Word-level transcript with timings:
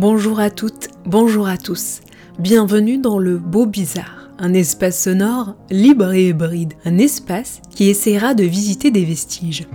Bonjour 0.00 0.40
à 0.40 0.48
toutes, 0.48 0.88
bonjour 1.04 1.46
à 1.46 1.58
tous. 1.58 2.00
Bienvenue 2.38 2.96
dans 2.96 3.18
le 3.18 3.36
Beau 3.36 3.66
Bizarre, 3.66 4.30
un 4.38 4.54
espace 4.54 4.98
sonore 4.98 5.56
libre 5.68 6.12
et 6.14 6.28
hybride, 6.28 6.72
un 6.86 6.96
espace 6.96 7.60
qui 7.68 7.90
essaiera 7.90 8.32
de 8.32 8.44
visiter 8.44 8.90
des 8.90 9.04
vestiges. 9.04 9.68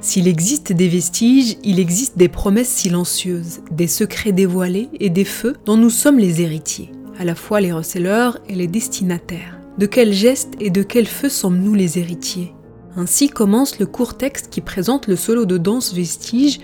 S'il 0.00 0.26
existe 0.26 0.72
des 0.72 0.88
vestiges, 0.88 1.58
il 1.62 1.78
existe 1.78 2.18
des 2.18 2.28
promesses 2.28 2.70
silencieuses, 2.70 3.60
des 3.70 3.86
secrets 3.86 4.32
dévoilés 4.32 4.88
et 4.98 5.10
des 5.10 5.24
feux 5.24 5.54
dont 5.64 5.76
nous 5.76 5.90
sommes 5.90 6.18
les 6.18 6.42
héritiers, 6.42 6.90
à 7.16 7.24
la 7.24 7.36
fois 7.36 7.60
les 7.60 7.70
receleurs 7.70 8.36
et 8.48 8.56
les 8.56 8.66
destinataires. 8.66 9.60
De 9.78 9.86
quels 9.86 10.12
gestes 10.12 10.54
et 10.58 10.70
de 10.70 10.82
quels 10.82 11.06
feux 11.06 11.28
sommes-nous 11.28 11.74
les 11.74 12.00
héritiers? 12.00 12.52
Ainsi 12.96 13.28
commence 13.28 13.78
le 13.78 13.86
court 13.86 14.16
texte 14.16 14.48
qui 14.50 14.60
présente 14.60 15.06
le 15.06 15.14
solo 15.14 15.44
de 15.44 15.56
danse 15.56 15.94
vestige 15.94 16.58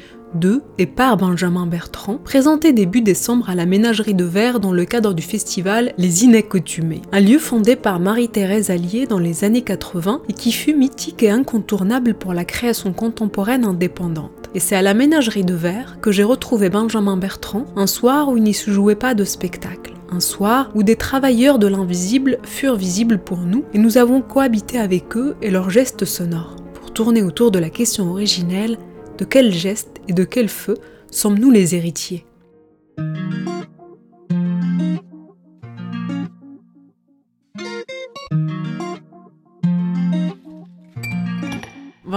et 0.78 0.86
par 0.86 1.16
Benjamin 1.16 1.66
Bertrand, 1.66 2.18
présenté 2.22 2.72
début 2.72 3.00
décembre 3.00 3.48
à 3.48 3.54
la 3.54 3.64
Ménagerie 3.64 4.14
de 4.14 4.24
Verre 4.24 4.60
dans 4.60 4.72
le 4.72 4.84
cadre 4.84 5.14
du 5.14 5.22
festival 5.22 5.94
Les 5.98 6.24
Inacoutumés, 6.24 7.02
un 7.12 7.20
lieu 7.20 7.38
fondé 7.38 7.76
par 7.76 8.00
Marie-Thérèse 8.00 8.70
Allier 8.70 9.06
dans 9.06 9.18
les 9.18 9.44
années 9.44 9.62
80 9.62 10.22
et 10.28 10.32
qui 10.32 10.52
fut 10.52 10.74
mythique 10.74 11.22
et 11.22 11.30
incontournable 11.30 12.14
pour 12.14 12.34
la 12.34 12.44
création 12.44 12.92
contemporaine 12.92 13.64
indépendante. 13.64 14.50
Et 14.54 14.60
c'est 14.60 14.76
à 14.76 14.82
la 14.82 14.94
Ménagerie 14.94 15.44
de 15.44 15.54
Verre 15.54 15.98
que 16.00 16.12
j'ai 16.12 16.24
retrouvé 16.24 16.68
Benjamin 16.70 17.16
Bertrand 17.16 17.64
un 17.76 17.86
soir 17.86 18.28
où 18.28 18.36
il 18.36 18.42
n'y 18.42 18.54
se 18.54 18.70
jouait 18.70 18.94
pas 18.94 19.14
de 19.14 19.24
spectacle. 19.24 19.94
Un 20.10 20.20
soir 20.20 20.70
où 20.74 20.82
des 20.82 20.96
travailleurs 20.96 21.58
de 21.58 21.66
l'invisible 21.66 22.38
furent 22.44 22.76
visibles 22.76 23.18
pour 23.18 23.38
nous 23.38 23.64
et 23.72 23.78
nous 23.78 23.98
avons 23.98 24.20
cohabité 24.20 24.78
avec 24.78 25.16
eux 25.16 25.36
et 25.42 25.50
leurs 25.50 25.70
gestes 25.70 26.04
sonores 26.04 26.56
pour 26.74 26.92
tourner 26.92 27.22
autour 27.22 27.50
de 27.50 27.58
la 27.58 27.70
question 27.70 28.10
originelle 28.10 28.78
de 29.16 29.24
quel 29.24 29.52
geste 29.52 30.00
et 30.08 30.12
de 30.12 30.24
quel 30.24 30.48
feu 30.48 30.76
sommes-nous 31.10 31.50
les 31.50 31.74
héritiers? 31.74 32.25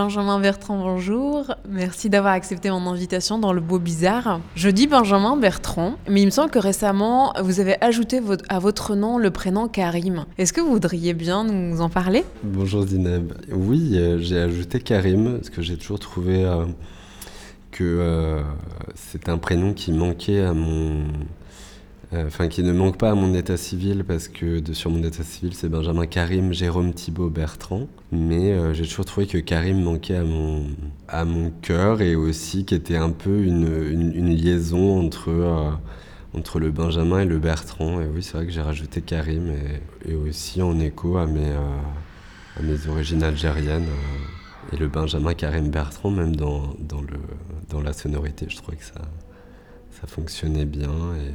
Benjamin 0.01 0.39
Bertrand, 0.39 0.77
bonjour. 0.77 1.53
Merci 1.67 2.09
d'avoir 2.09 2.31
accepté 2.31 2.69
mon 2.69 2.87
invitation 2.87 3.37
dans 3.37 3.51
le 3.51 3.59
Beau 3.59 3.79
Bizarre. 3.79 4.39
Je 4.55 4.69
dis 4.69 4.87
Benjamin 4.87 5.35
Bertrand, 5.35 5.95
mais 6.09 6.21
il 6.21 6.27
me 6.27 6.31
semble 6.31 6.51
que 6.51 6.57
récemment, 6.57 7.33
vous 7.43 7.59
avez 7.59 7.75
ajouté 7.83 8.21
à 8.47 8.59
votre 8.59 8.95
nom 8.95 9.17
le 9.17 9.29
prénom 9.29 9.67
Karim. 9.67 10.23
Est-ce 10.37 10.53
que 10.53 10.61
vous 10.61 10.71
voudriez 10.71 11.13
bien 11.13 11.43
nous 11.43 11.81
en 11.81 11.89
parler? 11.89 12.23
Bonjour 12.43 12.87
Zineb. 12.87 13.33
Oui, 13.51 13.97
euh, 13.97 14.19
j'ai 14.19 14.39
ajouté 14.39 14.79
Karim, 14.79 15.33
parce 15.33 15.49
que 15.49 15.61
j'ai 15.61 15.75
toujours 15.75 15.99
trouvé 15.99 16.45
euh, 16.45 16.63
que 17.71 17.83
euh, 17.83 18.41
c'est 18.95 19.27
un 19.27 19.37
prénom 19.37 19.73
qui 19.73 19.91
manquait 19.91 20.45
à 20.45 20.53
mon... 20.53 21.07
Enfin, 22.11 22.47
qui 22.47 22.63
ne 22.63 22.73
manque 22.73 22.97
pas 22.97 23.11
à 23.11 23.13
mon 23.13 23.35
état 23.35 23.55
civil 23.55 24.03
parce 24.03 24.27
que 24.27 24.63
sur 24.73 24.89
mon 24.89 25.03
état 25.03 25.23
civil 25.23 25.53
c'est 25.53 25.69
Benjamin 25.69 26.07
Karim 26.07 26.53
Jérôme 26.53 26.91
Thibault 26.91 27.29
Bertrand. 27.29 27.87
Mais 28.11 28.51
euh, 28.51 28.73
j'ai 28.73 28.87
toujours 28.87 29.05
trouvé 29.05 29.27
que 29.27 29.37
Karim 29.37 29.83
manquait 29.83 30.15
à 30.15 30.23
mon, 30.23 30.65
à 31.07 31.23
mon 31.23 31.51
cœur 31.61 32.01
et 32.01 32.15
aussi 32.15 32.65
qui 32.65 32.73
était 32.73 32.95
un 32.95 33.11
peu 33.11 33.43
une, 33.43 34.11
une, 34.15 34.35
liaison 34.35 34.99
entre, 35.05 35.29
euh, 35.29 35.69
entre 36.33 36.59
le 36.59 36.71
Benjamin 36.71 37.19
et 37.19 37.25
le 37.25 37.37
Bertrand. 37.37 38.01
Et 38.01 38.07
oui, 38.07 38.23
c'est 38.23 38.37
vrai 38.37 38.47
que 38.47 38.51
j'ai 38.51 38.61
rajouté 38.61 39.01
Karim 39.01 39.51
et, 39.51 40.11
et, 40.11 40.15
aussi 40.15 40.63
en 40.63 40.79
écho 40.79 41.17
à 41.17 41.27
mes, 41.27 41.51
à 41.51 42.63
mes 42.63 42.87
origines 42.87 43.21
algériennes. 43.21 43.85
et 44.73 44.77
le 44.77 44.87
Benjamin 44.87 45.35
Karim 45.35 45.69
Bertrand, 45.69 46.09
même 46.09 46.35
dans, 46.35 46.73
dans, 46.79 47.01
le, 47.01 47.19
dans 47.69 47.81
la 47.81 47.93
sonorité, 47.93 48.47
je 48.49 48.57
trouvais 48.57 48.77
que 48.77 48.85
ça, 48.85 49.01
ça 49.91 50.07
fonctionnait 50.07 50.65
bien. 50.65 50.89
Et, 50.89 51.33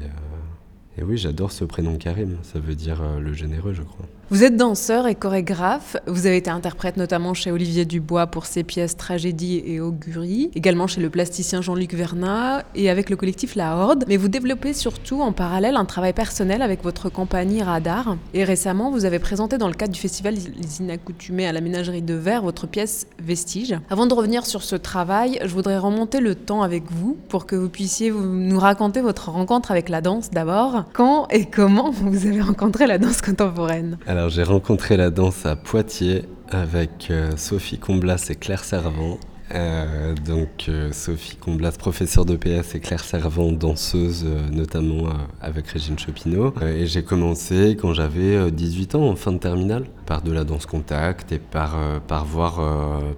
et 0.96 1.02
oui, 1.02 1.16
j'adore 1.16 1.50
ce 1.50 1.64
prénom 1.64 1.96
Karim, 1.96 2.36
ça 2.42 2.60
veut 2.60 2.76
dire 2.76 3.02
euh, 3.02 3.18
le 3.18 3.32
généreux, 3.32 3.72
je 3.72 3.82
crois. 3.82 4.06
Vous 4.30 4.42
êtes 4.42 4.56
danseur 4.56 5.06
et 5.06 5.14
chorégraphe. 5.14 5.96
Vous 6.06 6.26
avez 6.26 6.38
été 6.38 6.48
interprète 6.48 6.96
notamment 6.96 7.34
chez 7.34 7.52
Olivier 7.52 7.84
Dubois 7.84 8.26
pour 8.26 8.46
ses 8.46 8.64
pièces 8.64 8.96
Tragédie 8.96 9.62
et 9.66 9.80
Augurie, 9.80 10.50
également 10.54 10.86
chez 10.86 11.02
le 11.02 11.10
plasticien 11.10 11.60
Jean-Luc 11.60 11.92
Vernat 11.92 12.64
et 12.74 12.88
avec 12.88 13.10
le 13.10 13.16
collectif 13.16 13.54
La 13.54 13.76
Horde. 13.76 14.04
Mais 14.08 14.16
vous 14.16 14.28
développez 14.28 14.72
surtout 14.72 15.20
en 15.20 15.32
parallèle 15.32 15.76
un 15.76 15.84
travail 15.84 16.14
personnel 16.14 16.62
avec 16.62 16.82
votre 16.82 17.10
compagnie 17.10 17.62
Radar. 17.62 18.16
Et 18.32 18.44
récemment, 18.44 18.90
vous 18.90 19.04
avez 19.04 19.18
présenté 19.18 19.58
dans 19.58 19.68
le 19.68 19.74
cadre 19.74 19.92
du 19.92 20.00
festival 20.00 20.34
Les 20.34 20.80
Inaccoutumés 20.80 21.46
à 21.46 21.52
la 21.52 21.60
Ménagerie 21.60 22.02
de 22.02 22.14
Verre 22.14 22.42
votre 22.42 22.66
pièce 22.66 23.06
Vestige. 23.18 23.76
Avant 23.90 24.06
de 24.06 24.14
revenir 24.14 24.46
sur 24.46 24.62
ce 24.62 24.74
travail, 24.74 25.38
je 25.44 25.52
voudrais 25.52 25.78
remonter 25.78 26.20
le 26.20 26.34
temps 26.34 26.62
avec 26.62 26.84
vous 26.90 27.18
pour 27.28 27.44
que 27.44 27.56
vous 27.56 27.68
puissiez 27.68 28.10
nous 28.10 28.58
raconter 28.58 29.02
votre 29.02 29.28
rencontre 29.28 29.70
avec 29.70 29.90
la 29.90 30.00
danse 30.00 30.30
d'abord. 30.30 30.83
Quand 30.92 31.26
et 31.28 31.46
comment 31.46 31.90
vous 31.90 32.26
avez 32.26 32.40
rencontré 32.40 32.86
la 32.86 32.98
danse 32.98 33.20
contemporaine 33.20 33.98
alors 34.06 34.28
j'ai 34.28 34.42
rencontré 34.42 34.96
la 34.96 35.10
danse 35.10 35.46
à 35.46 35.56
Poitiers 35.56 36.24
avec 36.50 37.08
euh, 37.10 37.32
Sophie 37.36 37.78
Comblas 37.78 38.28
et 38.30 38.34
Claire 38.34 38.64
Servant. 38.64 39.18
Euh, 39.54 40.14
donc 40.14 40.66
euh, 40.68 40.90
Sophie 40.92 41.36
Comblas, 41.36 41.72
professeure 41.72 42.24
de 42.24 42.36
PS 42.36 42.74
et 42.74 42.80
Claire 42.80 43.04
Servant, 43.04 43.52
danseuse 43.52 44.24
notamment 44.52 45.08
avec 45.40 45.68
Régine 45.68 45.98
Chopineau. 45.98 46.54
et 46.62 46.86
j'ai 46.86 47.02
commencé 47.02 47.76
quand 47.80 47.92
j'avais 47.92 48.50
18 48.50 48.94
ans, 48.94 49.08
en 49.08 49.16
fin 49.16 49.32
de 49.32 49.38
terminale, 49.38 49.84
par 50.06 50.22
de 50.22 50.32
la 50.32 50.44
danse 50.44 50.66
contact 50.66 51.32
et 51.32 51.38
par, 51.38 51.76
par, 52.06 52.24
voir, 52.24 52.60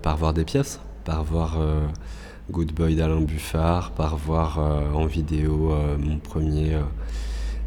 par 0.02 0.16
voir 0.16 0.34
des 0.34 0.44
pièces, 0.44 0.80
par 1.04 1.22
voir 1.24 1.58
Good 2.50 2.72
Boy 2.72 2.96
d'Alain 2.96 3.20
Buffard, 3.20 3.92
par 3.92 4.16
voir 4.16 4.58
en 4.94 5.06
vidéo 5.06 5.72
mon 5.98 6.18
premier... 6.18 6.76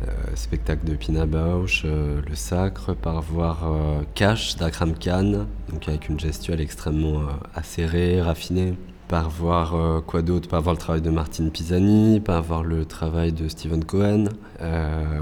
Euh, 0.07 0.11
spectacle 0.35 0.85
de 0.85 0.95
Pina 0.95 1.25
Bausch, 1.25 1.81
euh, 1.83 2.21
Le 2.25 2.33
Sacre, 2.33 2.93
par 2.93 3.21
voir 3.21 3.65
euh, 3.65 4.01
Cash 4.15 4.55
d'Akram 4.55 4.93
Khan, 4.97 5.45
donc 5.69 5.89
avec 5.89 6.07
une 6.07 6.17
gestuelle 6.17 6.61
extrêmement 6.61 7.23
acérée, 7.53 8.21
raffinée. 8.21 8.75
Par 9.09 9.29
voir 9.31 10.03
quoi 10.05 10.21
d'autre, 10.21 10.47
par 10.47 10.61
voir 10.61 10.75
le 10.75 10.79
travail 10.79 11.01
de 11.01 11.09
Martine 11.09 11.49
Pisani, 11.49 12.19
par 12.19 12.43
voir 12.43 12.63
le 12.63 12.85
travail 12.85 13.33
de 13.33 13.47
Stephen 13.47 13.83
Cohen, 13.83 14.25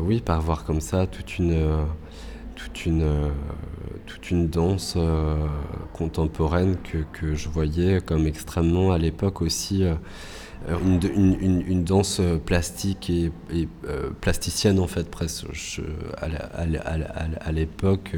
oui, 0.02 0.20
par 0.20 0.42
voir 0.42 0.66
comme 0.66 0.82
ça 0.82 1.08
toute 1.08 1.40
une, 1.40 1.56
toute 2.58 2.86
une, 2.86 3.06
toute 4.06 4.30
une 4.30 4.50
danse 4.50 4.98
contemporaine 5.94 6.76
que, 6.84 6.98
que, 7.14 7.34
je 7.34 7.48
voyais 7.48 8.02
comme 8.02 8.28
extrêmement 8.28 8.92
à 8.92 8.98
l'époque 8.98 9.42
aussi 9.42 9.86
une, 10.70 11.00
une, 11.42 11.62
une, 11.62 11.84
danse 11.84 12.22
plastique 12.46 13.10
et, 13.10 13.32
euh, 13.88 14.10
plasticienne 14.20 14.80
en 14.80 14.88
fait 14.88 15.10
presque. 15.10 15.46
Je, 15.54 15.82
à 16.20 17.52
l'époque, 17.52 18.16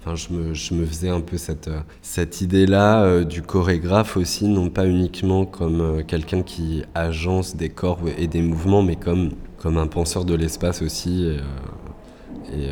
enfin, 0.00 0.16
je, 0.16 0.32
me, 0.32 0.54
je 0.54 0.74
me 0.74 0.86
faisais 0.86 1.08
un 1.08 1.20
peu 1.20 1.36
cette, 1.36 1.70
cette 2.02 2.40
idée-là 2.40 3.02
euh, 3.04 3.24
du 3.24 3.42
chorégraphe 3.42 4.16
aussi, 4.16 4.46
non 4.48 4.70
pas 4.70 4.86
uniquement 4.86 5.44
comme 5.44 5.80
euh, 5.80 6.02
quelqu'un 6.02 6.42
qui 6.42 6.82
agence 6.94 7.56
des 7.56 7.68
corps 7.68 8.00
et 8.18 8.26
des 8.26 8.42
mouvements, 8.42 8.82
mais 8.82 8.96
comme, 8.96 9.30
comme 9.58 9.76
un 9.76 9.86
penseur 9.86 10.24
de 10.24 10.34
l'espace 10.34 10.82
aussi. 10.82 11.24
Et, 11.24 11.36
et 12.56 12.70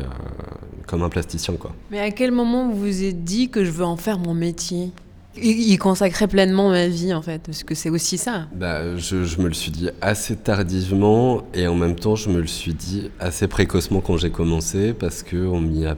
comme 0.87 1.01
un 1.01 1.09
plasticien 1.09 1.55
quoi. 1.55 1.71
Mais 1.89 1.99
à 1.99 2.11
quel 2.11 2.31
moment 2.31 2.69
vous 2.69 2.77
vous 2.77 3.03
êtes 3.03 3.23
dit 3.23 3.49
que 3.49 3.63
je 3.63 3.71
veux 3.71 3.85
en 3.85 3.97
faire 3.97 4.19
mon 4.19 4.33
métier? 4.33 4.91
Y 5.35 5.77
consacrer 5.77 6.27
pleinement 6.27 6.69
ma 6.69 6.87
vie 6.87 7.13
en 7.13 7.21
fait, 7.21 7.39
parce 7.39 7.63
que 7.63 7.75
c'est 7.75 7.89
aussi 7.89 8.17
ça. 8.17 8.47
Bah, 8.53 8.97
je, 8.97 9.41
me 9.41 9.47
le 9.47 9.53
suis 9.53 9.71
dit 9.71 9.89
assez 10.01 10.35
tardivement 10.35 11.43
et 11.53 11.67
en 11.67 11.75
même 11.75 11.95
temps 11.95 12.15
je 12.15 12.29
me 12.29 12.39
le 12.39 12.47
suis 12.47 12.73
dit 12.73 13.09
assez 13.19 13.47
précocement 13.47 14.01
quand 14.01 14.17
j'ai 14.17 14.29
commencé 14.29 14.93
parce 14.93 15.23
que 15.23 15.37
on 15.37 15.61
m'y 15.61 15.85
a 15.85 15.97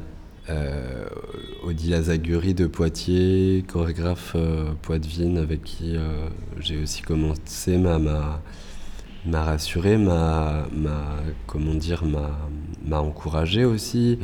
euh, 0.49 1.05
Odile 1.63 1.95
de 2.55 2.67
Poitiers, 2.67 3.65
chorégraphe 3.67 4.33
euh, 4.35 4.71
avec 5.41 5.63
qui 5.63 5.95
euh, 5.95 6.29
j'ai 6.59 6.81
aussi 6.81 7.01
commencé, 7.01 7.77
m'a 7.77 7.99
m'a 9.25 9.43
rassuré, 9.43 9.97
m'a 9.97 10.67
comment 11.47 11.73
dire, 11.73 12.03
m'a 12.85 12.99
encouragé 12.99 13.65
aussi. 13.65 14.19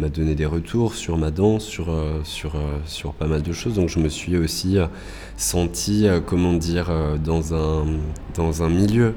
M'a 0.00 0.08
donné 0.08 0.34
des 0.34 0.46
retours 0.46 0.94
sur 0.94 1.16
ma 1.16 1.30
danse, 1.30 1.64
sur, 1.64 1.94
sur, 2.24 2.54
sur 2.86 3.12
pas 3.12 3.26
mal 3.26 3.42
de 3.42 3.52
choses. 3.52 3.74
Donc 3.74 3.88
je 3.88 3.98
me 3.98 4.08
suis 4.08 4.36
aussi 4.36 4.78
senti, 5.36 6.06
comment 6.26 6.54
dire, 6.54 6.90
dans 7.22 7.54
un, 7.54 7.86
dans 8.34 8.62
un 8.62 8.68
milieu 8.68 9.14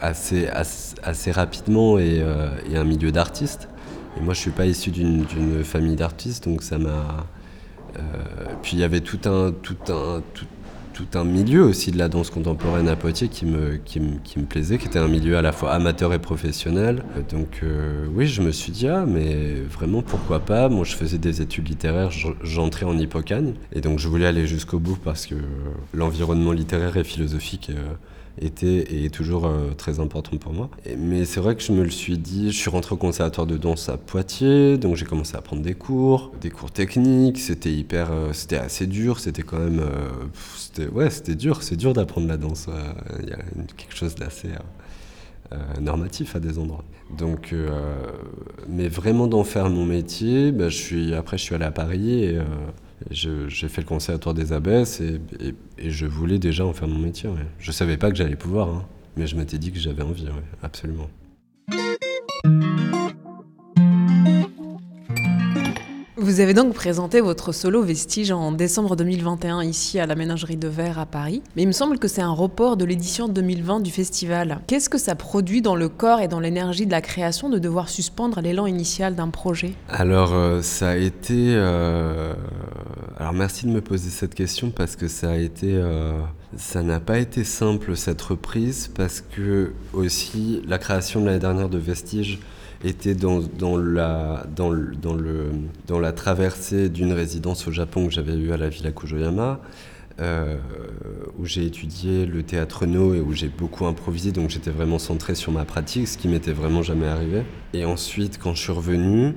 assez, 0.00 0.48
assez, 1.02 1.30
rapidement 1.32 1.98
et, 1.98 2.22
et 2.70 2.76
un 2.76 2.84
milieu 2.84 3.12
d'artistes. 3.12 3.68
Et 4.16 4.20
moi, 4.20 4.32
je 4.32 4.40
suis 4.40 4.50
pas 4.50 4.66
issu 4.66 4.90
d'une 4.90 5.64
famille 5.64 5.96
d'artistes, 5.96 6.48
donc 6.48 6.62
ça 6.62 6.78
m'a. 6.78 7.26
puis 8.62 8.76
il 8.76 8.78
y 8.78 8.84
avait 8.84 9.00
tout 9.00 9.20
un, 9.28 9.52
tout 9.52 9.76
un, 9.88 10.22
tout 10.92 11.06
un 11.14 11.24
milieu 11.24 11.62
aussi 11.64 11.90
de 11.90 11.98
la 11.98 12.08
danse 12.08 12.30
contemporaine 12.30 12.88
à 12.88 12.96
Poitiers 12.96 13.28
qui 13.28 13.46
me, 13.46 13.76
qui, 13.76 14.00
me, 14.00 14.18
qui 14.22 14.38
me 14.38 14.44
plaisait, 14.44 14.78
qui 14.78 14.86
était 14.86 14.98
un 14.98 15.08
milieu 15.08 15.36
à 15.36 15.42
la 15.42 15.52
fois 15.52 15.72
amateur 15.72 16.12
et 16.12 16.18
professionnel. 16.18 17.02
Donc 17.30 17.60
euh, 17.62 18.06
oui, 18.14 18.26
je 18.26 18.42
me 18.42 18.52
suis 18.52 18.72
dit, 18.72 18.88
ah 18.88 19.04
mais 19.06 19.54
vraiment 19.62 20.02
pourquoi 20.02 20.40
pas? 20.40 20.68
Moi 20.68 20.84
je 20.84 20.94
faisais 20.94 21.18
des 21.18 21.40
études 21.40 21.68
littéraires, 21.68 22.10
j'entrais 22.42 22.86
en 22.86 22.96
hippocagne, 22.98 23.54
et 23.72 23.80
donc 23.80 23.98
je 23.98 24.08
voulais 24.08 24.26
aller 24.26 24.46
jusqu'au 24.46 24.78
bout 24.78 24.98
parce 25.02 25.26
que 25.26 25.34
l'environnement 25.94 26.52
littéraire 26.52 26.96
et 26.96 27.04
philosophique... 27.04 27.70
Euh, 27.70 27.94
était 28.40 28.66
et 28.66 29.04
est 29.06 29.14
toujours 29.14 29.46
euh, 29.46 29.72
très 29.76 30.00
important 30.00 30.36
pour 30.36 30.52
moi. 30.52 30.70
mais 30.98 31.24
c'est 31.24 31.40
vrai 31.40 31.54
que 31.54 31.62
je 31.62 31.72
me 31.72 31.82
le 31.82 31.90
suis 31.90 32.18
dit, 32.18 32.50
je 32.50 32.56
suis 32.56 32.70
rentré 32.70 32.94
au 32.94 32.98
conservatoire 32.98 33.46
de 33.46 33.56
danse 33.56 33.88
à 33.88 33.96
Poitiers, 33.96 34.78
donc 34.78 34.96
j'ai 34.96 35.04
commencé 35.04 35.36
à 35.36 35.40
prendre 35.42 35.62
des 35.62 35.74
cours, 35.74 36.32
des 36.40 36.50
cours 36.50 36.70
techniques, 36.70 37.38
c'était 37.38 37.72
hyper, 37.72 38.10
euh, 38.10 38.32
c'était 38.32 38.56
assez 38.56 38.86
dur, 38.86 39.20
c'était 39.20 39.42
quand 39.42 39.58
même, 39.58 39.80
euh, 39.80 40.08
c'était, 40.56 40.88
ouais, 40.88 41.10
c'était 41.10 41.34
dur, 41.34 41.62
c'est 41.62 41.76
dur 41.76 41.92
d'apprendre 41.92 42.28
la 42.28 42.36
danse, 42.36 42.68
il 43.22 43.28
y 43.28 43.32
a 43.32 43.38
quelque 43.76 43.94
chose 43.94 44.14
d'assez 44.14 44.48
normatif 45.82 46.34
à 46.34 46.40
des 46.40 46.58
endroits. 46.58 46.84
Donc, 47.18 47.54
mais 48.70 48.88
vraiment 48.88 49.26
d'en 49.26 49.44
faire 49.44 49.68
mon 49.68 49.84
métier, 49.84 50.50
bah, 50.50 50.70
je 50.70 50.76
suis, 50.76 51.14
après 51.14 51.36
je 51.36 51.42
suis 51.42 51.54
allé 51.54 51.66
à 51.66 51.70
Paris 51.70 52.24
et 52.24 52.38
j'ai 53.10 53.68
fait 53.68 53.80
le 53.80 53.86
conservatoire 53.86 54.34
des 54.34 54.52
abbesses 54.52 55.00
et, 55.00 55.20
je 55.78 56.06
voulais 56.06 56.38
déjà 56.38 56.64
en 56.64 56.72
faire 56.72 56.88
mon 56.88 56.98
métier. 56.98 57.28
Ouais. 57.28 57.46
Je 57.58 57.72
savais 57.72 57.96
pas 57.96 58.10
que 58.10 58.16
j'allais 58.16 58.36
pouvoir, 58.36 58.68
hein, 58.68 58.86
mais 59.16 59.26
je 59.26 59.36
m'étais 59.36 59.58
dit 59.58 59.72
que 59.72 59.78
j'avais 59.78 60.02
envie, 60.02 60.26
absolument. 60.62 61.08
Vous 66.22 66.38
avez 66.38 66.54
donc 66.54 66.72
présenté 66.72 67.20
votre 67.20 67.50
solo 67.50 67.82
Vestige 67.82 68.30
en 68.30 68.52
décembre 68.52 68.94
2021 68.94 69.64
ici 69.64 69.98
à 69.98 70.06
la 70.06 70.14
Ménagerie 70.14 70.56
de 70.56 70.68
Verre 70.68 71.00
à 71.00 71.04
Paris, 71.04 71.42
mais 71.56 71.62
il 71.62 71.66
me 71.66 71.72
semble 71.72 71.98
que 71.98 72.06
c'est 72.06 72.22
un 72.22 72.30
report 72.30 72.76
de 72.76 72.84
l'édition 72.84 73.26
2020 73.26 73.80
du 73.80 73.90
festival. 73.90 74.60
Qu'est-ce 74.68 74.88
que 74.88 74.98
ça 74.98 75.16
produit 75.16 75.62
dans 75.62 75.74
le 75.74 75.88
corps 75.88 76.20
et 76.20 76.28
dans 76.28 76.38
l'énergie 76.38 76.86
de 76.86 76.92
la 76.92 77.00
création 77.00 77.50
de 77.50 77.58
devoir 77.58 77.88
suspendre 77.88 78.40
l'élan 78.40 78.66
initial 78.66 79.16
d'un 79.16 79.30
projet? 79.30 79.72
Alors 79.88 80.32
euh, 80.32 80.62
ça 80.62 80.90
a 80.90 80.96
été... 80.96 81.56
Euh, 81.56 82.34
alors 83.18 83.32
merci 83.32 83.66
de 83.66 83.72
me 83.72 83.80
poser 83.80 84.10
cette 84.10 84.36
question 84.36 84.70
parce 84.70 84.94
que 84.94 85.08
ça 85.08 85.30
a 85.30 85.36
été... 85.36 85.74
Euh, 85.74 86.20
ça 86.56 86.84
n'a 86.84 87.00
pas 87.00 87.18
été 87.18 87.42
simple 87.42 87.96
cette 87.96 88.22
reprise 88.22 88.88
parce 88.94 89.22
que 89.22 89.72
aussi 89.92 90.62
la 90.68 90.78
création 90.78 91.20
de 91.20 91.26
l'année 91.26 91.40
dernière 91.40 91.68
de 91.68 91.78
Vestige 91.78 92.38
était 92.84 93.14
dans, 93.14 93.40
dans, 93.40 93.76
la, 93.76 94.46
dans, 94.54 94.72
dans, 95.00 95.14
le, 95.14 95.50
dans 95.86 96.00
la 96.00 96.12
traversée 96.12 96.88
d'une 96.88 97.12
résidence 97.12 97.66
au 97.68 97.70
Japon 97.70 98.06
que 98.06 98.12
j'avais 98.12 98.34
eue 98.34 98.52
à 98.52 98.56
la 98.56 98.68
Villa 98.68 98.90
Kujoyama, 98.90 99.60
euh, 100.20 100.56
où 101.38 101.46
j'ai 101.46 101.64
étudié 101.64 102.26
le 102.26 102.42
théâtre 102.42 102.86
no 102.86 103.14
et 103.14 103.20
où 103.20 103.32
j'ai 103.32 103.48
beaucoup 103.48 103.86
improvisé, 103.86 104.32
donc 104.32 104.50
j'étais 104.50 104.70
vraiment 104.70 104.98
centré 104.98 105.34
sur 105.34 105.52
ma 105.52 105.64
pratique, 105.64 106.08
ce 106.08 106.18
qui 106.18 106.28
m'était 106.28 106.52
vraiment 106.52 106.82
jamais 106.82 107.06
arrivé. 107.06 107.42
Et 107.72 107.84
ensuite, 107.84 108.38
quand 108.38 108.54
je 108.54 108.62
suis 108.62 108.72
revenu, 108.72 109.34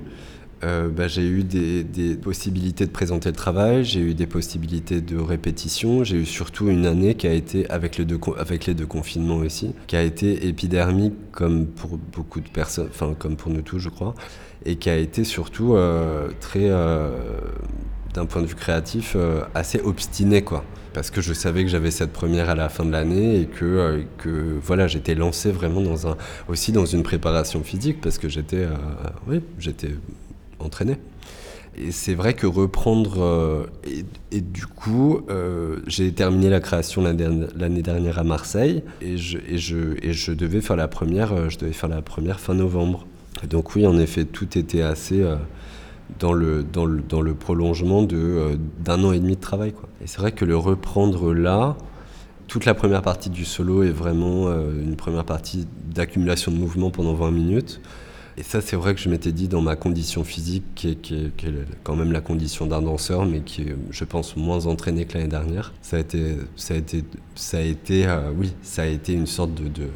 euh, 0.64 0.88
bah, 0.88 1.06
j'ai 1.06 1.26
eu 1.26 1.44
des, 1.44 2.16
possibilités 2.16 2.86
de 2.86 2.90
présenter 2.90 3.28
le 3.28 3.34
travail, 3.34 3.84
j'ai 3.84 4.00
eu 4.00 4.14
des 4.14 4.26
possibilités 4.26 5.02
de 5.02 5.18
répétition, 5.18 6.02
j'ai 6.02 6.16
eu 6.16 6.24
surtout 6.24 6.68
une 6.68 6.86
année 6.86 7.14
qui 7.14 7.26
a 7.26 7.32
été, 7.32 7.68
avec, 7.70 7.98
les 7.98 8.04
deux 8.06 8.86
confinements 8.86 9.36
aussi, 9.36 9.74
qui 9.86 9.96
a 9.96 10.02
été 10.02 10.46
épidermique 10.46 11.14
comme 11.30 11.66
pour 11.66 11.98
beaucoup 11.98 12.40
de 12.40 12.48
personnes, 12.48 12.88
enfin 12.88 13.14
comme 13.18 13.36
pour 13.36 13.52
nous 13.52 13.60
tous 13.60 13.78
je 13.78 13.90
crois, 13.90 14.14
et 14.64 14.76
qui 14.76 14.88
a 14.88 14.96
été 14.96 15.24
surtout 15.24 15.74
euh, 15.74 16.28
très, 16.40 16.70
euh, 16.70 17.10
d'un 18.14 18.24
point 18.24 18.40
de 18.40 18.46
vue 18.46 18.54
créatif, 18.54 19.14
assez 19.54 19.80
obstiné 19.80 20.42
quoi. 20.42 20.64
Parce 20.94 21.10
que 21.10 21.20
je 21.20 21.34
savais 21.34 21.62
que 21.62 21.68
j'avais 21.68 21.90
cette 21.90 22.14
première 22.14 22.48
à 22.48 22.54
la 22.54 22.70
fin 22.70 22.86
de 22.86 22.90
l'année 22.90 23.42
et 23.42 23.44
que, 23.44 24.02
que 24.16 24.58
voilà, 24.62 24.86
j'étais 24.86 25.14
lancé 25.14 25.52
vraiment 25.52 25.82
dans 25.82 26.08
un, 26.08 26.16
aussi 26.48 26.72
dans 26.72 26.86
une 26.86 27.02
préparation 27.02 27.62
physique 27.62 28.00
parce 28.00 28.16
que 28.16 28.30
j'étais, 28.30 28.66
oui, 29.28 29.42
j'étais 29.58 29.90
entraîner. 30.58 30.98
Et 31.78 31.92
c'est 31.92 32.14
vrai 32.14 32.34
que 32.34 32.46
reprendre. 32.46 33.22
Euh, 33.22 33.66
et, 34.32 34.40
du 34.40 34.66
coup, 34.66 35.20
euh, 35.28 35.80
j'ai 35.86 36.10
terminé 36.12 36.48
la 36.48 36.60
création 36.60 37.02
l'année 37.02 37.82
dernière 37.82 38.18
à 38.18 38.24
Marseille 38.24 38.82
et 39.02 39.18
je, 39.18 39.38
et, 39.46 39.58
je, 39.58 39.96
et 40.02 40.12
je 40.12 40.32
devais 40.32 40.62
faire 40.62 40.76
la 40.76 40.88
première. 40.88 41.32
Euh, 41.32 41.48
je 41.50 41.58
devais 41.58 41.72
faire 41.72 41.90
la 41.90 42.00
première 42.00 42.40
fin 42.40 42.54
novembre. 42.54 43.06
donc 43.48 43.74
oui, 43.74 43.86
en 43.86 43.98
effet, 43.98 44.24
tout 44.24 44.56
était 44.56 44.80
assez 44.80 45.22
dans 46.18 46.32
le, 46.32 46.62
dans 46.62 46.86
le, 46.86 47.02
dans 47.02 47.20
le 47.20 47.34
prolongement 47.34 48.02
de, 48.02 48.58
d'un 48.82 49.04
an 49.04 49.12
et 49.12 49.20
demi 49.20 49.36
de 49.36 49.40
travail. 49.40 49.72
Quoi. 49.72 49.88
Et 50.02 50.06
c'est 50.06 50.18
vrai 50.18 50.32
que 50.32 50.46
le 50.46 50.56
reprendre 50.56 51.34
là, 51.34 51.76
toute 52.48 52.64
la 52.64 52.72
première 52.72 53.02
partie 53.02 53.28
du 53.28 53.44
solo 53.44 53.82
est 53.82 53.90
vraiment 53.90 54.48
une 54.48 54.96
première 54.96 55.24
partie 55.24 55.66
d'accumulation 55.94 56.52
de 56.52 56.56
mouvement 56.56 56.90
pendant 56.90 57.12
20 57.12 57.32
minutes. 57.32 57.82
Et 58.38 58.42
ça, 58.42 58.60
c'est 58.60 58.76
vrai 58.76 58.94
que 58.94 59.00
je 59.00 59.08
m'étais 59.08 59.32
dit 59.32 59.48
dans 59.48 59.62
ma 59.62 59.76
condition 59.76 60.22
physique, 60.22 60.64
qui 60.74 60.90
est, 60.90 61.42
quand 61.82 61.96
même 61.96 62.12
la 62.12 62.20
condition 62.20 62.66
d'un 62.66 62.82
danseur, 62.82 63.24
mais 63.24 63.40
qui 63.40 63.62
est, 63.62 63.76
je 63.90 64.04
pense, 64.04 64.36
moins 64.36 64.66
entraîné 64.66 65.06
que 65.06 65.14
l'année 65.14 65.28
dernière. 65.28 65.72
Ça 65.80 65.96
a 65.96 66.00
été, 66.00 66.36
ça 66.54 66.74
a 66.74 66.76
été, 66.76 67.04
ça 67.34 67.58
a 67.58 67.62
été 67.62 68.06
euh, 68.06 68.30
oui, 68.36 68.52
ça 68.62 68.82
a 68.82 68.86
été 68.86 69.14
une 69.14 69.26
sorte 69.26 69.54
de, 69.54 69.68
de, 69.68 69.88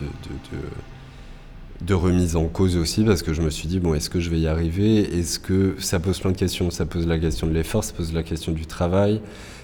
de, 0.00 0.06
de, 0.06 1.86
de 1.86 1.94
remise 1.94 2.34
en 2.34 2.46
cause 2.46 2.76
aussi, 2.76 3.04
parce 3.04 3.22
que 3.22 3.32
je 3.32 3.42
me 3.42 3.50
suis 3.50 3.68
dit, 3.68 3.78
bon, 3.78 3.94
est-ce 3.94 4.10
que 4.10 4.18
je 4.18 4.30
vais 4.30 4.40
y 4.40 4.48
arriver? 4.48 5.16
Est-ce 5.16 5.38
que 5.38 5.76
ça 5.78 6.00
pose 6.00 6.18
plein 6.18 6.32
de 6.32 6.36
questions? 6.36 6.70
Ça 6.70 6.84
pose 6.84 7.06
la 7.06 7.20
question 7.20 7.46
de 7.46 7.52
l'effort, 7.52 7.84
ça 7.84 7.92
pose 7.92 8.12
la 8.12 8.24
question 8.24 8.50
du 8.50 8.66
travail, 8.66 9.20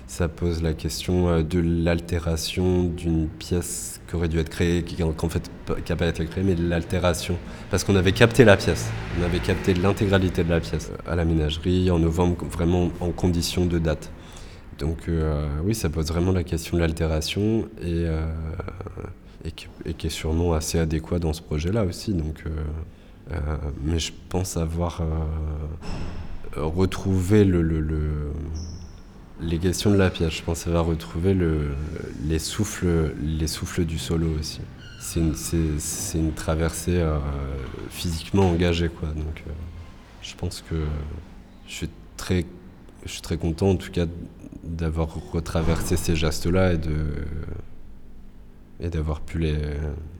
ça 0.06 0.28
pose 0.28 0.62
la 0.62 0.72
question 0.72 1.28
euh, 1.28 1.42
de 1.42 1.58
l'altération 1.58 2.84
d'une 2.84 3.26
pièce 3.26 3.93
aurait 4.14 4.28
dû 4.28 4.38
être 4.38 4.48
créée, 4.48 4.82
qui 4.82 5.02
en 5.02 5.12
fait 5.12 5.50
n'a 5.88 5.96
pas 5.96 6.06
été 6.06 6.24
créée, 6.26 6.44
mais 6.44 6.54
l'altération. 6.54 7.36
Parce 7.70 7.84
qu'on 7.84 7.96
avait 7.96 8.12
capté 8.12 8.44
la 8.44 8.56
pièce, 8.56 8.90
on 9.20 9.24
avait 9.24 9.38
capté 9.38 9.74
l'intégralité 9.74 10.44
de 10.44 10.50
la 10.50 10.60
pièce 10.60 10.90
euh, 10.92 11.12
à 11.12 11.16
la 11.16 11.24
ménagerie 11.24 11.90
en 11.90 11.98
novembre, 11.98 12.44
vraiment 12.46 12.90
en 13.00 13.10
condition 13.10 13.66
de 13.66 13.78
date. 13.78 14.10
Donc 14.78 15.08
euh, 15.08 15.46
oui, 15.64 15.74
ça 15.74 15.88
pose 15.88 16.08
vraiment 16.08 16.32
la 16.32 16.44
question 16.44 16.76
de 16.76 16.82
l'altération 16.82 17.68
et, 17.82 18.06
et, 19.44 19.52
qui, 19.92 20.06
est 20.06 20.10
sûrement 20.10 20.54
assez 20.54 20.78
adéquat 20.78 21.18
dans 21.18 21.32
ce 21.32 21.42
projet-là 21.42 21.84
aussi. 21.84 22.12
Donc, 22.12 22.42
mais 23.84 24.00
je 24.00 24.10
pense 24.28 24.56
avoir 24.56 25.00
retrouvé 26.56 27.44
le 27.44 27.62
les 29.40 29.58
questions 29.58 29.90
de 29.90 29.96
la 29.96 30.10
pièce, 30.10 30.32
je 30.32 30.42
pense, 30.42 30.60
ça 30.60 30.70
va 30.70 30.80
retrouver 30.80 31.34
le, 31.34 31.74
les, 32.24 32.38
souffles, 32.38 33.14
les 33.22 33.46
souffles 33.46 33.84
du 33.84 33.98
solo 33.98 34.28
aussi. 34.38 34.60
C'est 35.00 35.20
une, 35.20 35.34
une, 36.14 36.32
traversée 36.32 36.98
euh, 36.98 37.18
physiquement 37.90 38.50
engagée, 38.50 38.88
quoi. 38.88 39.08
Donc, 39.08 39.44
euh, 39.46 39.50
je 40.22 40.34
pense 40.34 40.62
que 40.62 40.76
je 41.68 41.74
suis 41.74 41.90
très, 42.16 42.46
je 43.04 43.12
suis 43.12 43.20
très 43.20 43.36
content, 43.36 43.70
en 43.70 43.76
tout 43.76 43.90
cas, 43.90 44.06
d'avoir 44.62 45.14
retraversé 45.32 45.96
ces 45.96 46.16
gestes-là 46.16 46.72
et 46.72 46.78
de 46.78 47.06
et 48.80 48.88
d'avoir 48.88 49.20
pu 49.20 49.38
les, 49.38 49.56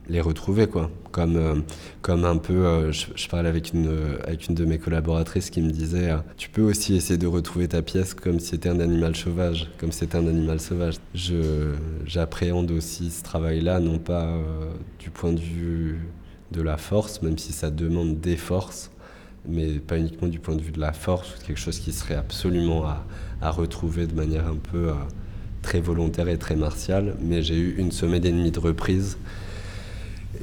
les 0.07 0.21
retrouver 0.21 0.67
quoi. 0.67 0.89
Comme 1.11 1.35
euh, 1.37 1.55
comme 2.01 2.25
un 2.25 2.37
peu 2.37 2.65
euh, 2.65 2.91
je, 2.91 3.27
parlais 3.27 3.49
avec 3.49 3.73
une 3.73 3.89
avec 4.25 4.47
une 4.47 4.55
de 4.55 4.65
mes 4.65 4.77
collaboratrices 4.77 5.49
qui 5.49 5.61
me 5.61 5.71
disait 5.71 6.11
euh, 6.11 6.17
tu 6.37 6.49
peux 6.49 6.61
aussi 6.61 6.95
essayer 6.95 7.17
de 7.17 7.27
retrouver 7.27 7.67
ta 7.67 7.81
pièce 7.81 8.13
comme 8.13 8.39
si 8.39 8.47
c'était 8.47 8.69
un 8.69 8.79
animal 8.79 9.15
sauvage 9.15 9.71
comme 9.77 9.91
c'était 9.91 10.17
un 10.17 10.27
animal 10.27 10.59
sauvage 10.59 10.95
je 11.13 11.73
j'appréhende 12.05 12.71
aussi 12.71 13.11
ce 13.11 13.23
travail 13.23 13.61
là 13.61 13.79
non 13.79 13.97
pas 13.97 14.37
du 14.99 15.09
point 15.09 15.33
de 15.33 15.39
vue 15.39 15.99
de 16.51 16.61
la 16.61 16.77
force 16.77 17.21
même 17.21 17.37
si 17.37 17.53
ça 17.53 17.71
demande 17.71 18.19
des 18.19 18.37
forces 18.37 18.91
mais 19.47 19.73
pas 19.79 19.97
uniquement 19.97 20.27
du 20.27 20.39
point 20.39 20.55
de 20.55 20.61
vue 20.61 20.71
de 20.71 20.79
la 20.79 20.93
force 20.93 21.35
quelque 21.45 21.59
chose 21.59 21.79
qui 21.79 21.93
serait 21.93 22.15
absolument 22.15 22.85
à, 22.85 23.05
à 23.41 23.51
retrouver 23.51 24.07
de 24.07 24.13
manière 24.13 24.47
un 24.47 24.57
peu 24.57 24.91
très 25.65 25.79
volontaire 25.79 26.29
et 26.29 26.37
très 26.37 26.55
martial, 26.55 27.15
mais 27.19 27.41
j'ai 27.41 27.57
eu 27.57 27.75
une 27.77 27.91
semaine 27.91 28.23
et 28.23 28.31
demie 28.31 28.51
de 28.51 28.59
reprise. 28.59 29.17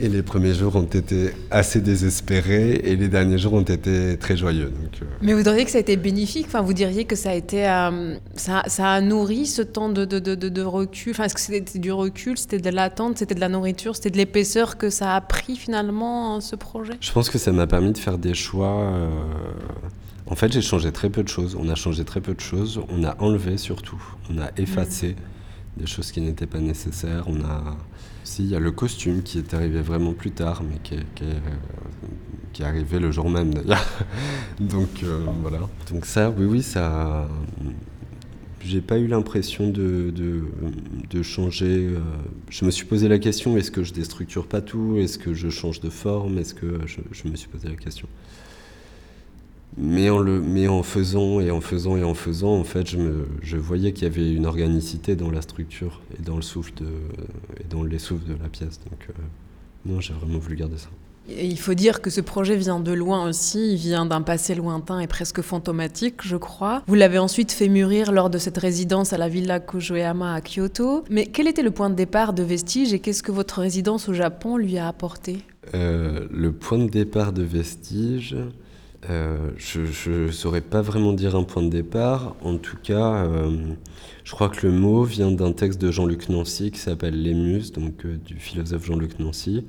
Et 0.00 0.08
les 0.08 0.22
premiers 0.22 0.54
jours 0.54 0.74
ont 0.74 0.82
été 1.02 1.32
assez 1.50 1.80
désespérés 1.80 2.72
et 2.82 2.96
les 2.96 3.08
derniers 3.08 3.38
jours 3.38 3.52
ont 3.52 3.68
été 3.78 4.16
très 4.18 4.36
joyeux. 4.36 4.70
Donc, 4.70 4.94
euh. 5.00 5.04
Mais 5.20 5.34
vous 5.34 5.42
diriez 5.42 5.64
que 5.64 5.70
ça 5.70 5.78
a 5.78 5.80
été 5.82 5.96
bénéfique? 5.96 6.46
Enfin, 6.48 6.62
Vous 6.62 6.72
diriez 6.72 7.04
que 7.04 7.14
ça 7.14 7.30
a, 7.30 7.34
été, 7.34 7.68
euh, 7.68 8.16
ça, 8.34 8.62
ça, 8.66 8.90
a 8.90 9.00
nourri 9.00 9.46
ce 9.46 9.62
temps 9.62 9.90
de, 9.90 10.04
de, 10.04 10.18
de, 10.18 10.34
de 10.34 10.62
recul? 10.62 11.12
Enfin, 11.12 11.24
Est-ce 11.24 11.34
que 11.34 11.40
c'était 11.40 11.78
du 11.78 11.92
recul, 11.92 12.36
c'était 12.38 12.58
de 12.58 12.70
l'attente, 12.70 13.18
c'était 13.18 13.34
de 13.34 13.40
la 13.40 13.50
nourriture, 13.50 13.94
c'était 13.94 14.10
de 14.10 14.16
l'épaisseur 14.16 14.76
que 14.76 14.88
ça 14.90 15.14
a 15.14 15.20
pris 15.20 15.56
finalement 15.56 16.40
ce 16.40 16.56
projet? 16.56 16.94
Je 17.00 17.12
pense 17.12 17.28
que 17.30 17.38
ça 17.38 17.52
m'a 17.52 17.66
permis 17.66 17.92
de 17.92 17.98
faire 17.98 18.18
des 18.18 18.34
choix. 18.34 18.80
Euh... 18.80 19.08
En 20.32 20.34
fait, 20.34 20.50
j'ai 20.50 20.62
changé 20.62 20.90
très 20.92 21.10
peu 21.10 21.22
de 21.22 21.28
choses. 21.28 21.58
On 21.60 21.68
a 21.68 21.74
changé 21.74 22.06
très 22.06 22.22
peu 22.22 22.32
de 22.32 22.40
choses. 22.40 22.80
On 22.88 23.04
a 23.04 23.20
enlevé 23.20 23.58
surtout. 23.58 24.02
On 24.30 24.38
a 24.38 24.50
effacé 24.56 25.08
mmh. 25.08 25.80
des 25.80 25.86
choses 25.86 26.10
qui 26.10 26.22
n'étaient 26.22 26.46
pas 26.46 26.58
nécessaires. 26.58 27.24
On 27.26 27.44
a 27.44 27.76
si, 28.24 28.44
il 28.44 28.48
y 28.48 28.56
a 28.56 28.58
le 28.58 28.70
costume 28.70 29.22
qui 29.22 29.36
est 29.36 29.52
arrivé 29.52 29.82
vraiment 29.82 30.14
plus 30.14 30.30
tard, 30.30 30.62
mais 30.62 30.78
qui 30.82 30.94
est, 30.94 31.04
qui 31.14 31.24
est, 31.24 31.42
qui 32.54 32.62
est 32.62 32.64
arrivé 32.64 32.98
le 32.98 33.12
jour 33.12 33.28
même 33.28 33.52
d'ailleurs. 33.52 33.84
Donc 34.58 35.02
euh, 35.02 35.26
voilà. 35.42 35.68
Donc 35.90 36.06
ça, 36.06 36.30
oui, 36.30 36.46
oui, 36.46 36.62
ça. 36.62 37.28
J'ai 38.64 38.80
pas 38.80 38.96
eu 38.96 39.08
l'impression 39.08 39.68
de, 39.68 40.10
de, 40.16 40.44
de, 41.10 41.22
changer. 41.22 41.88
Euh, 41.88 41.98
je 42.48 42.64
me 42.64 42.70
suis 42.70 42.86
posé 42.86 43.06
la 43.06 43.18
question 43.18 43.58
est-ce 43.58 43.70
que 43.70 43.82
je 43.82 43.92
déstructure 43.92 44.46
pas 44.46 44.62
tout? 44.62 44.96
Est-ce 44.96 45.18
que 45.18 45.34
je 45.34 45.50
change 45.50 45.80
de 45.80 45.90
forme? 45.90 46.38
Est-ce 46.38 46.54
que 46.54 46.80
je, 46.86 47.00
je 47.10 47.28
me 47.28 47.36
suis 47.36 47.48
posé 47.48 47.68
la 47.68 47.76
question 47.76 48.08
mais 49.76 50.10
en, 50.10 50.18
le, 50.18 50.40
mais 50.40 50.68
en 50.68 50.82
faisant 50.82 51.40
et 51.40 51.50
en 51.50 51.60
faisant 51.60 51.96
et 51.96 52.04
en 52.04 52.14
faisant, 52.14 52.54
en 52.54 52.64
fait, 52.64 52.88
je, 52.90 52.98
me, 52.98 53.26
je 53.42 53.56
voyais 53.56 53.92
qu'il 53.92 54.04
y 54.04 54.06
avait 54.06 54.32
une 54.32 54.46
organicité 54.46 55.16
dans 55.16 55.30
la 55.30 55.42
structure 55.42 56.00
et 56.18 56.22
dans 56.22 56.36
le 56.36 56.42
souffle 56.42 56.72
de, 56.76 56.86
et 57.60 57.64
dans 57.68 57.82
les 57.82 57.98
souffles 57.98 58.28
de 58.28 58.42
la 58.42 58.48
pièce. 58.48 58.80
Donc, 58.90 59.08
euh, 59.08 59.12
non, 59.86 60.00
j'ai 60.00 60.14
vraiment 60.14 60.38
voulu 60.38 60.56
garder 60.56 60.76
ça. 60.76 60.88
Et 61.28 61.46
il 61.46 61.58
faut 61.58 61.74
dire 61.74 62.00
que 62.00 62.10
ce 62.10 62.20
projet 62.20 62.56
vient 62.56 62.80
de 62.80 62.92
loin 62.92 63.28
aussi, 63.28 63.74
il 63.74 63.76
vient 63.76 64.04
d'un 64.04 64.22
passé 64.22 64.56
lointain 64.56 64.98
et 64.98 65.06
presque 65.06 65.40
fantomatique, 65.40 66.16
je 66.22 66.36
crois. 66.36 66.82
Vous 66.88 66.96
l'avez 66.96 67.18
ensuite 67.18 67.52
fait 67.52 67.68
mûrir 67.68 68.10
lors 68.10 68.28
de 68.28 68.38
cette 68.38 68.58
résidence 68.58 69.12
à 69.12 69.18
la 69.18 69.28
Villa 69.28 69.60
Kojoyama 69.60 70.34
à 70.34 70.40
Kyoto. 70.40 71.04
Mais 71.10 71.26
quel 71.26 71.46
était 71.46 71.62
le 71.62 71.70
point 71.70 71.90
de 71.90 71.94
départ 71.94 72.32
de 72.32 72.42
Vestige 72.42 72.92
et 72.92 72.98
qu'est-ce 72.98 73.22
que 73.22 73.30
votre 73.30 73.60
résidence 73.60 74.08
au 74.08 74.12
Japon 74.14 74.56
lui 74.56 74.78
a 74.78 74.88
apporté? 74.88 75.38
Euh, 75.74 76.26
Le 76.28 76.50
point 76.50 76.78
de 76.78 76.88
départ 76.88 77.32
de 77.32 77.44
Vestige, 77.44 78.36
euh, 79.10 79.50
je 79.56 80.10
ne 80.10 80.30
saurais 80.30 80.60
pas 80.60 80.80
vraiment 80.80 81.12
dire 81.12 81.34
un 81.34 81.42
point 81.42 81.62
de 81.62 81.68
départ. 81.68 82.36
En 82.42 82.56
tout 82.56 82.76
cas, 82.76 83.24
euh, 83.24 83.74
je 84.22 84.32
crois 84.32 84.48
que 84.48 84.64
le 84.66 84.72
mot 84.72 85.02
vient 85.02 85.32
d'un 85.32 85.52
texte 85.52 85.80
de 85.80 85.90
Jean-Luc 85.90 86.28
Nancy 86.28 86.70
qui 86.70 86.78
s'appelle 86.78 87.20
Les 87.20 87.34
Muses, 87.34 87.72
donc 87.72 88.04
euh, 88.06 88.16
du 88.16 88.36
philosophe 88.36 88.84
Jean-Luc 88.84 89.18
Nancy, 89.18 89.64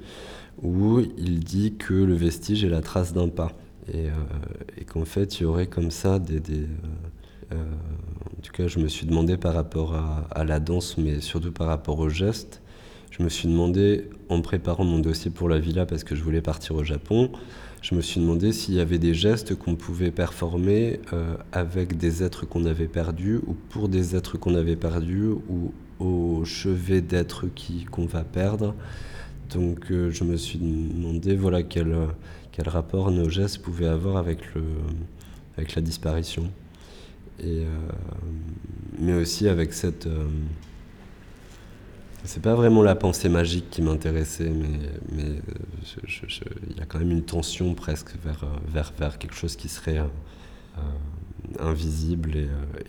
où 0.61 0.99
il 1.17 1.39
dit 1.39 1.75
que 1.75 1.95
le 1.95 2.13
vestige 2.13 2.63
est 2.63 2.69
la 2.69 2.81
trace 2.81 3.13
d'un 3.13 3.27
pas. 3.27 3.53
Et, 3.91 4.85
qu'en 4.85 5.03
fait, 5.03 5.39
il 5.39 5.43
y 5.43 5.45
aurait 5.45 5.67
comme 5.67 5.91
ça 5.91 6.19
des. 6.19 6.39
des 6.39 6.67
en 7.51 8.41
tout 8.41 8.51
cas, 8.51 8.67
je 8.67 8.79
me 8.79 8.87
suis 8.87 9.05
demandé 9.05 9.37
par 9.37 9.53
rapport 9.53 9.93
à, 9.93 10.27
à, 10.31 10.43
la 10.43 10.59
danse, 10.59 10.97
mais 10.97 11.19
surtout 11.21 11.51
par 11.51 11.67
rapport 11.67 11.99
au 11.99 12.09
geste. 12.09 12.61
Je 13.11 13.21
me 13.23 13.29
suis 13.29 13.47
demandé, 13.47 14.09
en 14.29 14.41
préparant 14.41 14.85
mon 14.85 14.99
dossier 14.99 15.29
pour 15.29 15.49
la 15.49 15.59
villa, 15.59 15.85
parce 15.85 16.03
que 16.03 16.15
je 16.15 16.23
voulais 16.23 16.41
partir 16.41 16.75
au 16.75 16.83
Japon, 16.83 17.29
je 17.83 17.95
me 17.95 18.01
suis 18.01 18.21
demandé 18.21 18.53
s'il 18.53 18.75
y 18.75 18.79
avait 18.79 18.97
des 18.97 19.13
gestes 19.13 19.55
qu'on 19.55 19.75
pouvait 19.75 20.09
performer 20.09 21.01
euh, 21.11 21.35
avec 21.51 21.97
des 21.97 22.23
êtres 22.23 22.45
qu'on 22.47 22.63
avait 22.65 22.87
perdus 22.87 23.41
ou 23.45 23.55
pour 23.69 23.89
des 23.89 24.15
êtres 24.15 24.37
qu'on 24.37 24.55
avait 24.55 24.77
perdus 24.77 25.31
ou 25.49 25.73
au 25.99 26.45
chevet 26.45 27.01
d'êtres 27.01 27.45
qu'on 27.91 28.05
va 28.05 28.23
perdre. 28.23 28.73
Donc 29.53 29.91
euh, 29.91 30.09
je 30.11 30.23
me 30.23 30.37
suis 30.37 30.59
demandé 30.59 31.35
voilà 31.35 31.61
quel, 31.61 31.93
quel 32.53 32.69
rapport 32.69 33.11
nos 33.11 33.29
gestes 33.29 33.61
pouvaient 33.61 33.87
avoir 33.87 34.15
avec, 34.15 34.55
le, 34.55 34.63
avec 35.57 35.75
la 35.75 35.81
disparition. 35.81 36.49
Et, 37.41 37.63
euh, 37.65 37.65
mais 38.97 39.13
aussi 39.13 39.49
avec 39.49 39.73
cette... 39.73 40.07
C'est 42.25 42.41
pas 42.41 42.55
vraiment 42.55 42.81
la 42.81 42.95
pensée 42.95 43.27
magique 43.27 43.69
qui 43.69 43.81
m'intéressait, 43.81 44.49
mais, 44.49 44.79
mais 45.11 45.41
il 46.69 46.77
y 46.77 46.81
a 46.81 46.85
quand 46.85 46.99
même 46.99 47.11
une 47.11 47.23
tension 47.23 47.73
presque 47.73 48.11
vers, 48.23 48.45
vers, 48.71 48.93
vers 48.97 49.17
quelque 49.17 49.35
chose 49.35 49.57
qui 49.57 49.67
serait 49.67 49.97
euh, 49.97 50.07
invisible 51.59 52.37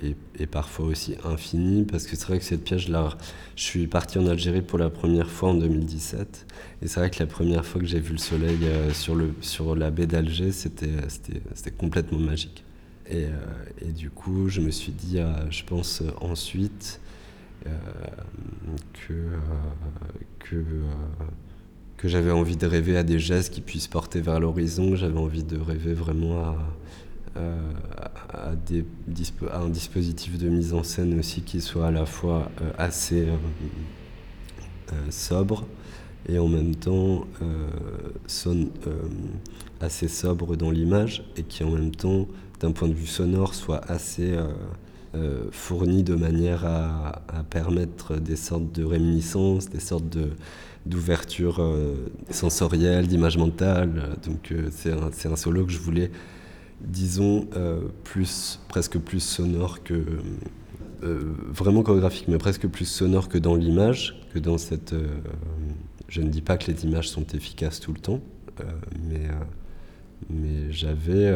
et, 0.03 0.17
et, 0.38 0.47
parfois 0.47 0.87
aussi 0.87 1.17
infini, 1.25 1.85
parce 1.85 2.07
que 2.07 2.17
c'est 2.17 2.26
vrai 2.26 2.38
que 2.38 2.45
cette 2.45 2.62
pièce, 2.62 2.88
là, 2.88 3.11
je 3.57 3.62
suis 3.62 3.87
parti 3.88 4.19
en 4.19 4.26
Algérie 4.26 4.62
pour 4.62 4.79
la 4.79 4.88
première 4.88 5.29
fois 5.29 5.50
en 5.50 5.55
2017, 5.55 6.47
et 6.83 6.87
c'est 6.87 7.00
vrai 7.00 7.11
que 7.11 7.19
la 7.19 7.26
première 7.26 7.67
fois 7.67 7.81
que 7.81 7.87
j'ai 7.87 8.00
vu 8.00 8.12
le 8.12 8.19
soleil 8.19 8.59
euh, 8.62 8.93
sur, 8.93 9.17
le, 9.17 9.35
sur 9.41 9.75
la 9.75 9.91
baie 9.91 10.07
d'Alger, 10.07 10.53
c'était 10.53 10.91
complètement 11.76 12.21
magique. 12.21 12.64
Et, 13.07 13.25
euh, 13.25 13.29
et, 13.83 13.93
du 13.93 14.11
coup, 14.11 14.49
je 14.49 14.61
me 14.61 14.71
suis 14.71 14.93
dit, 14.93 15.19
je 15.50 15.64
pense 15.64 16.03
ensuite, 16.21 17.00
euh, 17.03 17.04
que, 17.64 19.12
euh, 19.12 19.38
que, 20.38 20.56
euh, 20.56 20.83
que 21.97 22.09
j'avais 22.09 22.30
envie 22.30 22.56
de 22.56 22.66
rêver 22.66 22.97
à 22.97 23.02
des 23.02 23.18
gestes 23.18 23.52
qui 23.52 23.61
puissent 23.61 23.88
porter 23.88 24.21
vers 24.21 24.40
l'horizon, 24.40 24.97
j'avais 24.97 25.18
envie 25.18 25.44
de 25.44 25.59
rêver 25.59 25.94
vraiment 25.94 26.40
à, 26.40 26.56
à, 28.33 28.54
des, 28.66 28.85
à, 29.50 29.61
un 29.61 29.68
dispositif 29.68 30.38
de 30.38 30.49
mise 30.49 30.75
en 30.75 30.83
scène 30.83 31.18
aussi 31.18 31.42
qui 31.42 31.61
soit 31.61 31.88
à 31.88 31.90
la 31.90 32.06
fois 32.06 32.50
assez 32.78 33.26
sobre 35.11 35.66
et 36.28 36.38
en 36.38 36.47
même 36.47 36.76
temps 36.76 37.26
assez 39.80 40.09
sobre 40.09 40.56
dans 40.56 40.71
l'image 40.71 41.25
et 41.37 41.42
qui 41.42 41.64
en 41.64 41.71
même 41.71 41.90
temps 41.90 42.28
d'un 42.61 42.71
point 42.71 42.88
de 42.88 42.94
vue 42.94 43.06
sonore 43.06 43.54
soit 43.54 43.80
assez 43.90 44.37
euh, 45.14 45.44
fourni 45.52 46.02
de 46.02 46.14
manière 46.14 46.64
à, 46.64 47.23
permettre 47.49 48.16
des 48.16 48.37
sortes 48.37 48.73
de 48.73 48.85
réminiscences, 48.85 49.68
des 49.68 49.78
sortes 49.78 50.09
de, 50.09 50.30
d'ouverture 50.87 51.61
euh, 51.61 51.94
sensorielle, 52.30 53.06
d'image 53.06 53.37
mentale. 53.37 54.16
Donc 54.26 54.50
euh, 54.50 54.68
c'est, 54.73 54.92
un, 54.92 55.11
c'est 55.12 55.28
un, 55.28 55.37
solo 55.37 55.66
que 55.66 55.73
je 55.73 55.78
voulais, 55.78 56.11
disons, 56.80 57.47
plus, 58.02 58.61
presque 58.68 58.99
plus 58.99 59.21
sonore 59.21 59.83
que... 59.85 60.02
vraiment 61.00 61.83
chorégraphique, 61.83 62.26
mais 62.28 62.38
presque 62.38 62.66
plus 62.66 62.87
sonore 62.87 63.28
que 63.28 63.38
dans 63.38 63.54
l'image, 63.54 64.21
que 64.33 64.40
dans 64.40 64.59
cette... 64.59 64.94
je 66.09 66.21
ne 66.23 66.28
dis 66.28 66.42
pas 66.42 66.56
que 66.56 66.71
les 66.71 66.85
images 66.85 67.09
sont 67.09 67.26
efficaces 67.35 67.78
tout 67.78 67.92
le 67.92 68.00
temps, 68.00 68.21
mais, 69.09 69.28
mais 70.28 70.73
j'avais 70.73 71.33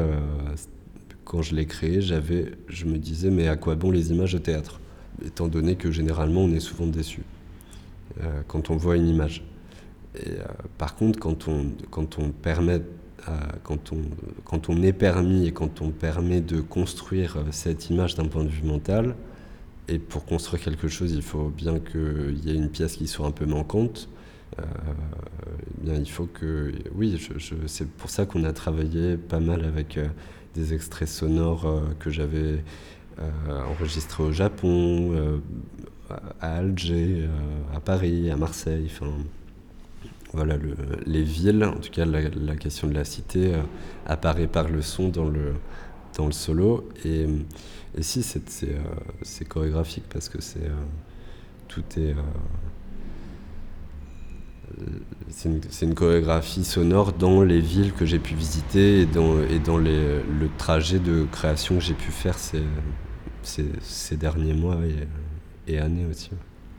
quand 1.29 1.43
je 1.43 1.55
l'ai 1.55 1.67
créé, 1.67 2.01
j'avais, 2.01 2.53
je 2.69 2.87
me 2.87 2.97
disais, 2.97 3.31
mais 3.31 3.49
à 3.49 3.57
quoi 3.57 3.75
bon 3.75 3.91
les 3.91 4.11
images 4.11 4.33
de 4.33 4.39
théâtre? 4.39 4.81
Étant 5.23 5.47
donné 5.47 5.77
que 5.77 5.93
généralement, 5.93 6.41
on 6.41 6.53
est 6.53 6.61
souvent 6.61 6.87
déçu 6.87 7.21
euh, 8.23 8.41
quand 8.49 8.71
on 8.71 8.77
voit 8.77 8.97
une 8.97 9.07
image. 9.07 9.45
Et, 10.17 10.31
euh, 10.31 10.45
par 10.79 10.97
contre, 10.97 11.19
quand 11.19 11.47
on, 11.47 11.67
quand 11.91 12.19
on 12.19 12.31
permet, 12.31 12.81
euh, 13.29 13.33
quand, 13.63 13.93
on, 13.93 13.99
quand 14.45 14.71
on 14.71 14.83
est 14.83 14.95
permis 14.95 15.47
et 15.47 15.53
quand 15.53 15.83
on 15.83 15.91
permet 15.91 16.41
de 16.41 16.63
construire 16.63 17.45
cette 17.51 17.91
image 17.91 18.15
d'un 18.15 18.27
point 18.27 18.45
de 18.45 18.49
vue 18.49 18.67
mental, 18.67 19.15
et 19.87 19.99
pour 19.99 20.25
construire 20.25 20.63
quelque 20.63 20.89
chose, 20.89 21.13
il 21.13 21.23
faut 21.23 21.51
bien 21.51 21.79
qu'il 21.79 22.41
y 22.43 22.51
ait 22.51 22.57
une 22.57 22.71
pièce 22.71 22.97
qui 22.97 23.07
soit 23.07 23.27
un 23.27 23.33
peu 23.33 23.45
manquante. 23.45 24.09
Eh 24.59 25.85
bien, 25.85 25.95
il 25.95 26.11
faut 26.11 26.27
que, 26.27 26.73
oui, 26.95 27.21
c'est 27.67 27.89
pour 27.89 28.11
ça 28.11 28.27
qu'on 28.27 28.45
a 28.45 28.53
travaillé 28.53 29.17
pas 29.17 29.41
mal 29.41 29.65
avec 29.65 29.99
des 30.59 30.75
extraits 30.75 31.09
sonores 31.09 31.67
euh, 31.67 31.81
que 31.99 32.11
j'avais 32.11 32.65
euh, 33.19 33.65
enregistrés 33.71 34.25
au 34.25 34.33
Japon, 34.33 35.13
euh, 35.13 35.39
à 36.41 36.57
Alger, 36.57 37.29
à 37.75 37.81
Paris, 37.81 38.31
à 38.31 38.37
Marseille. 38.37 38.91
Enfin, 38.91 39.13
voilà, 40.33 40.57
le, 40.57 40.75
les 41.07 41.23
villes, 41.23 41.65
en 41.65 41.79
tout 41.79 41.91
cas 41.91 42.07
la, 42.07 42.57
question 42.57 42.89
de 42.89 42.95
la 42.95 43.05
cité 43.05 43.53
apparaît 44.07 44.47
par 44.47 44.69
le 44.69 44.81
son 44.81 45.09
dans 45.09 45.29
le, 45.29 45.55
dans 46.17 46.27
le 46.27 46.33
solo. 46.33 46.89
Et, 47.05 47.27
et 47.97 48.03
si, 48.03 48.23
c'est 48.23 49.45
chorégraphique 49.49 50.05
parce 50.09 50.31
que 50.31 50.41
c'est 50.41 50.71
tout 51.69 51.85
est 51.99 52.15
c'est 55.31 55.49
une, 55.49 55.61
une, 55.83 55.95
chorégraphie 55.95 56.65
sonore 56.65 57.13
dans 57.13 57.43
les 57.43 57.61
villes 57.61 57.93
que 57.93 58.05
j'ai 58.07 58.19
pu 58.19 58.35
visiter 58.35 59.01
et 59.01 59.07
dans, 59.07 59.41
et 59.43 59.59
dans 59.59 59.79
les, 59.79 60.23
le 60.23 60.49
trajet 60.57 60.99
de 60.99 61.27
création 61.31 61.77
que 61.77 61.81
j'ai 61.81 61.95
pu 61.95 62.11
faire 62.11 62.39
ces, 62.39 62.63
ces, 63.43 63.67
ces, 63.81 64.17
derniers 64.17 64.55
mois 64.55 64.79
et, 65.67 65.73
et 65.73 65.79
années 65.79 66.07
aussi. 66.11 66.31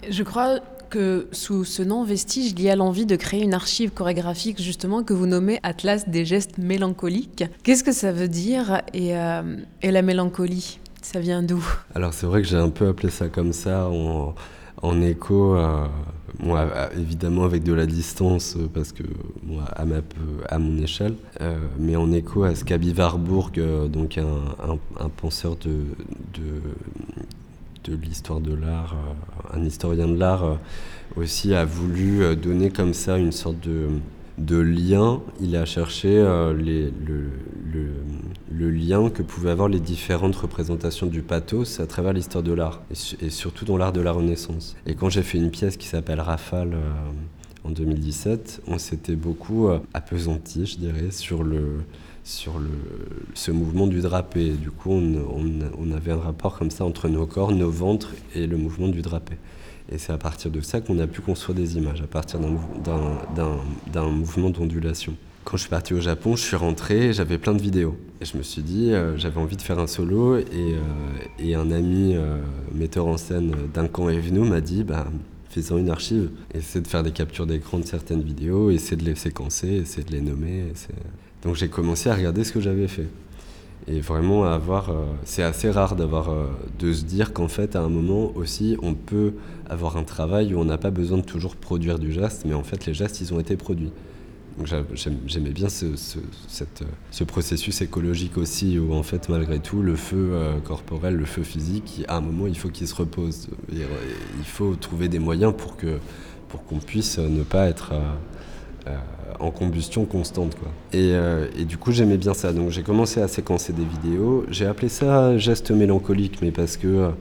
Je 0.10 0.24
crois 0.24 0.60
que 0.90 1.28
sous 1.32 1.66
ce 1.66 1.84
nom 1.84 2.04
Vestige, 2.04 2.52
il 2.52 2.62
y 2.62 2.70
a 2.70 2.76
l'envie 2.76 3.06
de 3.06 3.16
créer 3.16 3.44
une 3.44 3.54
archive 3.54 3.92
chorégraphique 3.92 4.62
justement 4.62 5.04
que 5.04 5.14
vous 5.14 5.28
nommez 5.28 5.60
Atlas 5.64 6.10
des 6.10 6.26
gestes 6.26 6.58
mélancoliques. 6.58 7.44
Qu'est-ce 7.64 7.84
que 7.84 7.92
ça 7.92 8.12
veut 8.12 8.28
dire 8.28 8.82
et, 8.94 9.16
euh, 9.16 9.58
et 9.82 9.92
la 9.92 10.02
mélancolie 10.02 10.80
Ça 11.02 11.20
vient 11.20 11.44
d'où? 11.44 11.64
Alors 11.94 12.14
c'est 12.14 12.26
vrai 12.26 12.42
que 12.42 12.48
j'ai 12.48 12.58
un 12.58 12.70
peu 12.70 12.88
appelé 12.88 13.10
ça 13.10 13.28
comme 13.28 13.54
ça 13.54 13.88
en, 13.90 14.34
en 14.82 15.02
écho 15.02 15.54
à 15.54 15.92
moi, 16.40 16.68
évidemment 16.98 17.44
avec 17.44 17.64
de 17.64 17.74
la 17.74 17.86
distance, 17.86 18.58
parce 18.74 18.92
que 18.92 19.04
à, 19.76 19.86
ma, 19.86 19.98
à 20.48 20.60
mon 20.60 20.78
échelle, 20.82 21.16
mais 21.80 21.96
en 21.96 22.12
écho 22.12 22.44
à 22.44 22.56
ce 22.56 22.64
qu'Abi 22.64 22.94
Warburg, 22.98 23.60
donc 23.90 24.18
un, 24.18 25.08
penseur 25.18 25.56
de, 25.58 25.84
de, 27.86 27.96
l'histoire 27.96 28.40
de 28.40 28.54
l'art, 28.54 28.96
un 29.54 29.64
historien 29.64 30.08
de 30.08 30.18
l'art, 30.18 30.58
aussi 31.16 31.54
a 31.54 31.66
voulu 31.66 32.36
donner 32.36 32.70
comme 32.70 32.94
ça 32.94 33.18
une 33.18 33.32
sorte 33.32 33.60
de 33.62 33.88
de 34.40 34.58
lien, 34.58 35.22
il 35.42 35.56
a 35.56 35.66
cherché 35.66 36.18
euh, 36.18 36.54
les, 36.54 36.92
le, 37.06 37.30
lien 38.52 39.10
que 39.10 39.22
pouvaient 39.22 39.52
avoir 39.52 39.70
les 39.70 39.80
différentes 39.80 40.36
représentations 40.36 41.06
du 41.06 41.22
pathos 41.22 41.80
à 41.80 41.88
travers 41.88 42.14
l'histoire 42.14 42.44
de 42.44 42.54
l'art, 42.54 42.82
et, 43.22 43.30
surtout 43.30 43.66
dans 43.66 43.78
l'art 43.78 43.94
de 43.94 44.02
la 44.02 44.12
Renaissance. 44.12 44.76
Et 44.86 44.96
quand 44.96 45.10
j'ai 45.10 45.24
fait 45.24 45.38
une 45.38 45.52
pièce 45.52 45.78
qui 45.78 45.88
s'appelle 45.88 46.20
Rafale 46.20 46.74
euh, 46.74 46.92
en 47.64 47.72
2017, 47.72 48.64
on 48.68 48.78
s'était 48.78 49.16
beaucoup 49.16 49.68
euh, 49.68 49.80
je 49.94 50.78
dirais, 50.78 51.12
sur 51.12 51.44
le 51.44 51.80
sur 52.24 52.60
le, 52.60 52.70
ce 53.34 53.50
mouvement 53.50 53.88
du 53.88 54.02
drapé. 54.02 54.52
Du 54.52 54.70
coup, 54.70 54.92
on, 54.92 55.16
on, 55.80 55.92
avait 55.92 56.12
un 56.12 56.20
rapport 56.20 56.60
comme 56.60 56.70
ça 56.70 56.86
entre 56.86 57.10
nos 57.10 57.26
corps, 57.26 57.52
nos 57.52 57.72
ventres 57.72 58.14
et 58.36 58.46
le 58.46 58.56
mouvement 58.56 58.88
du 58.88 59.02
drapé. 59.02 59.38
Et 59.92 59.98
c'est 59.98 60.14
à 60.14 60.18
partir 60.18 60.52
de 60.52 60.62
ça 60.62 60.80
qu'on 60.80 61.00
a 61.00 61.08
pu 61.08 61.22
construire 61.22 61.58
des 61.58 61.78
images, 61.78 62.02
à 62.02 62.08
partir 62.08 62.40
d'un 62.40 64.10
mouvement 64.10 64.52
d'ondulation. 64.52 65.16
Quand 65.50 65.58
je 65.58 65.62
suis 65.62 65.70
parti 65.72 65.96
au 65.96 66.00
Japon, 66.00 66.36
je 66.36 66.44
suis 66.44 66.56
rentré, 66.56 67.12
j'avais 67.12 67.40
plein 67.40 67.56
de 67.56 67.62
vidéos. 67.62 67.98
Et 68.22 68.26
je 68.26 68.38
me 68.38 68.44
suis 68.44 68.62
dit, 68.62 68.94
euh, 68.94 69.18
j'avais 69.18 69.40
envie 69.40 69.58
de 69.58 69.64
faire 69.64 69.80
un 69.80 69.88
solo. 69.88 70.38
Et, 70.38 70.46
euh, 71.42 71.56
un 71.56 71.72
ami 71.72 72.14
euh, 72.16 72.38
metteur 72.72 73.08
en 73.08 73.18
scène 73.18 73.56
d'un 73.74 73.88
camp 73.88 74.10
est 74.10 74.20
venu, 74.20 74.48
m'a 74.48 74.62
dit, 74.62 74.84
bah, 74.84 75.08
fais-en 75.50 75.80
une 75.80 75.90
archive. 75.90 76.30
Essaie 76.54 76.82
de 76.82 76.88
faire 76.88 77.02
des 77.02 77.10
captures 77.10 77.48
d'écran 77.48 77.80
de 77.80 77.86
certaines 77.86 78.22
vidéos, 78.22 78.70
essaie 78.70 78.96
de 78.96 79.04
les 79.04 79.16
séquencer, 79.16 79.70
essaie 79.70 80.04
de 80.04 80.12
les 80.12 80.22
nommer. 80.22 80.66
Donc 81.42 81.56
j'ai 81.56 81.68
commencé 81.68 82.12
à 82.12 82.16
regarder 82.16 82.44
ce 82.44 82.52
que 82.52 82.60
j'avais 82.60 82.88
fait 82.88 83.08
et 83.88 84.02
vraiment 84.02 84.46
c'est 85.24 85.42
assez 85.42 85.72
rare 85.72 85.96
de 85.96 86.94
se 86.94 87.04
dire 87.06 87.34
qu'en 87.34 87.48
fait 87.48 87.78
à 87.78 87.82
un 87.82 87.88
moment 87.88 88.32
aussi 88.36 88.78
on 88.84 88.94
peut 88.94 89.34
avoir 89.70 89.96
un 89.96 90.04
travail 90.04 90.54
où 90.54 90.60
on 90.60 90.66
n'a 90.66 90.78
pas 90.78 90.92
besoin 90.92 91.18
de 91.18 91.24
toujours 91.24 91.56
produire 91.56 91.98
du 91.98 92.12
geste 92.12 92.44
mais 92.46 92.54
en 92.54 92.62
fait 92.62 92.86
les 92.86 92.94
gestes 92.94 93.22
ils 93.22 93.34
ont 93.34 93.40
été 93.40 93.56
produits 93.56 93.92
j'aimais 94.66 95.52
bien 95.52 95.70
ce, 95.70 95.96
cette, 96.48 96.84
ce, 97.12 97.24
processus 97.24 97.82
écologique 97.82 98.38
aussi 98.38 98.80
où 98.80 98.94
en 98.94 99.04
fait 99.04 99.30
malgré 99.30 99.60
tout 99.60 99.82
le 99.82 99.96
feu 99.96 100.30
euh, 100.34 100.60
corporel 100.60 101.16
le 101.16 101.26
feu 101.26 101.44
physique 101.44 102.04
à 102.08 102.18
un 102.18 102.22
moment 102.22 102.48
il 102.48 102.58
faut 102.58 102.70
qu'il 102.70 102.88
se 102.88 102.96
repose. 102.96 103.48
Il 103.72 104.46
faut 104.46 104.76
trouver 104.76 105.08
des 105.08 105.20
moyens 105.20 105.54
pour 105.56 105.78
que 105.78 106.00
pour 106.50 106.64
qu'on 106.66 106.80
puisse 106.80 107.20
ne 107.20 107.44
pas 107.44 107.68
être 107.68 107.94
en 109.40 109.52
combustion 109.52 110.06
constante. 110.06 110.56
Quoi. 110.56 110.70
Et, 110.94 111.12
euh, 111.14 111.48
et 111.58 111.66
du 111.66 111.78
coup, 111.78 111.92
j'aimais 111.92 112.18
bien 112.18 112.34
ça. 112.34 112.54
Donc, 112.54 112.70
j'ai 112.70 112.84
commencé 112.84 113.22
à 113.22 113.28
séquencer 113.28 113.74
des 113.74 113.86
vidéos. 113.86 114.46
J'ai 114.50 114.66
appelé 114.66 114.90
ça 114.90 115.38
geste 115.38 115.72
mélancolique, 115.72 116.42
mais 116.42 116.52
parce 116.52 116.78
que, 116.78 117.12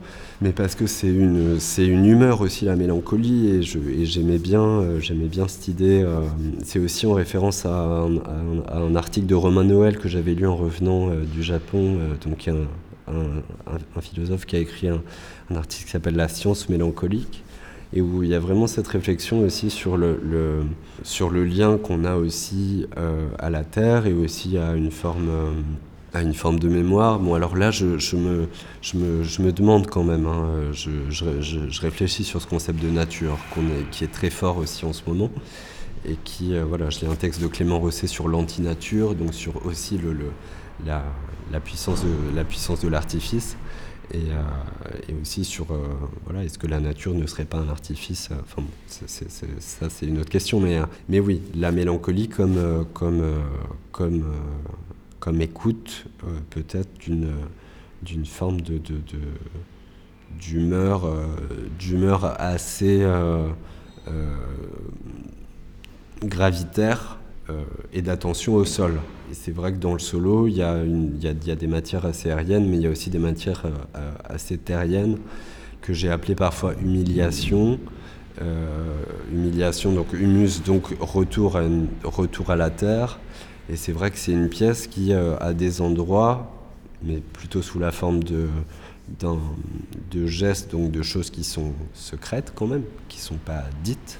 mais 0.41 0.53
c'est 0.85 1.07
une, 1.07 1.57
une 1.77 2.05
humeur 2.05 2.41
aussi, 2.41 2.65
la 2.65 2.75
mélancolie. 2.75 3.49
Et, 3.49 3.61
je, 3.61 3.79
et 3.79 4.05
j'aimais, 4.05 4.37
bien, 4.37 4.63
euh, 4.63 4.99
bien 5.29 5.47
cette 5.47 5.67
idée. 5.67 6.03
Euh, 6.03 6.21
c'est 6.63 6.79
aussi 6.79 7.05
en 7.05 7.13
référence 7.13 7.65
à 7.65 7.69
un, 7.69 8.17
à, 8.67 8.77
un, 8.79 8.95
article 8.95 9.27
de 9.27 9.35
Romain 9.35 9.63
Noël 9.63 9.97
que 9.97 10.09
j'avais 10.09 10.33
lu 10.33 10.45
en 10.45 10.55
revenant 10.55 11.09
du 11.33 11.43
Japon. 11.43 11.97
donc, 12.25 12.47
un, 12.47 12.67
un, 13.07 14.01
philosophe 14.01 14.45
qui 14.45 14.55
a 14.55 14.59
écrit 14.59 14.87
un, 14.87 15.01
article 15.55 15.85
qui 15.85 15.91
s'appelle 15.91 16.15
La 16.15 16.27
science 16.27 16.69
mélancolique 16.69 17.43
et 17.93 18.01
où 18.01 18.23
il 18.23 18.29
y 18.29 18.35
a 18.35 18.39
vraiment 18.39 18.67
cette 18.67 18.87
réflexion 18.87 19.39
aussi 19.41 19.69
sur 19.69 19.97
le, 19.97 20.19
sur 21.03 21.29
le 21.29 21.43
lien 21.43 21.77
qu'on 21.77 22.05
a 22.05 22.15
aussi 22.15 22.85
euh, 22.97 23.27
à 23.39 23.49
la 23.49 23.63
Terre 23.63 24.05
et 24.05 24.13
aussi 24.13 24.57
à 24.57 24.73
une 24.73 24.91
forme, 24.91 25.29
euh, 25.29 25.51
à 26.13 26.21
une 26.21 26.35
forme 26.35 26.59
de 26.59 26.69
mémoire. 26.69 27.19
Bon, 27.19 27.33
alors 27.33 27.55
là, 27.55 27.71
je, 27.71 27.97
je, 27.97 28.15
me, 28.15 28.47
je, 28.81 28.97
me, 28.97 29.23
je 29.23 29.41
me, 29.41 29.51
demande 29.51 29.87
quand 29.87 30.03
même, 30.03 30.27
hein, 30.27 30.71
je, 30.71 31.81
réfléchis 31.81 32.23
sur 32.23 32.41
ce 32.41 32.47
concept 32.47 32.81
de 32.81 32.89
nature 32.89 33.37
qu'on 33.53 33.63
est, 33.63 33.89
qui 33.89 34.03
est 34.03 34.11
très 34.11 34.29
fort 34.29 34.57
aussi 34.57 34.85
en 34.85 34.93
ce 34.93 35.01
moment 35.07 35.31
et 36.05 36.15
qui, 36.23 36.55
euh, 36.55 36.63
voilà, 36.65 36.87
lis 36.89 37.07
un 37.09 37.15
texte 37.15 37.41
de 37.41 37.47
Clément 37.47 37.79
Rosset 37.79 38.07
sur 38.07 38.27
l'antinature, 38.27 39.15
donc 39.15 39.33
sur 39.33 39.65
aussi 39.65 39.97
le 39.97 40.15
la, 40.85 41.03
la, 41.51 41.59
puissance 41.59 42.03
de, 42.03 42.35
la 42.35 42.43
puissance 42.43 42.79
de 42.81 42.87
l'artifice. 42.87 43.57
Euh, 44.15 44.41
et, 45.07 45.13
aussi 45.21 45.45
sur 45.45 45.71
euh, 45.71 45.77
voilà, 46.25 46.43
est-ce 46.43 46.57
que 46.57 46.67
la 46.67 46.79
nature 46.79 47.13
ne 47.13 47.27
serait 47.27 47.45
pas 47.45 47.57
un 47.57 47.69
artifice 47.69 48.29
euh, 48.31 48.35
Enfin, 48.41 48.63
ça 48.87 49.89
c'est 49.89 50.05
une 50.05 50.19
autre 50.19 50.29
question, 50.29 50.59
mais, 50.59 50.79
mais 51.09 51.19
oui, 51.19 51.41
la 51.55 51.71
mélancolie 51.71 52.27
comme, 52.27 52.85
comme, 52.93 53.23
comme, 53.91 54.25
comme 55.19 55.41
écoute 55.41 56.05
peut-être 56.49 56.89
d'une 56.99 57.29
d'une 58.01 58.25
forme 58.25 58.61
de, 58.61 58.79
d'humeur, 60.39 61.11
d'humeur 61.77 62.39
assez 62.39 63.05
gravitaire 66.23 67.19
et 67.93 68.01
d'attention 68.01 68.55
au 68.55 68.65
sol. 68.65 68.99
C'est 69.31 69.51
vrai 69.51 69.71
que 69.71 69.77
dans 69.77 69.93
le 69.93 69.99
solo, 69.99 70.47
il 70.47 70.53
y, 70.53 70.57
y 70.57 70.63
a, 70.63 70.83
y, 70.83 71.51
a 71.51 71.55
des 71.55 71.67
matières 71.67 72.05
assez 72.05 72.31
aériennes, 72.31 72.67
mais 72.67 72.77
il 72.77 72.83
y 72.83 72.87
a 72.87 72.89
aussi 72.89 73.09
des 73.09 73.19
matières 73.19 73.63
euh, 73.65 73.69
euh, 73.95 74.11
assez 74.25 74.57
terriennes 74.57 75.17
que 75.81 75.93
j'ai 75.93 76.09
appelées 76.09 76.35
parfois 76.35 76.73
humiliation. 76.81 77.79
Euh, 78.41 79.03
humiliation, 79.33 79.91
donc 79.91 80.13
humus, 80.13 80.63
donc 80.63 80.95
retour 80.99 81.57
à, 81.57 81.63
retour 82.03 82.51
à 82.51 82.55
la 82.55 82.69
terre. 82.69 83.19
Et 83.69 83.75
c'est 83.75 83.91
vrai 83.91 84.11
que 84.11 84.17
c'est 84.17 84.31
une 84.31 84.49
pièce 84.49 84.87
qui, 84.87 85.13
euh, 85.13 85.37
a 85.39 85.53
des 85.53 85.81
endroits, 85.81 86.51
mais 87.03 87.17
plutôt 87.17 87.61
sous 87.61 87.79
la 87.79 87.91
forme 87.91 88.23
de, 88.23 88.47
de 89.19 90.25
gestes, 90.25 90.71
donc 90.71 90.89
de 90.91 91.01
choses 91.01 91.29
qui 91.29 91.43
sont 91.43 91.73
secrètes 91.93 92.53
quand 92.55 92.67
même, 92.67 92.83
qui 93.09 93.17
ne 93.17 93.23
sont 93.23 93.37
pas 93.37 93.65
dites. 93.83 94.17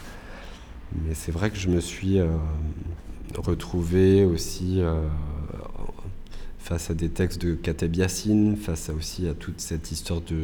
Mais 1.06 1.14
c'est 1.14 1.32
vrai 1.32 1.50
que 1.50 1.58
je 1.58 1.70
me 1.70 1.80
suis 1.80 2.20
retrouver 3.38 4.26
aussi 4.26 4.82
euh, 4.82 5.02
face 6.58 6.90
à 6.90 6.94
des 6.94 7.10
textes 7.10 7.42
de 7.42 7.54
Kateb 7.56 7.96
Yassine, 7.96 8.56
face 8.58 8.90
aussi 8.90 9.28
à 9.28 9.34
toute 9.34 9.60
cette 9.60 9.92
histoire 9.92 10.22
de, 10.22 10.38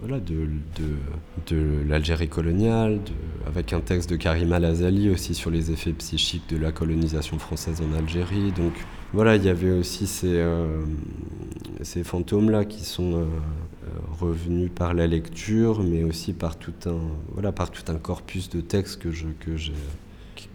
voilà, 0.00 0.18
de, 0.18 0.46
de, 0.76 1.54
de 1.54 1.88
l'Algérie 1.88 2.28
coloniale, 2.28 3.00
avec 3.46 3.72
un 3.72 3.80
texte 3.80 4.10
de 4.10 4.16
Karim 4.16 4.52
Al-Azali 4.52 5.10
aussi 5.10 5.34
sur 5.34 5.50
les 5.50 5.70
effets 5.70 5.92
psychiques 5.92 6.48
de 6.48 6.56
la 6.56 6.72
colonisation 6.72 7.38
française 7.38 7.80
en 7.80 7.96
Algérie. 7.96 8.52
Donc 8.52 8.72
voilà, 9.12 9.36
il 9.36 9.44
y 9.44 9.48
avait 9.48 9.72
aussi 9.72 10.06
ces, 10.06 10.28
euh, 10.28 10.82
ces 11.82 12.04
fantômes-là 12.04 12.64
qui 12.64 12.84
sont 12.84 13.14
euh, 13.14 13.24
revenus 14.20 14.70
par 14.74 14.94
la 14.94 15.06
lecture, 15.06 15.82
mais 15.82 16.04
aussi 16.04 16.32
par 16.32 16.56
tout 16.56 16.74
un, 16.86 16.98
voilà, 17.32 17.52
par 17.52 17.70
tout 17.70 17.90
un 17.90 17.96
corpus 17.96 18.48
de 18.50 18.60
textes 18.60 19.00
que, 19.00 19.10
je, 19.10 19.26
que 19.40 19.56
j'ai 19.56 19.72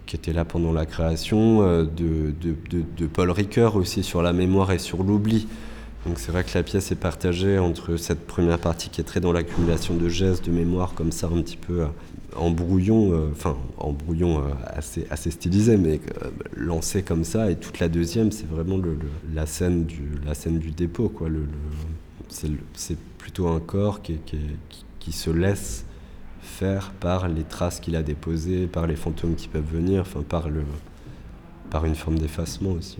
qui 0.06 0.16
était 0.16 0.32
là 0.32 0.44
pendant 0.44 0.72
la 0.72 0.86
création, 0.86 1.62
euh, 1.62 1.82
de, 1.84 2.32
de, 2.40 2.54
de, 2.96 3.06
Paul 3.06 3.30
Ricoeur 3.30 3.76
aussi 3.76 4.02
sur 4.02 4.22
la 4.22 4.32
mémoire 4.32 4.72
et 4.72 4.78
sur 4.78 5.02
l'oubli. 5.02 5.48
Donc 6.06 6.20
c'est 6.20 6.30
vrai 6.30 6.44
que 6.44 6.50
la 6.54 6.62
pièce 6.62 6.92
est 6.92 6.96
partagée 6.96 7.58
entre 7.58 7.96
cette 7.96 8.26
première 8.26 8.60
partie 8.60 8.88
qui 8.88 9.00
est 9.00 9.04
très 9.04 9.18
dans 9.18 9.32
l'accumulation 9.32 9.94
de 9.96 10.08
gestes, 10.08 10.46
de 10.46 10.52
mémoire 10.52 10.94
comme 10.94 11.10
ça, 11.10 11.26
un 11.26 11.42
petit 11.42 11.56
peu 11.56 11.80
euh, 11.80 11.86
en 12.36 12.50
brouillon, 12.50 13.12
euh, 13.12 13.28
enfin 13.32 13.56
en 13.78 13.92
brouillon 13.92 14.42
assez, 14.66 15.06
assez 15.10 15.32
stylisé, 15.32 15.76
mais 15.76 16.00
lancé 16.54 17.02
comme 17.02 17.24
ça. 17.24 17.50
Et 17.50 17.56
toute 17.56 17.80
la 17.80 17.88
deuxième, 17.88 18.30
c'est 18.30 18.48
vraiment 18.48 18.80
la, 19.34 19.46
scène 19.46 19.84
du, 19.84 20.02
la 20.24 20.34
scène 20.34 20.58
du 20.58 20.70
dépôt. 20.70 21.08
Quoi. 21.08 21.28
Le, 21.28 21.46
c'est 22.28 22.98
plutôt 23.18 23.48
un 23.48 23.60
corps 23.60 24.02
qui, 24.02 24.18
qui, 24.26 24.38
qui 25.00 25.12
se 25.12 25.30
laisse 25.30 25.85
faire 26.46 26.92
par 27.00 27.28
les 27.28 27.44
traces 27.44 27.80
qu'il 27.80 27.96
a 27.96 28.02
déposées, 28.02 28.66
par 28.66 28.86
les 28.86 28.96
fantômes 28.96 29.34
qui 29.34 29.48
peuvent 29.48 29.70
venir, 29.70 30.02
enfin 30.02 30.22
par, 30.22 30.48
le, 30.48 30.62
par 31.70 31.84
une 31.84 31.94
forme 31.94 32.18
d'effacement 32.18 32.72
aussi. 32.72 32.98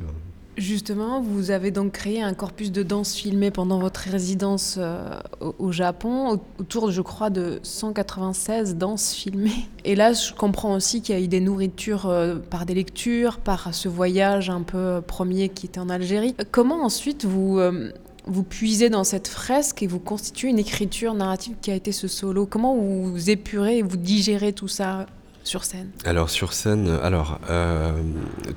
Justement, 0.56 1.20
vous 1.20 1.50
avez 1.50 1.70
donc 1.70 1.92
créé 1.92 2.22
un 2.22 2.32
corpus 2.32 2.72
de 2.72 2.82
danse 2.82 3.14
filmé 3.14 3.50
pendant 3.50 3.78
votre 3.78 4.00
résidence 4.00 4.76
euh, 4.78 5.18
au, 5.58 5.70
Japon, 5.70 6.40
autour, 6.58 6.90
je 6.90 7.02
crois, 7.02 7.28
de 7.28 7.60
196 7.62 8.76
danses 8.76 9.12
filmées. 9.12 9.68
Et 9.84 9.94
là, 9.94 10.14
je 10.14 10.32
comprends 10.32 10.74
aussi 10.74 11.02
qu'il 11.02 11.14
y 11.14 11.18
a 11.18 11.20
eu 11.20 11.28
des 11.28 11.40
nourritures 11.40 12.06
euh, 12.06 12.36
par 12.36 12.64
des 12.64 12.72
lectures, 12.72 13.36
par 13.38 13.74
ce 13.74 13.90
voyage 13.90 14.48
un 14.48 14.62
peu 14.62 15.02
premier 15.06 15.50
qui 15.50 15.66
était 15.66 15.80
en 15.80 15.90
Algérie. 15.90 16.34
Comment 16.52 16.82
ensuite 16.82 17.26
vous, 17.26 17.58
euh, 17.58 17.92
vous 18.26 18.42
puisez 18.42 18.90
dans 18.90 19.04
cette 19.04 19.28
fresque 19.28 19.82
et 19.82 19.86
vous 19.86 20.00
constituez 20.00 20.48
une 20.48 20.58
écriture 20.58 21.14
narrative 21.14 21.56
qui 21.62 21.70
a 21.70 21.74
été 21.74 21.92
ce 21.92 22.08
solo. 22.08 22.44
Comment 22.46 22.76
vous 22.76 23.30
épurez 23.30 23.78
et 23.78 23.82
vous 23.82 23.96
digérez 23.96 24.52
tout 24.52 24.68
ça 24.68 25.06
sur 25.44 25.62
scène? 25.62 25.90
Alors 26.04 26.28
sur 26.28 26.52
scène, 26.52 26.88
alors 27.02 27.38
euh, 27.48 27.92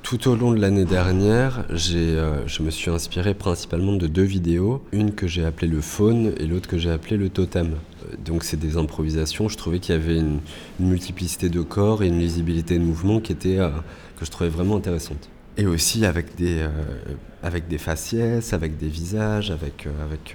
tout 0.02 0.28
au 0.28 0.34
long 0.34 0.50
de 0.50 0.60
l'année 0.60 0.84
dernière, 0.84 1.64
j'ai, 1.70 1.98
euh, 1.98 2.44
je 2.48 2.64
me 2.64 2.70
suis 2.70 2.90
inspiré 2.90 3.32
principalement 3.32 3.92
de 3.92 4.08
deux 4.08 4.24
vidéos, 4.24 4.82
une 4.90 5.12
que 5.12 5.28
j'ai 5.28 5.44
appelée 5.44 5.68
le 5.68 5.80
faune 5.80 6.34
et 6.38 6.46
l'autre 6.46 6.68
que 6.68 6.76
j'ai 6.76 6.90
appelée 6.90 7.16
le 7.16 7.28
totem. 7.28 7.76
donc 8.24 8.42
c'est 8.42 8.58
des 8.58 8.76
improvisations. 8.76 9.48
Je 9.48 9.56
trouvais 9.56 9.78
qu'il 9.78 9.94
y 9.94 9.98
avait 9.98 10.18
une, 10.18 10.40
multiplicité 10.80 11.48
de 11.48 11.60
corps 11.60 12.02
et 12.02 12.08
une 12.08 12.18
lisibilité 12.18 12.76
de 12.76 12.82
mouvement 12.82 13.20
qui 13.20 13.30
était, 13.30 13.58
que 14.18 14.24
je 14.24 14.30
trouvais 14.30 14.50
vraiment 14.50 14.76
intéressante. 14.76 15.28
Et 15.60 15.66
aussi 15.66 16.06
avec 16.06 16.36
des, 16.36 16.66
avec 17.42 17.68
des 17.68 17.76
faciès, 17.76 18.52
avec 18.54 18.78
des 18.78 18.88
visages, 18.88 19.50
avec. 19.50 19.86
avec 20.02 20.34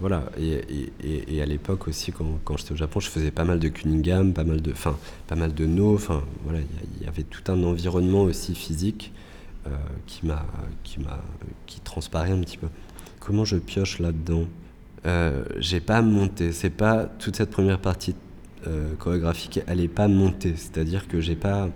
voilà. 0.00 0.24
Et, 0.40 1.42
à 1.42 1.46
l'époque 1.46 1.88
aussi, 1.88 2.10
quand, 2.10 2.38
quand 2.42 2.56
j'étais 2.56 2.72
au 2.72 2.76
Japon, 2.76 2.98
je 3.00 3.10
faisais 3.10 3.30
pas 3.30 3.44
mal 3.44 3.58
de 3.58 3.68
Cunningham, 3.68 4.32
pas 4.32 4.44
mal 4.44 4.62
de, 4.62 4.72
fin, 4.72 4.96
pas 5.26 5.36
mal 5.36 5.52
de 5.52 5.66
No. 5.66 5.94
Enfin, 5.94 6.22
voilà, 6.44 6.60
il 6.98 7.04
y, 7.04 7.06
avait 7.06 7.24
tout 7.24 7.52
un 7.52 7.62
environnement 7.64 8.22
aussi 8.22 8.54
physique 8.54 9.12
qui 10.06 10.24
m'a 10.24 10.46
qui 10.84 11.00
m'a 11.00 11.22
qui 11.66 11.80
transparaît 11.80 12.32
un 12.32 12.40
petit 12.40 12.56
peu. 12.56 12.68
Comment 13.20 13.44
je 13.44 13.56
pioche 13.56 13.98
là-dedans? 13.98 14.46
Euh, 15.06 15.44
J'ai 15.58 15.80
pas 15.80 16.00
monté. 16.00 16.52
C'est 16.52 16.70
pas 16.70 17.04
toute 17.18 17.36
cette 17.36 17.50
première 17.50 17.80
partie 17.80 18.14
euh, 18.66 18.94
chorégraphique, 18.98 19.60
elle 19.66 19.80
est 19.80 19.88
pas 19.88 20.08
montée. 20.08 20.54
C'est-à-dire 20.56 21.08
que 21.08 21.20
j'ai 21.20 21.36
pas 21.36 21.64
euh, 21.64 21.68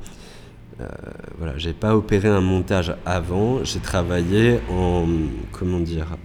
voilà, 1.38 1.56
j'ai 1.58 1.72
pas 1.72 1.96
opéré 1.96 2.28
un 2.28 2.40
montage 2.40 2.94
avant. 3.04 3.64
J'ai 3.64 3.80
travaillé 3.80 4.60
en 4.70 5.06
comment 5.52 5.80
dire 5.80 6.16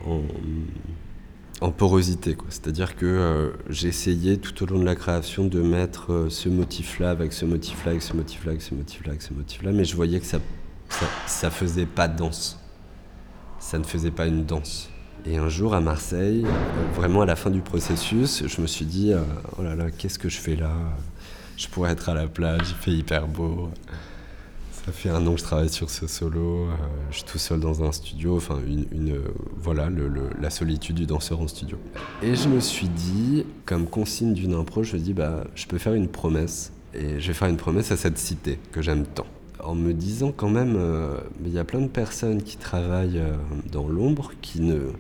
en 1.62 1.72
porosité. 1.72 2.38
C'est-à-dire 2.50 2.96
que 2.96 3.54
j'ai 3.70 3.88
essayé 3.88 4.38
tout 4.38 4.64
au 4.64 4.66
long 4.66 4.80
de 4.80 4.86
la 4.86 4.96
création 4.96 5.46
de 5.46 5.62
mettre 5.62 6.28
ce 6.30 6.50
motif-là 6.50 7.12
avec 7.12 7.34
ce 7.34 7.46
motif-là, 7.46 7.92
avec 7.92 8.02
ce 8.02 8.16
motif-là, 8.16 8.52
avec 8.52 8.62
ce 8.62 8.74
motif-là, 8.74 9.10
avec 9.12 9.22
ce 9.22 9.34
motif-là, 9.34 9.72
mais 9.72 9.86
je 9.86 9.96
voyais 9.96 10.20
que 10.20 10.26
ça, 10.26 10.40
ça, 11.28 11.50
faisait 11.50 11.86
pas 11.86 12.08
danse. 12.08 12.60
Ça 13.60 13.78
ne 13.80 13.84
faisait 13.84 14.12
pas 14.12 14.28
une 14.28 14.46
danse. 14.46 14.90
Et 15.26 15.38
un 15.38 15.50
jour 15.50 15.74
à 15.74 15.82
Marseille, 15.82 16.46
euh, 16.46 16.94
vraiment 16.94 17.22
à 17.22 17.26
la 17.26 17.36
fin 17.36 17.50
du 17.50 17.62
processus, 17.62 18.44
je 18.46 18.62
me 18.62 18.68
suis 18.68 18.86
dit, 18.86 19.12
euh, 19.12 19.22
oh 19.58 19.64
là 19.64 19.76
là, 19.76 19.90
qu'est-ce 19.90 20.20
que 20.20 20.30
je 20.30 20.38
fais 20.38 20.56
là? 20.56 20.72
Je 21.58 21.68
pourrais 21.68 21.92
être 21.92 22.10
à 22.10 22.14
la 22.14 22.28
plage, 22.28 22.70
il 22.70 22.76
fait 22.76 22.92
hyper 22.92 23.28
beau. 23.28 23.70
Ça 24.86 24.92
fait 24.92 25.10
un 25.10 25.26
an 25.26 25.34
que 25.34 25.40
je 25.40 25.44
travaille 25.44 25.70
sur 25.70 25.90
ce 25.90 26.06
solo, 26.06 26.66
euh, 26.66 26.76
je 27.10 27.16
suis 27.16 27.24
tout 27.24 27.40
seul 27.40 27.60
dans 27.60 27.84
un 27.84 27.92
studio, 27.92 28.38
enfin 28.38 28.60
une, 28.68 29.20
voilà 29.58 29.90
la 30.40 30.50
solitude 30.52 30.98
du 30.98 31.06
danseur 31.08 31.42
en 31.42 31.48
studio. 31.48 31.80
Et 32.22 32.36
je 32.36 32.48
me 32.48 32.60
suis 32.60 32.88
dit, 32.88 33.46
comme 33.66 33.88
consigne 33.88 34.34
d'une 34.34 34.54
impro, 34.54 34.84
je 34.84 34.96
me 34.96 35.02
dis 35.02 35.14
bah 35.14 35.46
je 35.56 35.66
peux 35.66 35.80
faire 35.80 35.96
une 35.96 36.08
promesse 36.08 36.72
et 36.94 37.20
je 37.20 37.28
vais 37.28 37.34
faire 37.34 37.48
une 37.48 37.58
promesse 37.58 37.92
à 37.92 37.98
cette 37.98 38.20
cité 38.20 38.60
que 38.72 38.84
j'aime 38.84 39.06
tant 39.06 39.26
en 39.66 39.76
me 39.76 39.94
disant 39.94 40.32
quand 40.36 40.50
même, 40.50 40.76
euh, 40.78 41.18
il 41.44 41.52
y 41.52 41.60
a 41.60 41.64
plein 41.64 41.82
de 41.82 41.88
personnes 41.88 42.42
qui 42.42 42.58
travaillent 42.58 43.20
euh, 43.20 43.36
dans 43.72 43.88
l'ombre, 43.88 44.32
qui 44.42 44.62
ne, 44.62 44.92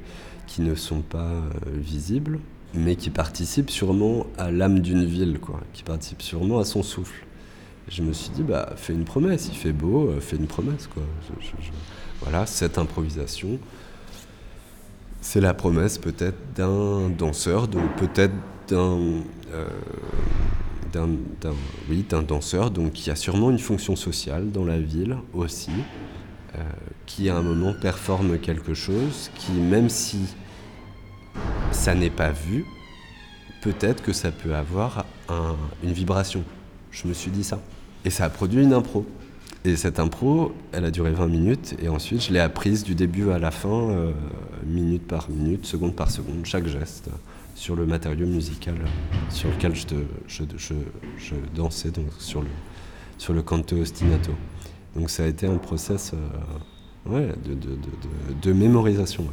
qui 0.48 0.62
ne 0.62 0.76
sont 0.76 1.02
pas 1.02 1.32
euh, 1.32 1.42
visibles, 1.68 2.40
mais 2.74 2.96
qui 2.96 3.10
participent 3.10 3.70
sûrement 3.70 4.26
à 4.38 4.52
l'âme 4.52 4.80
d'une 4.80 5.06
ville, 5.06 5.40
quoi, 5.40 5.62
qui 5.74 5.84
participent 5.84 6.24
sûrement 6.24 6.60
à 6.60 6.66
son 6.66 6.84
souffle. 6.84 7.26
Je 7.88 8.02
me 8.02 8.14
suis 8.14 8.30
dit, 8.32 8.44
bah, 8.44 8.74
fais 8.78 8.94
une 8.94 9.06
promesse, 9.06 9.48
il 9.52 9.56
fait 9.56 9.74
beau, 9.74 10.12
fais 10.20 10.38
une 10.38 10.48
promesse. 10.48 10.90
Voilà, 12.22 12.46
cette 12.46 12.78
improvisation, 12.78 13.60
c'est 15.22 15.42
la 15.42 15.54
promesse 15.54 15.98
peut-être 15.98 16.38
d'un 16.56 17.10
danseur, 17.10 17.68
donc 17.68 17.96
peut-être 17.98 18.34
d'un 18.70 19.24
oui, 21.90 22.06
danseur, 22.28 22.72
qui 22.94 23.12
a 23.12 23.16
sûrement 23.16 23.52
une 23.52 23.60
fonction 23.60 23.96
sociale 23.96 24.52
dans 24.52 24.66
la 24.66 24.80
ville 24.80 25.18
aussi, 25.34 25.72
euh, 26.56 26.60
qui 27.06 27.30
à 27.30 27.36
un 27.36 27.42
moment 27.42 27.74
performe 27.74 28.40
quelque 28.40 28.74
chose, 28.74 29.30
qui 29.36 29.52
même 29.52 29.90
si 29.90 30.20
ça 31.72 31.94
n'est 31.94 32.10
pas 32.10 32.32
vu, 32.32 32.66
peut-être 33.62 34.02
que 34.02 34.14
ça 34.14 34.32
peut 34.32 34.56
avoir 34.56 35.06
une 35.84 35.92
vibration. 35.92 36.44
Je 36.96 37.08
me 37.08 37.14
suis 37.14 37.30
dit 37.30 37.44
ça. 37.44 37.60
Et 38.06 38.10
ça 38.10 38.26
a 38.26 38.30
produit 38.30 38.64
une 38.64 38.74
impro. 38.74 39.06
Et 39.66 39.76
cette 39.76 40.00
impro, 40.00 40.54
elle 40.72 40.86
a 40.86 40.92
duré 40.92 41.12
20 41.12 41.28
minutes, 41.28 41.76
et 41.82 41.90
ensuite 41.90 42.22
je 42.24 42.32
l'ai 42.32 42.40
apprise 42.40 42.84
du 42.84 42.94
début 42.94 43.32
à 43.32 43.40
la 43.40 43.50
fin, 43.50 43.90
euh, 43.90 44.12
minute 44.64 45.08
par 45.08 45.30
minute, 45.30 45.66
seconde 45.66 45.96
par 45.96 46.12
seconde, 46.12 46.46
chaque 46.46 46.68
geste 46.68 47.10
sur 47.56 47.76
le 47.76 47.88
matériau 47.88 48.28
musical 48.28 48.76
sur 49.30 49.50
lequel 49.50 49.74
je, 49.76 50.44
je, 51.18 51.36
dansais, 51.56 51.90
donc 51.90 52.10
sur 52.20 52.42
le, 52.42 52.48
sur 53.18 53.34
le 53.34 53.42
canto 53.42 53.76
ostinato. 53.78 54.34
Donc 54.96 55.10
ça 55.10 55.24
a 55.24 55.28
été 55.28 55.48
un 55.48 55.58
process 55.58 56.14
euh, 57.10 57.32
de, 58.42 58.54
mémorisation. 58.54 59.26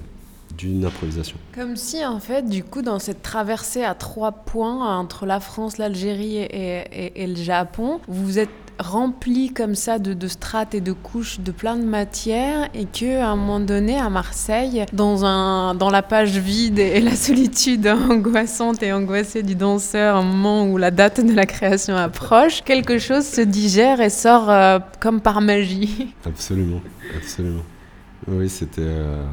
D'une 0.57 0.85
improvisation. 0.85 1.37
Comme 1.55 1.77
si, 1.77 2.05
en 2.05 2.21
fait, 2.21 2.49
du 2.49 2.65
coup, 2.65 2.83
dans 2.83 2.99
cette 2.99 3.23
traversée 3.23 3.85
à 3.85 3.95
trois 3.95 4.33
points 4.33 4.99
entre 4.99 5.27
la 5.27 5.41
France, 5.41 5.79
l'Algérie 5.79 6.37
et, 6.37 6.85
et, 6.93 7.23
et, 7.23 7.27
le 7.27 7.37
Japon, 7.37 8.01
vous 8.09 8.25
vous 8.25 8.39
êtes 8.39 8.51
rempli 8.79 9.53
comme 9.53 9.75
ça 9.75 9.99
de, 9.99 10.29
strates 10.29 10.75
et 10.75 10.81
de 10.81 10.93
couches 10.93 11.41
de 11.41 11.53
plein 11.53 11.77
de 11.77 11.85
matières 11.85 12.69
et 12.75 12.85
que 12.85 13.21
à 13.21 13.29
un 13.29 13.37
moment 13.37 13.61
donné 13.61 13.99
à 13.99 14.11
Marseille 14.11 14.85
dans 14.93 15.25
un 15.25 15.75
dans 15.75 15.91
la 15.91 16.03
page 16.03 16.37
vide 16.39 16.79
et 16.79 17.01
la 17.01 17.15
solitude 17.15 17.87
angoissante 18.11 18.83
et 18.83 18.93
angoissée 18.93 19.43
du 19.43 19.55
danseur 19.55 20.17
un 20.17 20.23
moment 20.23 20.67
où 20.67 20.79
la 20.79 20.91
date 20.91 21.25
de 21.25 21.33
la 21.33 21.47
création 21.47 21.97
approche 21.97 22.63
quelque 22.63 22.99
chose 22.99 23.25
se 23.25 23.41
digère 23.41 24.01
et 24.01 24.11
sort 24.11 24.51
euh, 24.51 24.79
comme 25.01 25.21
par 25.21 25.41
magie 25.41 26.15
absolument 26.27 26.81
absolument 27.17 27.63
oui 28.29 28.49
c'était 28.49 28.81
euh, 28.81 29.25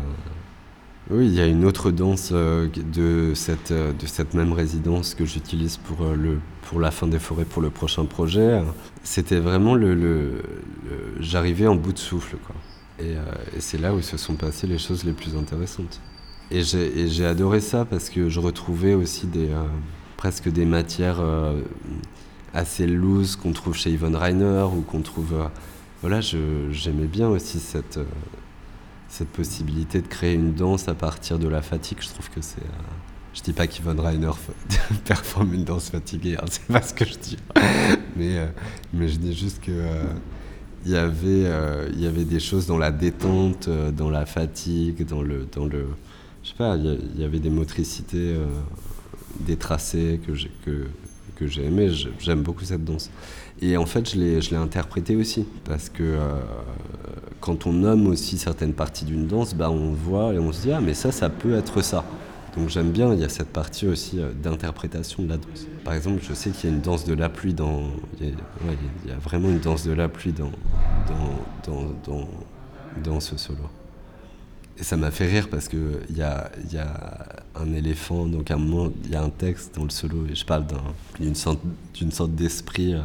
oui, 1.11 1.25
il 1.25 1.33
y 1.33 1.41
a 1.41 1.47
une 1.47 1.65
autre 1.65 1.89
danse 1.89 2.29
euh, 2.33 2.67
de, 2.93 3.33
cette, 3.33 3.71
euh, 3.71 3.93
de 3.93 4.05
cette 4.05 4.35
même 4.35 4.53
résidence 4.53 5.15
que 5.15 5.25
j'utilise 5.25 5.77
pour, 5.77 6.03
euh, 6.03 6.37
pour 6.61 6.79
la 6.79 6.91
fin 6.91 7.07
des 7.07 7.17
forêts 7.17 7.45
pour 7.45 7.63
le 7.63 7.71
prochain 7.71 8.05
projet. 8.05 8.61
C'était 9.03 9.39
vraiment 9.39 9.73
le. 9.73 10.43
J'arrivais 11.19 11.65
en 11.65 11.75
bout 11.75 11.93
de 11.93 11.97
souffle. 11.97 12.37
Quoi. 12.45 12.55
Et, 13.03 13.15
c'est 13.57 13.79
là 13.79 13.95
où 13.95 14.01
se 14.01 14.17
sont 14.17 14.35
passées 14.35 14.67
les 14.67 14.77
choses 14.77 15.03
les 15.03 15.13
plus 15.13 15.35
intéressantes. 15.35 15.99
Et 16.51 16.61
j'ai 16.61 17.25
adoré 17.25 17.59
ça 17.59 17.85
parce 17.85 18.09
que 18.09 18.29
je 18.29 18.39
retrouvais 18.39 18.93
aussi 18.93 19.27
presque 20.17 20.49
des 20.49 20.65
matières 20.65 21.23
assez 22.53 22.85
loose 22.87 23.35
qu'on 23.35 23.53
trouve 23.53 23.75
chez 23.75 23.91
Yvonne 23.91 24.15
Reiner 24.15 24.65
ou 24.75 24.81
qu'on 24.81 25.01
trouve. 25.01 25.33
voilà, 26.01 26.19
j'aimais 26.21 27.07
bien 27.07 27.29
aussi 27.29 27.59
cette 27.59 27.99
cette 29.09 29.29
possibilité 29.29 30.01
de 30.01 30.07
créer 30.07 30.35
une 30.35 30.53
danse 30.53 30.87
à 30.87 30.93
partir 30.93 31.39
de 31.39 31.47
la 31.47 31.61
fatigue, 31.61 31.97
je 32.01 32.09
trouve 32.09 32.29
que 32.29 32.41
c'est. 32.41 32.61
Euh, 32.61 32.81
je 33.33 33.41
dis 33.41 33.53
pas 33.53 33.67
qu'Yvonne 33.67 33.99
Reiner 33.99 34.31
performe 35.05 35.53
une 35.53 35.63
danse 35.63 35.89
fatiguée, 35.89 36.37
hein, 36.39 36.45
c'est 36.49 36.65
pas 36.65 36.81
ce 36.81 36.93
que 36.93 37.05
je 37.05 37.17
dis. 37.17 37.37
mais, 38.15 38.37
euh, 38.37 38.47
mais 38.93 39.07
je 39.07 39.17
dis 39.17 39.33
juste 39.33 39.61
que. 39.61 39.71
Euh, 39.71 40.03
il 40.85 40.91
y 40.91 40.95
avait 40.95 41.43
il 41.91 41.99
y 41.99 42.07
avait 42.07 42.23
des 42.23 42.39
choses 42.39 42.65
dans 42.65 42.77
la 42.77 42.89
détente 42.89 43.67
dans 43.67 44.09
la 44.09 44.25
fatigue 44.25 45.05
dans 45.05 45.21
le 45.21 45.45
dans 45.53 45.65
le 45.65 45.87
je 46.41 46.51
sais 46.51 46.55
pas 46.55 46.77
il 46.77 47.19
y, 47.19 47.25
avait 47.25 47.41
des 47.41 47.49
motricités 47.49 48.33
des 49.41 49.57
tracés 49.57 50.21
que 50.25 50.33
j'ai 50.33 50.49
que 50.63 50.87
que 51.35 51.59
aimé 51.59 51.91
j'aime 52.17 52.43
beaucoup 52.43 52.63
cette 52.63 52.85
danse 52.85 53.11
et 53.61 53.75
en 53.77 53.85
fait, 53.85 54.09
je 54.09 54.17
l'ai 54.17 54.55
interprété 54.55 55.15
aussi, 55.15 55.45
parce 55.65 55.89
que 55.89 56.03
euh, 56.03 56.39
quand 57.41 57.65
on 57.65 57.73
nomme 57.73 58.07
aussi 58.07 58.37
certaines 58.37 58.73
parties 58.73 59.05
d'une 59.05 59.27
danse, 59.27 59.53
bah, 59.53 59.69
on 59.71 59.91
voit 59.91 60.33
et 60.33 60.39
on 60.39 60.51
se 60.51 60.61
dit, 60.61 60.71
ah 60.71 60.81
mais 60.81 60.93
ça, 60.93 61.11
ça 61.11 61.29
peut 61.29 61.55
être 61.55 61.81
ça. 61.81 62.03
Donc 62.57 62.69
j'aime 62.69 62.91
bien, 62.91 63.13
il 63.13 63.19
y 63.19 63.23
a 63.23 63.29
cette 63.29 63.49
partie 63.49 63.87
aussi 63.87 64.19
euh, 64.19 64.31
d'interprétation 64.33 65.23
de 65.23 65.29
la 65.29 65.37
danse. 65.37 65.67
Par 65.83 65.93
exemple, 65.93 66.19
je 66.21 66.33
sais 66.33 66.49
qu'il 66.49 66.69
y 66.69 66.73
a 66.73 66.75
une 66.75 66.81
danse 66.81 67.05
de 67.05 67.13
la 67.13 67.29
pluie 67.29 67.53
dans... 67.53 67.83
Il 68.19 68.29
y 69.07 69.11
a, 69.11 69.17
vraiment 69.17 69.49
une 69.49 69.59
danse 69.59 69.85
de 69.85 69.93
la 69.93 70.09
pluie 70.09 70.33
dans, 70.33 70.51
dans, 71.65 71.93
dans, 72.05 72.27
dans, 73.03 73.19
ce 73.19 73.37
solo. 73.37 73.63
Et 74.77 74.83
ça 74.83 74.97
m'a 74.97 75.11
fait 75.11 75.27
rire 75.27 75.49
parce 75.49 75.67
qu'il 75.67 75.99
y 76.15 76.21
a, 76.21 76.51
y 76.71 76.77
a 76.77 77.43
un 77.55 77.73
éléphant, 77.73 78.25
donc 78.25 78.49
à 78.49 78.55
un 78.55 78.57
moment, 78.57 78.91
il 79.05 79.11
y 79.11 79.15
a 79.15 79.21
un 79.21 79.29
texte 79.29 79.75
dans 79.75 79.83
le 79.83 79.89
solo, 79.89 80.25
et 80.29 80.35
je 80.35 80.45
parle 80.45 80.65
d'une 81.19 81.35
sorte, 81.35 81.61
d'esprit 82.35 82.93
euh, 82.93 83.01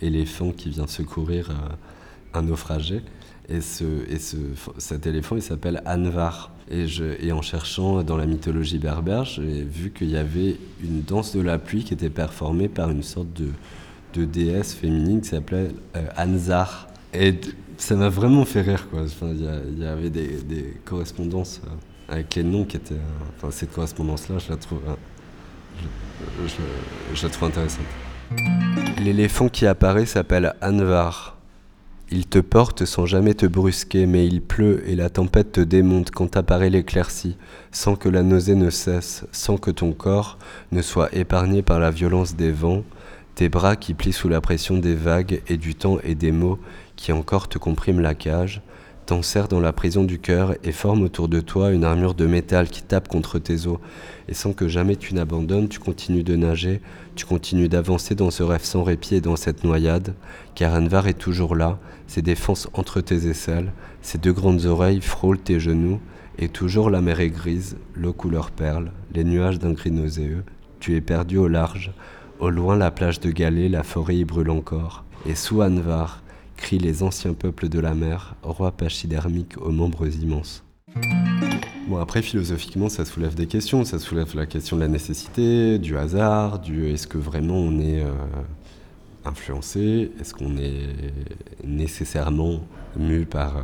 éléphant 0.00 0.52
qui 0.52 0.70
vient 0.70 0.86
secourir 0.86 1.50
euh, 1.50 2.38
un 2.38 2.42
naufragé. 2.42 3.02
Et, 3.48 3.60
ce, 3.60 3.84
et 4.08 4.18
ce, 4.18 4.36
cet 4.78 5.06
éléphant, 5.06 5.36
il 5.36 5.42
s'appelle 5.42 5.82
Anvar. 5.86 6.50
Et, 6.68 6.88
je, 6.88 7.04
et 7.20 7.30
en 7.30 7.42
cherchant 7.42 8.02
dans 8.02 8.16
la 8.16 8.26
mythologie 8.26 8.78
berbère, 8.78 9.24
j'ai 9.24 9.62
vu 9.62 9.92
qu'il 9.92 10.10
y 10.10 10.16
avait 10.16 10.56
une 10.82 11.02
danse 11.02 11.34
de 11.36 11.40
la 11.40 11.58
pluie 11.58 11.84
qui 11.84 11.94
était 11.94 12.10
performée 12.10 12.68
par 12.68 12.90
une 12.90 13.04
sorte 13.04 13.32
de, 13.34 13.50
de 14.14 14.24
déesse 14.24 14.74
féminine 14.74 15.20
qui 15.20 15.28
s'appelait 15.28 15.68
euh, 15.96 16.06
Anzar. 16.18 16.88
Et 17.14 17.34
ça 17.76 17.94
m'a 17.94 18.08
vraiment 18.08 18.44
fait 18.44 18.62
rire. 18.62 18.88
Quoi. 18.90 19.02
Il, 19.22 19.78
y 19.78 19.86
avait 19.86 20.10
des, 20.10 20.74
correspondances 20.84 21.60
euh, 21.64 22.14
avec 22.14 22.34
les 22.34 22.42
noms 22.42 22.64
qui 22.64 22.76
étaient. 22.78 22.94
enfin, 23.36 23.52
cette 23.52 23.72
correspondance-là, 23.72 24.38
je 24.38 24.50
la 24.50 24.56
trouve, 24.56 24.80
je 27.14 27.22
la 27.22 27.28
trouve 27.28 27.48
intéressante. 27.48 27.86
L'éléphant 28.98 29.48
qui 29.48 29.66
apparaît 29.66 30.06
s'appelle 30.06 30.54
Anvar. 30.60 31.35
Il 32.12 32.26
te 32.28 32.38
porte 32.38 32.84
sans 32.84 33.04
jamais 33.04 33.34
te 33.34 33.46
brusquer, 33.46 34.06
mais 34.06 34.28
il 34.28 34.40
pleut 34.40 34.88
et 34.88 34.94
la 34.94 35.10
tempête 35.10 35.50
te 35.50 35.60
démonte 35.60 36.12
quand 36.12 36.36
apparaît 36.36 36.70
l'éclaircie, 36.70 37.36
sans 37.72 37.96
que 37.96 38.08
la 38.08 38.22
nausée 38.22 38.54
ne 38.54 38.70
cesse, 38.70 39.24
sans 39.32 39.56
que 39.56 39.72
ton 39.72 39.92
corps 39.92 40.38
ne 40.70 40.82
soit 40.82 41.12
épargné 41.12 41.62
par 41.62 41.80
la 41.80 41.90
violence 41.90 42.36
des 42.36 42.52
vents, 42.52 42.84
tes 43.34 43.48
bras 43.48 43.74
qui 43.74 43.92
plient 43.92 44.12
sous 44.12 44.28
la 44.28 44.40
pression 44.40 44.78
des 44.78 44.94
vagues 44.94 45.42
et 45.48 45.56
du 45.56 45.74
temps 45.74 45.98
et 46.04 46.14
des 46.14 46.30
mots 46.30 46.60
qui 46.94 47.10
encore 47.10 47.48
te 47.48 47.58
compriment 47.58 48.00
la 48.00 48.14
cage, 48.14 48.62
t'enserrent 49.06 49.48
dans 49.48 49.60
la 49.60 49.72
prison 49.72 50.04
du 50.04 50.18
cœur 50.18 50.54
et 50.64 50.72
forment 50.72 51.02
autour 51.02 51.28
de 51.28 51.40
toi 51.40 51.70
une 51.70 51.84
armure 51.84 52.14
de 52.14 52.26
métal 52.26 52.68
qui 52.68 52.82
tape 52.82 53.08
contre 53.08 53.38
tes 53.38 53.66
os. 53.66 53.78
Et 54.28 54.34
sans 54.34 54.52
que 54.52 54.68
jamais 54.68 54.96
tu 54.96 55.14
n'abandonnes, 55.14 55.68
tu 55.68 55.78
continues 55.78 56.24
de 56.24 56.36
nager, 56.36 56.80
tu 57.14 57.24
continues 57.24 57.68
d'avancer 57.68 58.14
dans 58.14 58.30
ce 58.30 58.42
rêve 58.42 58.64
sans 58.64 58.82
répit 58.82 59.14
et 59.14 59.20
dans 59.20 59.36
cette 59.36 59.64
noyade, 59.64 60.14
car 60.54 60.74
Anvar 60.74 61.06
est 61.06 61.14
toujours 61.14 61.54
là, 61.54 61.78
ses 62.06 62.22
défenses 62.22 62.68
entre 62.72 63.00
tes 63.00 63.28
aisselles, 63.28 63.72
ses 64.02 64.18
deux 64.18 64.32
grandes 64.32 64.66
oreilles 64.66 65.00
frôlent 65.00 65.38
tes 65.38 65.60
genoux, 65.60 66.00
et 66.38 66.48
toujours 66.48 66.90
la 66.90 67.00
mer 67.00 67.20
est 67.20 67.30
grise, 67.30 67.76
l'eau 67.94 68.12
couleur 68.12 68.50
perle, 68.50 68.92
les 69.14 69.24
nuages 69.24 69.58
d'un 69.58 69.72
gris 69.72 69.90
nauséeux. 69.90 70.44
Tu 70.80 70.96
es 70.96 71.00
perdu 71.00 71.38
au 71.38 71.48
large, 71.48 71.92
au 72.38 72.50
loin 72.50 72.76
la 72.76 72.90
plage 72.90 73.20
de 73.20 73.30
Galets, 73.30 73.70
la 73.70 73.82
forêt 73.82 74.16
y 74.16 74.24
brûle 74.24 74.50
encore. 74.50 75.04
Et 75.24 75.34
sous 75.34 75.62
Anvar, 75.62 76.22
crient 76.56 76.78
les 76.78 77.02
anciens 77.02 77.34
peuples 77.34 77.68
de 77.68 77.78
la 77.78 77.94
mer, 77.94 78.34
roi 78.42 78.72
pachydermique 78.72 79.56
aux 79.58 79.70
membres 79.72 80.06
immenses. 80.08 80.64
Bon, 81.88 81.98
après, 81.98 82.22
philosophiquement, 82.22 82.88
ça 82.88 83.04
soulève 83.04 83.34
des 83.34 83.46
questions. 83.46 83.84
Ça 83.84 83.98
soulève 83.98 84.34
la 84.34 84.46
question 84.46 84.76
de 84.76 84.82
la 84.82 84.88
nécessité, 84.88 85.78
du 85.78 85.96
hasard, 85.96 86.58
du 86.58 86.88
est-ce 86.88 87.06
que 87.06 87.18
vraiment 87.18 87.56
on 87.56 87.78
est 87.78 88.02
euh, 88.02 88.12
influencé? 89.24 90.10
Est-ce 90.20 90.34
qu'on 90.34 90.56
est 90.56 90.96
nécessairement 91.64 92.60
mu 92.96 93.24
par. 93.24 93.58
euh, 93.58 93.60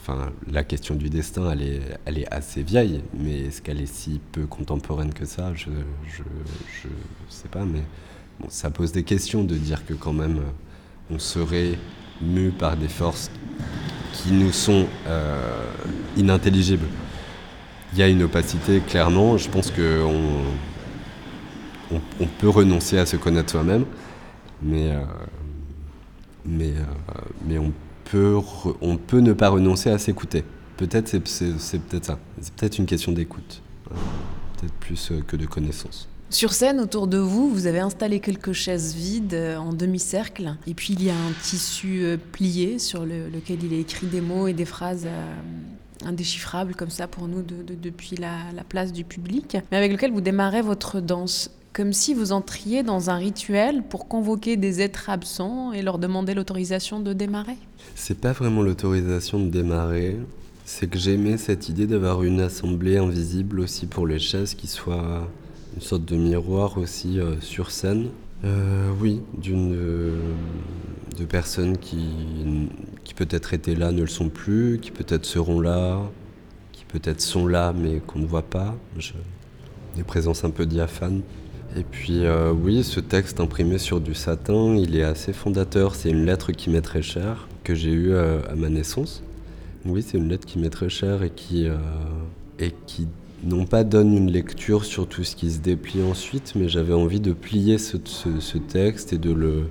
Enfin, 0.00 0.32
la 0.50 0.64
question 0.64 0.94
du 0.94 1.10
destin, 1.10 1.50
elle 1.50 1.62
est, 1.62 1.80
elle 2.06 2.18
est 2.18 2.32
assez 2.32 2.62
vieille, 2.62 3.02
mais 3.12 3.40
est-ce 3.40 3.60
qu'elle 3.60 3.80
est 3.80 3.92
si 3.92 4.20
peu 4.32 4.46
contemporaine 4.46 5.12
que 5.12 5.26
ça? 5.26 5.52
Je 5.54 5.68
je, 6.06 6.22
je 6.82 6.88
sais 7.28 7.48
pas, 7.48 7.64
mais 7.66 7.82
bon, 8.40 8.46
ça 8.48 8.70
pose 8.70 8.92
des 8.92 9.02
questions 9.02 9.44
de 9.44 9.56
dire 9.56 9.84
que 9.84 9.92
quand 9.92 10.14
même 10.14 10.40
on 11.10 11.18
serait 11.18 11.76
mu 12.20 12.50
par 12.50 12.76
des 12.76 12.88
forces 12.88 13.30
qui 14.12 14.32
nous 14.32 14.52
sont 14.52 14.86
euh, 15.06 15.64
inintelligibles. 16.16 16.86
Il 17.92 17.98
y 17.98 18.02
a 18.02 18.08
une 18.08 18.22
opacité, 18.22 18.80
clairement. 18.80 19.38
Je 19.38 19.48
pense 19.48 19.70
qu'on 19.70 20.12
on, 22.20 22.26
peut 22.38 22.48
renoncer 22.48 22.98
à 22.98 23.06
se 23.06 23.16
connaître 23.16 23.50
soi-même, 23.50 23.84
mais, 24.62 24.90
euh, 24.90 25.00
mais, 26.44 26.72
euh, 26.72 27.12
mais 27.46 27.58
on, 27.58 27.72
peut 28.04 28.38
on 28.80 28.96
peut 28.96 29.20
ne 29.20 29.32
pas 29.32 29.48
renoncer 29.48 29.90
à 29.90 29.98
s'écouter. 29.98 30.44
Peut-être 30.76 31.08
c'est, 31.08 31.20
peut-être 31.20 32.04
ça. 32.04 32.18
C'est 32.40 32.54
peut-être 32.54 32.78
une 32.78 32.86
question 32.86 33.12
d'écoute. 33.12 33.62
Voilà. 33.84 34.02
Peut-être 34.58 34.74
plus 34.74 35.12
que 35.26 35.36
de 35.36 35.46
connaissance. 35.46 36.08
Sur 36.30 36.52
scène, 36.52 36.78
autour 36.78 37.06
de 37.06 37.16
vous, 37.16 37.48
vous 37.48 37.66
avez 37.66 37.78
installé 37.80 38.20
quelques 38.20 38.52
chaises 38.52 38.94
vides 38.94 39.32
euh, 39.32 39.56
en 39.56 39.72
demi-cercle. 39.72 40.56
Et 40.66 40.74
puis 40.74 40.92
il 40.92 41.02
y 41.02 41.08
a 41.08 41.14
un 41.14 41.32
tissu 41.42 42.00
euh, 42.02 42.16
plié 42.32 42.78
sur 42.78 43.06
le- 43.06 43.28
lequel 43.30 43.64
il 43.64 43.72
est 43.72 43.80
écrit 43.80 44.06
des 44.06 44.20
mots 44.20 44.46
et 44.46 44.52
des 44.52 44.66
phrases 44.66 45.06
euh, 45.06 45.34
indéchiffrables 46.04 46.74
comme 46.74 46.90
ça 46.90 47.06
pour 47.08 47.28
nous 47.28 47.40
de- 47.40 47.62
de- 47.62 47.74
depuis 47.74 48.16
la, 48.16 48.36
la 48.54 48.62
place 48.62 48.92
du 48.92 49.04
public, 49.04 49.56
mais 49.72 49.78
avec 49.78 49.90
lequel 49.90 50.12
vous 50.12 50.20
démarrez 50.20 50.60
votre 50.60 51.00
danse. 51.00 51.50
Comme 51.72 51.92
si 51.94 52.12
vous 52.12 52.32
entriez 52.32 52.82
dans 52.82 53.08
un 53.08 53.16
rituel 53.16 53.82
pour 53.88 54.06
convoquer 54.06 54.56
des 54.58 54.82
êtres 54.82 55.08
absents 55.10 55.72
et 55.72 55.80
leur 55.80 55.98
demander 55.98 56.34
l'autorisation 56.34 57.00
de 57.00 57.12
démarrer. 57.14 57.56
C'est 57.94 58.18
pas 58.20 58.32
vraiment 58.32 58.62
l'autorisation 58.62 59.38
de 59.38 59.48
démarrer, 59.48 60.18
c'est 60.66 60.88
que 60.90 60.98
j'aimais 60.98 61.38
cette 61.38 61.68
idée 61.70 61.86
d'avoir 61.86 62.22
une 62.22 62.40
assemblée 62.40 62.98
invisible 62.98 63.60
aussi 63.60 63.86
pour 63.86 64.06
les 64.06 64.18
chaises 64.18 64.54
qui 64.54 64.66
soit 64.66 65.26
une 65.78 65.84
sorte 65.84 66.06
de 66.06 66.16
miroir 66.16 66.76
aussi 66.76 67.20
euh, 67.20 67.40
sur 67.40 67.70
scène. 67.70 68.08
Euh, 68.44 68.90
oui, 69.00 69.20
d'une 69.40 69.72
euh, 69.76 70.18
de 71.16 71.24
personnes 71.24 71.78
qui, 71.78 72.68
qui 73.04 73.14
peut-être 73.14 73.54
étaient 73.54 73.76
là 73.76 73.92
ne 73.92 74.00
le 74.00 74.08
sont 74.08 74.28
plus, 74.28 74.80
qui 74.82 74.90
peut-être 74.90 75.24
seront 75.24 75.60
là, 75.60 76.00
qui 76.72 76.84
peut-être 76.84 77.20
sont 77.20 77.46
là 77.46 77.72
mais 77.72 78.00
qu'on 78.04 78.18
ne 78.18 78.26
voit 78.26 78.42
pas. 78.42 78.74
Je- 78.98 79.12
des 79.94 80.02
présences 80.02 80.42
un 80.42 80.50
peu 80.50 80.66
diaphanes. 80.66 81.22
Et 81.76 81.84
puis 81.84 82.24
euh, 82.24 82.50
oui, 82.52 82.82
ce 82.82 82.98
texte 82.98 83.38
imprimé 83.38 83.78
sur 83.78 84.00
du 84.00 84.14
satin, 84.14 84.74
il 84.74 84.96
est 84.96 85.04
assez 85.04 85.32
fondateur. 85.32 85.94
C'est 85.94 86.10
une 86.10 86.26
lettre 86.26 86.50
qui 86.50 86.70
m'est 86.70 86.80
très 86.80 87.02
chère, 87.02 87.46
que 87.62 87.76
j'ai 87.76 87.92
eue 87.92 88.16
à 88.16 88.56
ma 88.56 88.68
naissance. 88.68 89.22
Oui, 89.86 90.02
c'est 90.02 90.18
une 90.18 90.28
lettre 90.28 90.44
qui 90.44 90.58
m'est 90.58 90.70
très 90.70 90.88
chère 90.88 91.22
et 91.22 91.30
qui, 91.30 91.68
et 92.58 92.72
qui 92.86 93.06
non 93.44 93.64
pas 93.66 93.84
donne 93.84 94.12
une 94.16 94.30
lecture 94.30 94.84
sur 94.84 95.06
tout 95.06 95.24
ce 95.24 95.36
qui 95.36 95.50
se 95.50 95.58
déplie 95.60 96.02
ensuite, 96.02 96.54
mais 96.56 96.68
j'avais 96.68 96.94
envie 96.94 97.20
de 97.20 97.32
plier 97.32 97.78
ce, 97.78 97.96
texte 98.58 99.12
et 99.12 99.18
de 99.18 99.32
le, 99.32 99.64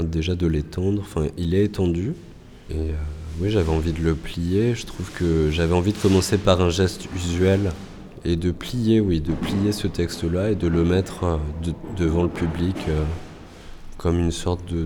déjà 0.00 0.34
de 0.34 0.46
l'étendre. 0.46 1.00
Enfin, 1.00 1.26
il 1.38 1.54
est 1.54 1.64
étendu. 1.64 2.14
Et 2.70 2.74
euh, 2.74 2.92
oui, 3.40 3.50
j'avais 3.50 3.70
envie 3.70 3.92
de 3.92 4.02
le 4.02 4.14
plier. 4.14 4.74
Je 4.74 4.86
trouve 4.86 5.10
que 5.12 5.50
j'avais 5.50 5.74
envie 5.74 5.92
de 5.92 5.98
commencer 5.98 6.38
par 6.38 6.60
un 6.60 6.70
geste 6.70 7.08
usuel 7.14 7.72
et 8.24 8.36
de 8.36 8.50
plier, 8.50 9.00
oui, 9.00 9.20
de 9.20 9.32
plier 9.32 9.72
ce 9.72 9.86
texte-là 9.86 10.50
et 10.50 10.54
de 10.54 10.68
le 10.68 10.84
mettre 10.84 11.24
euh, 11.24 11.36
de- 11.62 11.74
devant 12.02 12.22
le 12.22 12.28
public 12.30 12.76
euh, 12.88 13.02
comme 13.98 14.18
une 14.18 14.32
sorte 14.32 14.72
de, 14.72 14.84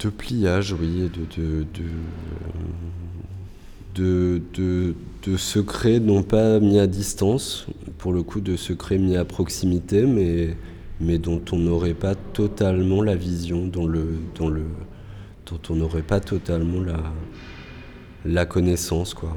de, 0.00 0.08
pliage, 0.10 0.72
oui, 0.78 1.10
de, 1.36 1.66
de, 3.94 4.40
de, 4.54 4.94
de, 5.28 5.32
de, 5.32 5.32
de 5.32 5.36
secret 5.36 6.00
non 6.00 6.22
pas 6.22 6.60
mis 6.60 6.78
à 6.78 6.86
distance, 6.86 7.66
pour 7.98 8.12
le 8.12 8.22
coup 8.22 8.40
de 8.40 8.56
secret 8.56 8.98
mis 8.98 9.16
à 9.16 9.24
proximité, 9.24 10.06
mais, 10.06 10.56
mais 11.00 11.18
dont 11.18 11.42
on 11.52 11.58
n'aurait 11.58 11.94
pas 11.94 12.14
totalement 12.14 13.02
la 13.02 13.16
vision, 13.16 13.66
dont, 13.66 13.88
on 15.70 15.74
n'aurait 15.74 16.02
pas 16.02 16.20
totalement 16.20 16.82
la, 18.24 18.46
connaissance, 18.46 19.14
quoi. 19.14 19.36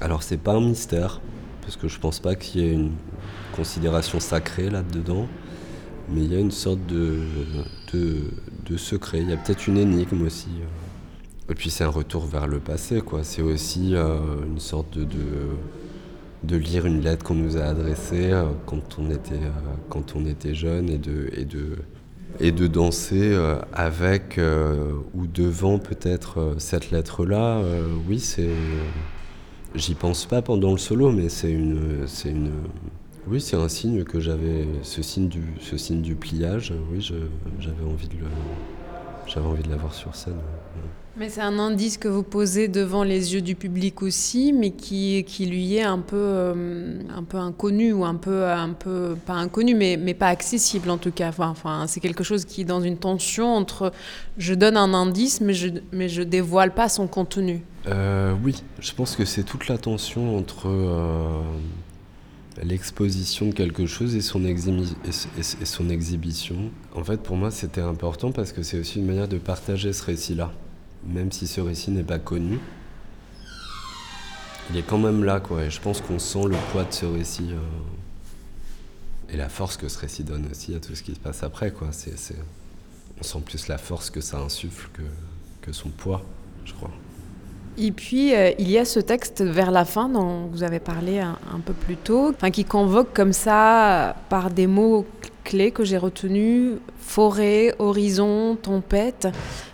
Alors 0.00 0.22
c'est 0.22 0.38
pas 0.38 0.54
un 0.54 0.60
mystère, 0.60 1.20
parce 1.62 1.76
que 1.76 1.88
je 1.88 1.98
pense 1.98 2.20
pas 2.20 2.34
qu'il 2.34 2.60
y 2.60 2.64
ait 2.64 2.72
une 2.72 2.92
considération 3.54 4.20
sacrée 4.20 4.70
là-dedans, 4.70 5.26
mais 6.08 6.22
il 6.22 6.32
y 6.32 6.36
a 6.36 6.40
une 6.40 6.50
sorte 6.50 6.84
de, 6.86 7.20
de, 7.92 8.16
de 8.66 8.76
secret. 8.76 9.20
Il 9.20 9.30
y 9.30 9.32
a 9.32 9.36
peut-être 9.36 9.68
une 9.68 9.78
énigme 9.78 10.22
aussi. 10.26 10.48
Et 11.50 11.54
puis 11.54 11.70
c'est 11.70 11.84
un 11.84 11.88
retour 11.88 12.24
vers 12.26 12.46
le 12.46 12.60
passé, 12.60 13.00
quoi. 13.00 13.24
C'est 13.24 13.42
aussi 13.42 13.94
euh, 13.94 14.18
une 14.46 14.60
sorte 14.60 14.96
de, 14.96 15.06
de, 16.44 16.56
lire 16.56 16.86
une 16.86 17.00
lettre 17.00 17.24
qu'on 17.24 17.34
nous 17.34 17.56
a 17.56 17.64
adressée 17.64 18.30
euh, 18.30 18.44
quand 18.64 18.98
on 18.98 19.10
était, 19.10 19.34
euh, 19.34 19.74
quand 19.88 20.14
on 20.14 20.24
était 20.24 20.54
jeune 20.54 20.88
et 20.88 20.98
de, 20.98 21.30
et 21.32 21.44
de, 21.44 21.78
et 22.40 22.52
de 22.52 22.66
danser 22.66 23.36
avec 23.74 24.40
ou 25.12 25.26
devant 25.26 25.78
peut-être 25.78 26.54
cette 26.58 26.90
lettre-là. 26.90 27.60
oui, 28.08 28.20
c'est. 28.20 28.48
J'y 29.74 29.94
pense 29.94 30.26
pas 30.26 30.40
pendant 30.42 30.72
le 30.72 30.78
solo, 30.78 31.12
mais 31.12 31.28
c'est 31.28 31.50
une, 31.50 32.06
c'est 32.06 32.30
une, 32.30 32.50
oui, 33.26 33.40
c'est 33.40 33.56
un 33.56 33.68
signe 33.68 34.04
que 34.04 34.18
j'avais, 34.18 34.66
ce 34.82 35.02
signe 35.02 35.28
du, 35.28 35.42
ce 35.60 35.76
signe 35.76 36.00
du 36.00 36.14
pliage. 36.14 36.72
Oui, 36.90 37.00
j'avais 37.60 37.84
envie 37.84 38.08
de 38.08 38.14
j'avais 39.26 39.46
envie 39.46 39.62
de 39.62 39.70
l'avoir 39.70 39.92
sur 39.92 40.14
scène. 40.14 40.40
Mais 41.18 41.28
c'est 41.28 41.42
un 41.42 41.58
indice 41.58 41.98
que 41.98 42.08
vous 42.08 42.22
posez 42.22 42.68
devant 42.68 43.02
les 43.02 43.34
yeux 43.34 43.42
du 43.42 43.54
public 43.54 44.02
aussi, 44.02 44.50
mais 44.54 44.70
qui, 44.70 45.22
lui 45.40 45.76
est 45.76 45.82
un 45.82 45.98
peu, 45.98 46.16
euh, 46.16 47.02
un 47.14 47.22
peu 47.22 47.36
inconnu 47.36 47.92
ou 47.92 48.06
un 48.06 48.14
peu, 48.14 48.46
un 48.46 48.70
peu 48.70 49.14
pas 49.26 49.34
inconnu, 49.34 49.74
mais, 49.74 49.98
mais 49.98 50.14
pas 50.14 50.28
accessible 50.28 50.88
en 50.88 50.96
tout 50.96 51.12
cas. 51.12 51.30
Enfin, 51.38 51.84
c'est 51.86 52.00
quelque 52.00 52.24
chose 52.24 52.46
qui 52.46 52.62
est 52.62 52.64
dans 52.64 52.80
une 52.80 52.96
tension 52.96 53.54
entre 53.54 53.92
je 54.38 54.54
donne 54.54 54.78
un 54.78 54.94
indice, 54.94 55.42
mais 55.42 55.52
je, 55.52 55.68
mais 55.92 56.08
je 56.08 56.22
dévoile 56.22 56.72
pas 56.72 56.88
son 56.88 57.06
contenu. 57.06 57.62
Euh, 57.88 58.34
oui, 58.42 58.62
je 58.78 58.92
pense 58.94 59.14
que 59.14 59.26
c'est 59.26 59.42
toute 59.42 59.68
la 59.68 59.76
tension 59.76 60.34
entre 60.38 60.68
euh, 60.68 61.42
l'exposition 62.62 63.46
de 63.48 63.52
quelque 63.52 63.84
chose 63.84 64.14
et 64.14 64.22
son, 64.22 64.42
et 64.46 64.54
son 65.64 65.90
exhibition. 65.90 66.70
En 66.94 67.04
fait, 67.04 67.18
pour 67.22 67.36
moi, 67.36 67.50
c'était 67.50 67.82
important 67.82 68.32
parce 68.32 68.52
que 68.52 68.62
c'est 68.62 68.78
aussi 68.78 68.98
une 68.98 69.06
manière 69.06 69.28
de 69.28 69.36
partager 69.36 69.92
ce 69.92 70.04
récit-là. 70.04 70.52
Même 71.04 71.32
si 71.32 71.46
ce 71.46 71.60
récit 71.60 71.90
n'est 71.90 72.04
pas 72.04 72.18
connu, 72.18 72.58
il 74.70 74.76
est 74.76 74.82
quand 74.82 74.98
même 74.98 75.24
là, 75.24 75.40
quoi. 75.40 75.64
Et 75.64 75.70
je 75.70 75.80
pense 75.80 76.00
qu'on 76.00 76.18
sent 76.18 76.44
le 76.46 76.56
poids 76.70 76.84
de 76.84 76.92
ce 76.92 77.06
récit 77.06 77.50
euh, 77.50 77.58
et 79.28 79.36
la 79.36 79.48
force 79.48 79.76
que 79.76 79.88
ce 79.88 79.98
récit 79.98 80.24
donne 80.24 80.46
aussi 80.50 80.74
à 80.74 80.80
tout 80.80 80.94
ce 80.94 81.02
qui 81.02 81.14
se 81.14 81.20
passe 81.20 81.42
après, 81.42 81.72
quoi. 81.72 81.90
On 83.18 83.22
sent 83.22 83.40
plus 83.44 83.68
la 83.68 83.78
force 83.78 84.10
que 84.10 84.20
ça 84.20 84.38
insuffle 84.38 84.88
que 85.60 85.72
son 85.72 85.90
poids, 85.90 86.24
je 86.64 86.72
crois. 86.72 86.90
Et 87.78 87.90
puis, 87.90 88.34
euh, 88.34 88.50
il 88.58 88.70
y 88.70 88.78
a 88.78 88.84
ce 88.84 89.00
texte 89.00 89.42
vers 89.42 89.70
la 89.70 89.84
fin 89.84 90.08
dont 90.08 90.46
vous 90.52 90.62
avez 90.62 90.78
parlé 90.78 91.20
un, 91.20 91.60
peu 91.64 91.72
plus 91.72 91.96
tôt, 91.96 92.34
qui 92.52 92.64
convoque 92.64 93.14
comme 93.14 93.32
ça, 93.32 94.08
euh, 94.08 94.12
par 94.28 94.50
des 94.50 94.66
mots 94.66 95.06
clés 95.44 95.70
que 95.70 95.82
j'ai 95.82 95.96
retenus, 95.96 96.74
forêt, 96.98 97.74
horizon, 97.78 98.56
tempête, 98.60 99.28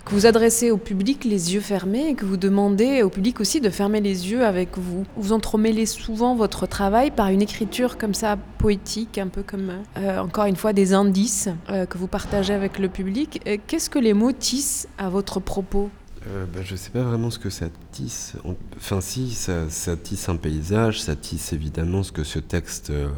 que 0.05 0.11
vous 0.11 0.25
adressez 0.25 0.71
au 0.71 0.77
public 0.77 1.25
les 1.25 1.53
yeux 1.53 1.59
fermés 1.59 2.07
et 2.09 2.13
que 2.15 2.25
vous 2.25 2.37
demandez 2.37 3.03
au 3.03 3.09
public 3.09 3.39
aussi 3.39 3.61
de 3.61 3.69
fermer 3.69 4.01
les 4.01 4.31
yeux 4.31 4.45
avec 4.45 4.77
vous. 4.77 5.05
Vous 5.15 5.33
entremêlez 5.33 5.85
souvent 5.85 6.35
votre 6.35 6.65
travail 6.65 7.11
par 7.11 7.27
une 7.27 7.41
écriture 7.41 7.97
comme 7.97 8.13
ça 8.13 8.37
poétique, 8.57 9.17
un 9.17 9.27
peu 9.27 9.43
comme, 9.43 9.73
euh, 9.97 10.19
encore 10.19 10.45
une 10.45 10.55
fois, 10.55 10.73
des 10.73 10.93
indices 10.93 11.49
que 11.67 11.97
vous 11.97 12.07
partagez 12.07 12.53
avec 12.53 12.79
le 12.79 12.87
public. 12.87 13.41
Qu'est-ce 13.67 13.89
que 13.89 13.99
les 13.99 14.13
mots 14.13 14.31
tissent 14.31 14.87
à 14.97 15.09
votre 15.09 15.39
propos? 15.39 15.89
Euh, 16.27 16.45
bah, 16.53 16.59
je 16.63 16.75
sais 16.75 16.89
pas 16.89 17.01
vraiment 17.01 17.29
ce 17.29 17.39
que 17.39 17.49
ça 17.49 17.67
tisse. 17.91 18.35
Enfin, 18.77 19.01
si, 19.01 19.31
ça, 19.31 19.67
tisse 20.01 20.29
un 20.29 20.35
paysage, 20.35 21.01
ça 21.01 21.15
tisse 21.15 21.53
évidemment 21.53 22.03
ce 22.03 22.11
que 22.11 22.23
ce 22.23 22.39
texte 22.39 22.89
euh, 22.89 23.09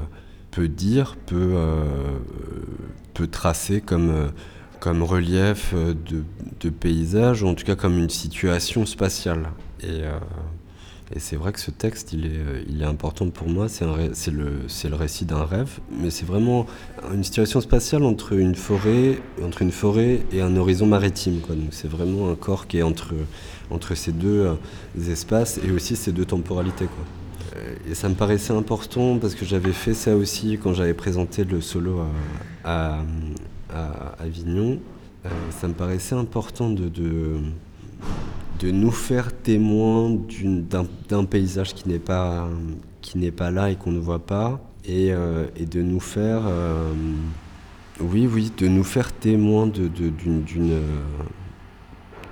peut 0.51 0.67
dire, 0.67 1.17
peut, 1.25 1.53
euh, 1.55 1.85
peut 3.13 3.27
tracer 3.27 3.81
comme, 3.81 4.31
comme 4.79 5.03
relief 5.03 5.73
de, 5.73 6.23
de 6.59 6.69
paysage, 6.69 7.43
ou 7.43 7.47
en 7.47 7.55
tout 7.55 7.65
cas 7.65 7.75
comme 7.75 7.97
une 7.97 8.09
situation 8.09 8.85
spatiale. 8.85 9.49
Et, 9.81 10.03
et 11.13 11.19
c'est 11.19 11.35
vrai 11.35 11.51
que 11.51 11.59
ce 11.59 11.71
texte, 11.71 12.13
il 12.13 12.25
est, 12.25 12.83
euh, 12.83 12.87
important 12.87 13.29
pour 13.29 13.49
moi. 13.49 13.67
C'est 13.67 13.85
le, 13.85 14.95
récit 14.95 15.25
d'un 15.25 15.43
rêve, 15.43 15.79
mais 15.91 16.09
c'est 16.09 16.25
vraiment 16.25 16.65
une 17.13 17.23
situation 17.23 17.59
spatiale 17.59 18.03
entre 18.03 18.33
une 18.33 18.55
forêt, 18.55 19.19
entre 19.43 19.61
une 19.61 19.71
forêt 19.71 20.21
et 20.31 20.41
un 20.41 20.55
horizon 20.55 20.85
maritime. 20.85 21.39
Donc 21.41 21.57
c'est 21.71 21.89
vraiment 21.89 22.29
un 22.29 22.35
corps 22.35 22.67
qui 22.67 22.77
est 22.77 22.83
entre, 22.83 23.13
ces 23.95 24.11
deux 24.13 24.47
euh, 24.47 25.11
espaces 25.11 25.59
et 25.65 25.71
aussi 25.71 25.95
ces 25.95 26.13
deux 26.13 26.25
temporalités. 26.25 26.87
Euh, 27.55 27.75
Et 27.89 27.95
ça 27.95 28.07
me 28.07 28.15
paraissait 28.15 28.53
important 28.53 29.17
parce 29.17 29.35
que 29.35 29.45
j'avais 29.45 29.73
fait 29.73 29.93
ça 29.93 30.15
aussi 30.15 30.57
quand 30.61 30.73
j'avais 30.73 30.93
présenté 30.93 31.43
le 31.43 31.59
solo 31.59 32.01
à, 32.63 33.03
Avignon. 34.19 34.79
Ça 35.51 35.67
me 35.67 35.73
paraissait 35.73 36.15
important 36.15 36.69
de, 36.69 36.89
de 38.61 38.69
nous 38.71 38.91
faire 38.91 39.33
témoins 39.33 40.11
d'une- 40.11 40.65
d'un 41.09 41.25
paysage 41.25 41.73
qui 41.73 41.89
n'est 41.89 41.99
pas, 41.99 42.47
qui 43.01 43.17
n'est 43.17 43.31
pas 43.31 43.49
là 43.51 43.71
et 43.71 43.75
qu'on 43.75 43.91
ne 43.91 43.99
voit 43.99 44.25
pas, 44.25 44.61
et, 44.85 45.11
euh, 45.11 45.47
de 45.59 45.81
nous 45.81 45.99
faire, 45.99 46.43
euh, 46.45 46.93
oui, 47.99 48.27
oui, 48.31 48.51
de 48.57 48.67
nous 48.67 48.83
faire 48.83 49.09
de- 49.23 49.87
d'une 49.87 50.71
euh, 50.71 50.81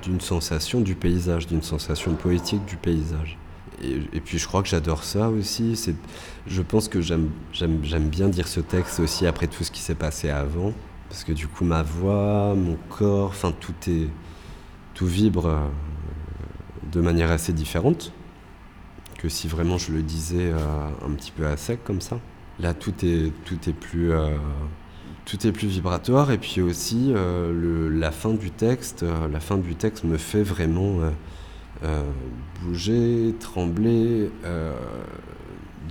d'une 0.03 0.21
sensation 0.21 0.79
du 0.79 0.95
paysage, 0.95 1.45
d'une 1.47 1.61
sensation 1.61 2.13
poétique 2.13 2.63
du 2.65 2.77
paysage. 2.77 3.37
Et, 3.83 4.19
puis 4.21 4.37
je 4.37 4.47
crois 4.47 4.61
que 4.61 4.69
j'adore 4.69 5.03
ça 5.03 5.29
aussi. 5.29 5.75
C'est, 5.75 5.95
je 6.47 6.61
pense 6.61 6.87
que 6.87 7.01
j'aime, 7.01 7.29
j'aime, 7.53 8.07
bien 8.07 8.29
dire 8.29 8.47
ce 8.47 8.59
texte 8.61 8.99
aussi 8.99 9.25
après 9.25 9.47
tout 9.47 9.63
ce 9.63 9.71
qui 9.71 9.81
s'est 9.81 9.95
passé 9.95 10.29
avant, 10.29 10.73
parce 11.09 11.23
que 11.23 11.33
du 11.33 11.47
coup 11.47 11.65
ma 11.65 11.83
voix, 11.83 12.55
mon 12.55 12.77
corps, 12.89 13.29
enfin 13.29 13.53
tout 13.59 13.73
est, 13.87 14.07
tout 14.93 15.05
vibre 15.07 15.47
de 16.91 17.01
manière 17.01 17.31
assez 17.31 17.53
différente 17.53 18.11
que 19.19 19.29
si 19.29 19.47
vraiment 19.47 19.77
je 19.77 19.91
le 19.91 20.01
disais 20.01 20.51
euh, 20.51 20.57
un 21.05 21.11
petit 21.11 21.31
peu 21.31 21.45
à 21.45 21.57
sec 21.57 21.83
comme 21.83 22.01
ça. 22.01 22.19
Là, 22.59 22.73
tout 22.73 22.93
est, 23.03 23.31
tout 23.45 23.57
est 23.69 23.73
plus, 23.73 24.11
euh, 24.11 24.35
tout 25.25 25.45
est 25.45 25.51
plus 25.51 25.67
vibratoire 25.67 26.31
et 26.31 26.37
puis 26.37 26.61
aussi 26.61 27.13
euh, 27.15 27.89
la 27.91 28.11
fin 28.11 28.33
du 28.33 28.51
texte, 28.51 29.05
la 29.31 29.39
fin 29.39 29.57
du 29.57 29.75
texte 29.75 30.03
me 30.03 30.17
fait 30.17 30.43
vraiment 30.43 30.99
bouger, 32.61 33.33
trembler, 33.39 34.29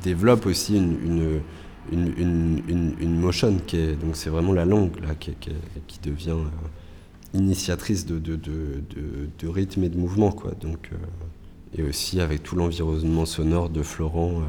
développe 0.02 0.44
aussi 0.44 0.76
une, 0.76 1.40
une, 1.90 2.12
une, 2.18 2.94
une, 2.98 3.18
motion 3.18 3.56
qui 3.66 3.78
est 3.78 3.92
donc 3.92 4.14
c'est 4.14 4.28
vraiment 4.28 4.52
la 4.52 4.66
langue 4.66 5.00
là 5.00 5.14
qui, 5.14 5.32
qui, 5.40 5.52
qui 5.86 5.98
devient 6.00 6.36
initiatrice 7.34 8.06
de, 8.06 8.18
de, 8.18 8.36
de, 8.36 8.82
de, 9.38 9.48
rythme 9.48 9.84
et 9.84 9.88
de 9.88 9.98
mouvement 9.98 10.32
quoi. 10.32 10.52
Donc 10.60 10.90
euh, 10.92 10.96
et 11.76 11.82
aussi 11.82 12.20
avec 12.20 12.42
tout 12.42 12.56
l'environnement 12.56 13.26
sonore 13.26 13.68
de 13.68 13.82
Florent 13.82 14.40
euh, 14.40 14.44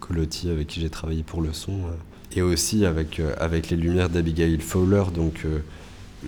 Colotti 0.00 0.50
avec 0.50 0.66
qui 0.68 0.80
j'ai 0.80 0.90
travaillé 0.90 1.22
pour 1.22 1.40
le 1.40 1.52
son 1.52 1.72
euh, 1.72 1.94
et 2.32 2.42
aussi 2.42 2.84
avec, 2.84 3.20
euh, 3.20 3.34
avec 3.38 3.70
les 3.70 3.76
lumières 3.76 4.10
d'Abigail 4.10 4.58
Fowler. 4.58 5.04
Donc 5.14 5.46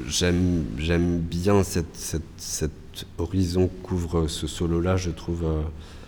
j'aime 0.06 1.18
bien 1.18 1.62
cette, 1.62 1.94
cette, 1.94 2.22
cet 2.36 3.06
horizon 3.18 3.68
couvre 3.82 4.28
ce 4.28 4.46
solo 4.46 4.80
là 4.80 4.96
je 4.96 5.10
trouve 5.10 5.44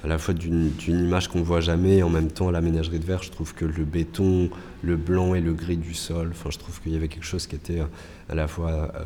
à 0.02 0.06
la 0.06 0.18
fois 0.18 0.34
d'une 0.34 0.72
image 0.88 1.28
qu'on 1.28 1.42
voit 1.42 1.60
jamais 1.60 1.98
et 1.98 2.02
en 2.02 2.08
même 2.08 2.30
temps 2.30 2.48
à 2.48 2.52
la 2.52 2.60
ménagerie 2.60 2.98
de 2.98 3.04
verre 3.04 3.22
je 3.22 3.30
trouve 3.30 3.54
que 3.54 3.64
le 3.64 3.84
béton 3.84 4.50
le 4.82 4.96
blanc 4.96 5.34
et 5.34 5.40
le 5.40 5.52
gris 5.52 5.76
du 5.76 5.94
sol 5.94 6.30
enfin 6.32 6.50
je 6.50 6.58
trouve 6.58 6.80
qu'il 6.80 6.92
y 6.92 6.96
avait 6.96 7.08
quelque 7.08 7.24
chose 7.24 7.46
qui 7.46 7.56
était 7.56 7.80
euh, 7.80 7.86
à 8.28 8.34
la 8.34 8.48
fois 8.48 8.70
euh, 8.70 9.04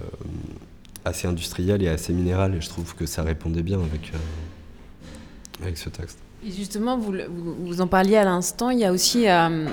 assez 1.05 1.27
industriel 1.27 1.83
et 1.83 1.89
assez 1.89 2.13
minéral 2.13 2.55
et 2.55 2.61
je 2.61 2.69
trouve 2.69 2.95
que 2.95 3.07
ça 3.07 3.23
répondait 3.23 3.63
bien 3.63 3.81
avec, 3.81 4.13
euh, 4.15 5.63
avec 5.63 5.79
ce 5.79 5.89
texte. 5.89 6.24
Justement, 6.45 6.99
vous, 6.99 7.15
vous, 7.65 7.81
en 7.81 7.87
parliez 7.87 8.17
à 8.17 8.25
l'instant, 8.25 8.71
il 8.71 8.79
y 8.79 8.85
a 8.85 8.93
aussi 8.93 9.29
euh, 9.29 9.67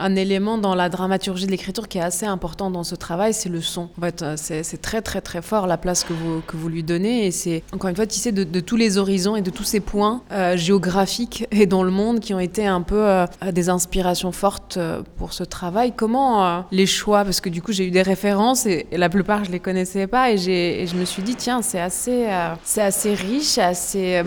un 0.00 0.16
élément 0.16 0.58
dans 0.58 0.74
la 0.74 0.88
dramaturgie 0.88 1.46
de 1.46 1.50
l'écriture 1.50 1.86
qui 1.86 1.98
est 1.98 2.02
assez 2.02 2.26
important 2.26 2.70
dans 2.70 2.84
ce 2.84 2.94
travail, 2.94 3.34
c'est 3.34 3.48
le 3.48 3.60
son. 3.60 3.88
En 3.98 4.00
fait, 4.00 4.24
c'est 4.36 4.82
très 4.82 5.02
très 5.02 5.20
très 5.20 5.42
fort 5.42 5.66
la 5.66 5.76
place 5.76 6.04
que 6.04 6.12
vous, 6.12 6.40
que 6.46 6.56
vous 6.56 6.68
lui 6.68 6.82
donnez 6.82 7.26
et 7.26 7.30
c'est 7.30 7.62
encore 7.72 7.90
une 7.90 7.96
fois 7.96 8.06
tissé 8.06 8.32
de, 8.32 8.60
tous 8.60 8.76
les 8.76 8.98
horizons 8.98 9.36
et 9.36 9.42
de 9.42 9.50
tous 9.50 9.64
ces 9.64 9.80
points 9.80 10.22
euh, 10.32 10.56
géographiques 10.56 11.46
et 11.50 11.66
dans 11.66 11.82
le 11.82 11.90
monde 11.90 12.20
qui 12.20 12.34
ont 12.34 12.40
été 12.40 12.66
un 12.66 12.82
peu 12.82 13.02
euh, 13.02 13.26
des 13.52 13.68
inspirations 13.68 14.32
fortes 14.32 14.78
pour 15.16 15.32
ce 15.32 15.44
travail. 15.44 15.92
Comment 15.94 16.64
les 16.70 16.86
choix, 16.86 17.24
parce 17.24 17.40
que 17.40 17.48
du 17.48 17.62
coup 17.62 17.72
j'ai 17.72 17.86
eu 17.86 17.90
des 17.90 18.02
références 18.02 18.66
et, 18.66 18.86
la 18.92 19.08
plupart 19.08 19.44
je 19.44 19.50
les 19.50 19.60
connaissais 19.60 20.06
pas 20.06 20.30
et, 20.30 20.34
et 20.34 20.86
je 20.86 20.96
me 20.96 21.04
suis 21.04 21.22
dit 21.22 21.34
tiens 21.34 21.62
c'est 21.62 21.80
assez, 21.80 22.26
c'est 22.64 22.82
assez 22.82 23.14
riche, 23.14 23.58
assez 23.58 24.22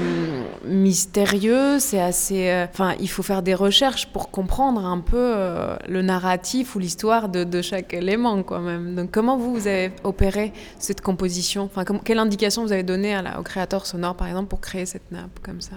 mystérieux, 0.65 1.79
c'est 1.83 1.99
assez. 2.01 2.49
euh, 2.49 2.65
Enfin, 2.71 2.95
il 2.99 3.09
faut 3.09 3.23
faire 3.23 3.43
des 3.43 3.53
recherches 3.53 4.07
pour 4.07 4.31
comprendre 4.31 4.85
un 4.85 4.99
peu 4.99 5.17
euh, 5.17 5.75
le 5.87 6.01
narratif 6.01 6.75
ou 6.75 6.79
l'histoire 6.79 7.29
de, 7.29 7.61
chaque 7.61 7.93
élément, 7.93 8.41
quand 8.43 8.59
même. 8.59 8.95
Donc, 8.95 9.11
comment 9.11 9.37
vous, 9.37 9.53
vous 9.53 9.67
avez 9.67 9.91
opéré 10.03 10.53
cette 10.79 11.01
composition? 11.01 11.63
Enfin, 11.63 11.83
quelle 12.03 12.19
indication 12.19 12.63
vous 12.63 12.71
avez 12.71 12.83
donnée 12.83 13.17
au 13.37 13.43
créateur 13.43 13.85
sonore, 13.85 14.15
par 14.15 14.27
exemple, 14.27 14.47
pour 14.47 14.61
créer 14.61 14.85
cette 14.85 15.11
nappe 15.11 15.39
comme 15.41 15.61
ça? 15.61 15.75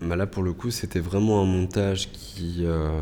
Bah 0.00 0.14
là, 0.14 0.26
pour 0.26 0.42
le 0.42 0.52
coup, 0.52 0.70
c'était 0.70 1.00
vraiment 1.00 1.40
un 1.40 1.46
montage 1.46 2.10
qui, 2.12 2.58
euh, 2.60 3.00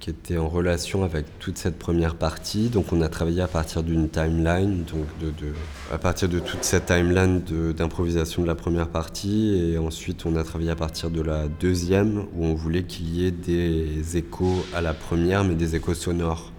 qui 0.00 0.10
était 0.10 0.36
en 0.38 0.48
relation 0.48 1.04
avec 1.04 1.24
toute 1.38 1.58
cette 1.58 1.78
première 1.78 2.14
partie. 2.16 2.68
Donc, 2.68 2.92
on 2.92 3.00
a 3.00 3.08
travaillé 3.08 3.40
à 3.40 3.48
partir 3.48 3.82
d'une 3.82 4.08
timeline, 4.08 4.84
donc 4.84 5.06
de, 5.20 5.26
de- 5.26 5.52
à 5.92 5.98
partir 5.98 6.28
de 6.28 6.38
toute 6.38 6.64
cette 6.64 6.86
timeline 6.86 7.40
d'improvisation 7.76 8.42
de, 8.42 8.46
la 8.46 8.54
première 8.54 8.88
partie. 8.88 9.56
Et 9.56 9.78
ensuite, 9.78 10.26
on 10.26 10.36
a 10.36 10.44
travaillé 10.44 10.70
à 10.70 10.76
partir 10.76 11.10
de 11.10 11.20
la 11.22 11.48
deuxième, 11.48 12.26
où 12.34 12.44
on 12.44 12.54
voulait 12.54 12.84
qu'il 12.84 13.08
y 13.14 13.26
ait 13.26 13.30
des 13.30 14.16
échos 14.16 14.64
à 14.74 14.80
la 14.80 14.94
première, 14.94 15.44
mais 15.44 15.54
des 15.54 15.76
échos 15.76 15.94
sonores. 15.94 16.52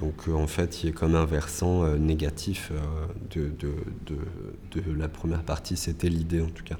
Donc, 0.00 0.28
euh, 0.28 0.34
en 0.34 0.46
fait, 0.46 0.82
il 0.82 0.90
y 0.90 0.92
a 0.92 0.92
comme 0.92 1.14
un 1.14 1.24
versant 1.24 1.82
euh, 1.84 1.96
négatif 1.96 2.70
euh, 2.72 3.48
de 4.74 4.98
la 4.98 5.08
première 5.08 5.42
partie. 5.42 5.76
C'était 5.76 6.08
l'idée, 6.10 6.42
en 6.42 6.50
tout 6.50 6.64
cas. 6.64 6.76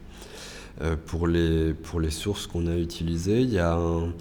Euh, 0.83 0.95
pour, 1.07 1.27
les, 1.27 1.73
pour 1.73 2.01
les 2.01 2.11
sources 2.11 2.47
qu'on 2.47 2.67
a 2.67 2.77
utilisées, 2.77 3.41
il 3.41 3.51
y 3.51 3.59
a 3.59 3.73
un- 3.73 4.13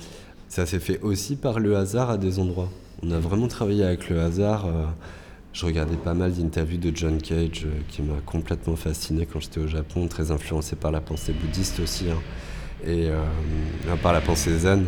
ça 0.56 0.66
s'est 0.66 0.80
fait 0.80 1.02
aussi 1.02 1.36
par 1.36 1.60
le 1.60 1.76
hasard 1.76 2.10
à 2.10 2.18
des 2.18 2.40
endroits. 2.40 2.70
On 3.04 3.12
a 3.12 3.20
vraiment 3.20 3.50
travaillé 3.50 3.84
avec 3.84 4.08
le 4.08 4.22
hasard. 4.22 4.68
euh, 4.68 4.86
je 5.52 5.66
regardais 5.66 5.98
pas 5.98 6.14
mal 6.14 6.32
d'interviews 6.32 6.78
de 6.78 6.96
John 6.96 7.22
Cage 7.22 7.66
euh, 7.66 7.82
qui 7.90 8.02
m'a 8.02 8.22
complètement 8.26 8.78
fasciné 8.78 9.26
quand 9.26 9.42
j'étais 9.42 9.60
au 9.60 9.68
Japon, 9.68 10.08
très 10.08 10.32
influencé 10.32 10.78
par 10.78 10.92
la 10.92 11.02
pensée 11.02 11.34
bouddhiste 11.34 11.82
aussi, 11.82 12.06
hein, 12.10 12.22
et 12.88 13.10
euh, 13.10 13.18
par 14.02 14.14
la 14.14 14.22
pensée 14.22 14.58
zen. 14.58 14.86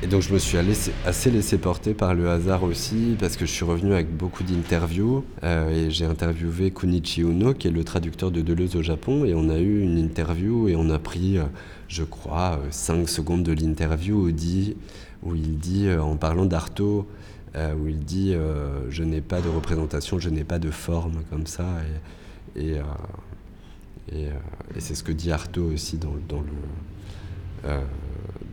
Et 0.00 0.06
donc 0.06 0.22
je 0.22 0.32
me 0.32 0.38
suis 0.38 0.56
assez 1.04 1.30
laissé 1.30 1.58
porter 1.58 1.92
par 1.92 2.14
le 2.14 2.30
hasard 2.30 2.62
aussi, 2.62 3.16
parce 3.18 3.36
que 3.36 3.46
je 3.46 3.50
suis 3.50 3.64
revenu 3.64 3.92
avec 3.92 4.16
beaucoup 4.16 4.44
d'interviews, 4.44 5.24
euh, 5.42 5.70
et 5.70 5.90
j'ai 5.90 6.04
interviewé 6.04 6.70
Kunichi 6.70 7.22
Uno, 7.22 7.52
qui 7.52 7.66
est 7.66 7.72
le 7.72 7.82
traducteur 7.82 8.30
de 8.30 8.40
Deleuze 8.40 8.76
au 8.76 8.82
Japon, 8.82 9.24
et 9.24 9.34
on 9.34 9.48
a 9.50 9.58
eu 9.58 9.82
une 9.82 9.98
interview, 9.98 10.68
et 10.68 10.76
on 10.76 10.88
a 10.90 11.00
pris, 11.00 11.38
euh, 11.38 11.46
je 11.88 12.04
crois, 12.04 12.60
5 12.70 13.08
secondes 13.08 13.42
de 13.42 13.50
l'interview 13.50 14.26
où, 14.26 14.28
il 15.34 15.58
dit, 15.58 15.88
euh, 15.88 16.00
en 16.00 16.16
parlant 16.16 16.46
d'Artaud, 16.46 17.04
euh, 17.56 17.74
où 17.74 17.88
il 17.88 17.98
dit 17.98 18.34
euh, 18.34 18.88
Je 18.90 19.02
n'ai 19.02 19.20
pas 19.20 19.40
de 19.40 19.48
représentation, 19.48 20.20
je 20.20 20.28
n'ai 20.28 20.44
pas 20.44 20.60
de 20.60 20.70
forme, 20.70 21.22
comme 21.28 21.48
ça, 21.48 21.66
euh, 22.56 22.80
euh, 24.12 24.30
et 24.76 24.80
c'est 24.80 24.94
ce 24.94 25.02
que 25.02 25.12
dit 25.12 25.32
Artaud 25.32 25.72
aussi 25.72 25.98
dans, 25.98 26.14
dans 26.28 26.40
le... 26.40 27.70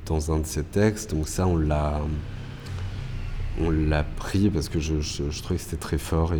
euh, 0.05 0.13
dans 0.13 0.31
un 0.31 0.39
de 0.39 0.45
ses 0.45 0.63
textes. 0.63 1.13
Donc 1.13 1.27
ça, 1.27 1.47
on 1.47 1.57
l'a, 1.57 2.01
on 3.61 3.69
l'a 3.69 4.03
pris 4.03 4.49
parce 4.49 4.69
que 4.69 4.79
je, 4.79 4.99
je, 5.01 5.41
trouvais 5.41 5.57
que 5.57 5.63
c'était 5.63 5.77
très 5.77 5.97
fort 5.97 6.33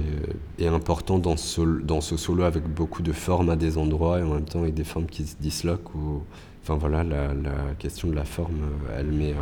et, 0.59 0.67
important 0.67 1.19
dans 1.19 1.37
ce, 1.37 1.61
dans 1.61 2.01
ce 2.01 2.17
solo 2.17 2.43
avec 2.43 2.63
beaucoup 2.67 3.03
de 3.03 3.11
formes 3.11 3.49
à 3.49 3.55
des 3.55 3.77
endroits 3.77 4.19
et 4.19 4.23
en 4.23 4.33
même 4.33 4.45
temps 4.45 4.61
avec 4.61 4.73
des 4.73 4.83
formes 4.83 5.07
qui 5.07 5.25
se 5.25 5.35
disloquent. 5.37 6.23
Enfin 6.63 6.75
voilà, 6.75 7.03
la, 7.03 7.33
la 7.33 7.73
question 7.77 8.09
de 8.09 8.15
la 8.15 8.25
forme, 8.25 8.61
elle 8.97 9.11
m'est, 9.11 9.35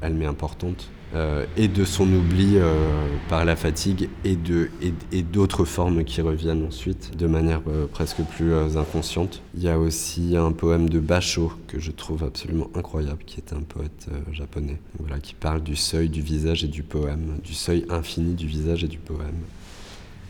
elle 0.00 0.14
m'est 0.14 0.26
importante. 0.26 0.88
Euh, 1.14 1.44
et 1.58 1.68
de 1.68 1.84
son 1.84 2.10
oubli 2.10 2.56
euh, 2.56 3.06
par 3.28 3.44
la 3.44 3.54
fatigue 3.54 4.08
et, 4.24 4.34
de, 4.34 4.70
et, 4.80 5.22
d'autres 5.22 5.66
formes 5.66 6.04
qui 6.04 6.22
reviennent 6.22 6.64
ensuite 6.64 7.18
de 7.18 7.26
manière 7.26 7.60
euh, 7.68 7.86
presque 7.86 8.22
plus 8.22 8.54
inconsciente. 8.78 9.42
Il 9.54 9.62
y 9.62 9.68
a 9.68 9.78
aussi 9.78 10.38
un 10.38 10.52
poème 10.52 10.88
de 10.88 11.00
Basho 11.00 11.52
que 11.68 11.78
je 11.78 11.90
trouve 11.90 12.24
absolument 12.24 12.70
incroyable, 12.74 13.24
qui 13.26 13.40
est 13.40 13.52
un 13.52 13.60
poète 13.60 14.08
japonais, 14.32 14.80
voilà, 14.98 15.20
qui 15.20 15.34
parle 15.34 15.62
du 15.62 15.76
seuil 15.76 16.08
du 16.08 16.22
visage 16.22 16.64
et 16.64 16.68
du 16.68 16.82
poème, 16.82 17.38
du 17.44 17.52
seuil 17.52 17.84
infini 17.90 18.32
du 18.32 18.46
visage 18.46 18.82
et 18.82 18.88
du 18.88 18.98
poème. 18.98 19.42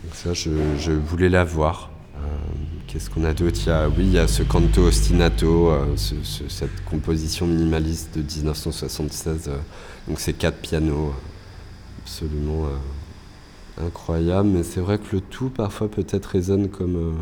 Donc 0.02 0.14
ça, 0.14 0.34
je, 0.34 0.50
voulais 0.90 1.28
la 1.28 1.44
voir. 1.44 1.90
Qu'est-ce 2.88 3.08
qu'on 3.08 3.24
a 3.24 3.32
d'autre? 3.32 3.60
Oui, 3.96 4.04
il 4.04 4.12
y 4.12 4.18
a 4.18 4.26
ce 4.26 4.42
canto 4.42 4.82
ostinato, 4.82 5.72
cette 5.96 6.84
composition 6.90 7.46
minimaliste 7.46 8.18
de 8.18 8.22
1976 8.22 9.50
donc 10.08 10.18
c'est 10.18 10.32
quatre 10.32 10.58
pianos, 10.58 11.12
absolument 12.02 12.66
euh, 12.66 13.86
incroyable. 13.86 14.48
Mais 14.48 14.62
c'est 14.62 14.80
vrai 14.80 14.98
que 14.98 15.16
le 15.16 15.20
tout 15.20 15.50
parfois 15.50 15.88
peut-être 15.88 16.26
résonne 16.26 16.68
comme... 16.68 16.96
Euh, 16.96 17.12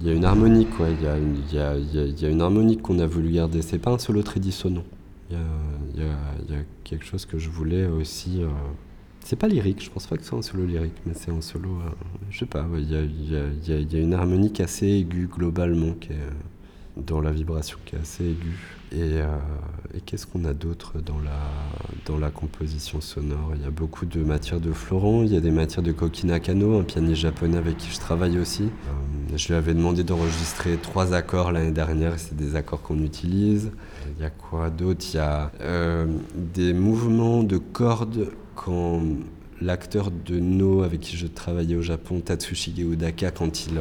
il 0.00 0.08
y 0.08 0.10
a 0.10 0.12
une 0.12 0.24
harmonie, 0.24 0.66
quoi. 0.66 0.88
Il 0.90 1.02
y 1.02 1.58
a, 1.58 2.28
une 2.28 2.40
harmonie 2.40 2.78
qu'on 2.78 2.98
a 2.98 3.06
voulu 3.06 3.30
garder. 3.30 3.62
C'est 3.62 3.78
pas 3.78 3.92
un 3.92 3.98
solo 3.98 4.22
très 4.22 4.40
dissonant. 4.40 4.82
Il 5.30 5.36
y 6.00 6.02
a, 6.02 6.56
quelque 6.82 7.04
chose 7.04 7.26
que 7.26 7.38
je 7.38 7.48
voulais 7.48 7.86
aussi... 7.86 8.42
Euh, 8.42 8.48
c'est 9.24 9.36
pas 9.36 9.48
lyrique, 9.48 9.82
je 9.82 9.90
pense 9.90 10.06
pas 10.06 10.16
que 10.16 10.22
ce 10.22 10.28
soit 10.28 10.38
un 10.38 10.42
solo 10.42 10.66
lyrique, 10.66 10.96
mais 11.06 11.14
c'est 11.14 11.30
un 11.30 11.40
solo... 11.40 11.78
je 12.28 12.40
sais 12.40 12.46
pas, 12.46 12.66
il 12.76 12.90
y, 12.90 12.96
a, 12.96 13.80
y 13.80 13.96
a 13.96 13.98
une 13.98 14.12
harmonique 14.12 14.60
assez 14.60 14.86
aiguë 14.86 15.28
globalement 15.28 15.92
qui 15.92 16.12
est 16.12 16.18
dans 16.96 17.20
la 17.20 17.30
vibration 17.30 17.78
qui 17.86 17.96
est 17.96 18.00
assez 18.00 18.24
aiguë. 18.24 18.58
Et, 18.94 19.20
euh, 19.20 19.26
et 19.92 20.00
qu'est-ce 20.00 20.24
qu'on 20.24 20.44
a 20.44 20.54
d'autre 20.54 21.00
dans 21.04 21.18
la, 21.18 21.40
dans 22.06 22.16
la 22.16 22.30
composition 22.30 23.00
sonore? 23.00 23.50
Il 23.56 23.62
y 23.62 23.66
a 23.66 23.70
beaucoup 23.70 24.06
de 24.06 24.22
matières 24.22 24.60
de 24.60 24.72
Florent, 24.72 25.24
il 25.24 25.32
y 25.32 25.36
a 25.36 25.40
des 25.40 25.50
matières 25.50 25.82
de 25.82 25.90
Koki 25.90 26.26
Nakano, 26.26 26.78
un 26.78 26.84
pianiste 26.84 27.20
japonais 27.20 27.56
avec 27.56 27.76
qui 27.76 27.90
je 27.90 27.98
travaille 27.98 28.38
aussi. 28.38 28.62
Euh, 28.62 29.36
je 29.36 29.48
lui 29.48 29.54
avais 29.54 29.74
demandé 29.74 30.04
d'enregistrer 30.04 30.76
trois 30.76 31.12
accords 31.12 31.50
l'année 31.50 31.72
dernière, 31.72 32.20
c'est 32.20 32.36
des 32.36 32.54
accords 32.54 32.82
qu'on 32.82 33.02
utilise. 33.02 33.72
Il 34.16 34.22
y 34.22 34.26
a 34.26 34.30
quoi 34.30 34.70
d'autre? 34.70 35.04
Il 35.12 35.16
y 35.16 35.18
a 35.18 35.50
euh, 35.60 36.06
des 36.54 36.72
mouvements 36.72 37.42
de 37.42 37.58
cordes 37.58 38.30
quand 38.54 39.02
l'acteur 39.60 40.10
de 40.10 40.38
No 40.38 40.82
avec 40.82 41.00
qui 41.00 41.16
je 41.16 41.26
travaillais 41.26 41.74
au 41.74 41.82
Japon, 41.82 42.20
Tatsushige 42.20 42.78
Udaka, 42.78 43.32
quand 43.32 43.66
il, 43.66 43.80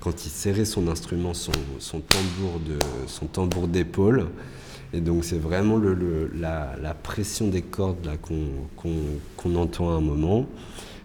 quand 0.00 0.24
il 0.24 0.30
serrait 0.30 0.64
son 0.64 0.88
instrument, 0.88 1.34
son, 1.34 1.52
son 1.78 2.00
tambour 2.00 3.68
d'épaule. 3.68 4.28
Et 4.94 5.00
donc 5.00 5.24
c'est 5.24 5.38
vraiment 5.38 5.80
la, 6.34 6.94
pression 7.02 7.48
des 7.48 7.62
cordes 7.62 8.08
qu'on 8.76 9.56
entend 9.56 9.90
à 9.90 9.94
un 9.94 10.00
moment, 10.00 10.46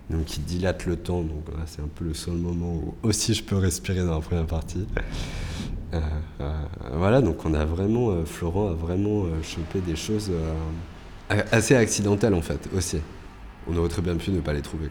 donc 0.09 0.25
qui 0.25 0.39
dilate 0.39 0.85
le 0.85 0.95
temps. 0.95 1.21
Donc 1.21 1.45
c'est 1.65 1.81
un 1.81 1.89
peu 1.93 2.05
le 2.05 2.13
seul 2.13 2.35
moment 2.35 2.75
où 2.75 2.93
aussi 3.07 3.33
je 3.33 3.43
peux 3.43 3.57
respirer 3.57 4.05
dans 4.05 4.15
la 4.15 4.21
première 4.21 4.45
partie. 4.45 4.85
Euh, 5.93 5.99
euh, 6.41 6.51
voilà, 6.93 7.19
donc 7.21 7.43
on 7.45 7.55
a 7.55 7.65
vraiment, 7.65 8.11
euh, 8.11 8.23
Florent 8.23 8.69
a 8.69 8.73
vraiment 8.73 9.25
chopé 9.41 9.79
des 9.81 9.95
choses 9.95 10.31
assez 11.51 11.75
accidentelles 11.75 12.35
en 12.35 12.41
fait 12.41 12.69
aussi 12.75 12.97
on 13.69 13.77
aurait 13.77 13.89
très 13.89 14.01
bien 14.01 14.15
pu 14.15 14.31
ne 14.31 14.39
pas 14.39 14.53
les 14.53 14.61
trouver. 14.61 14.89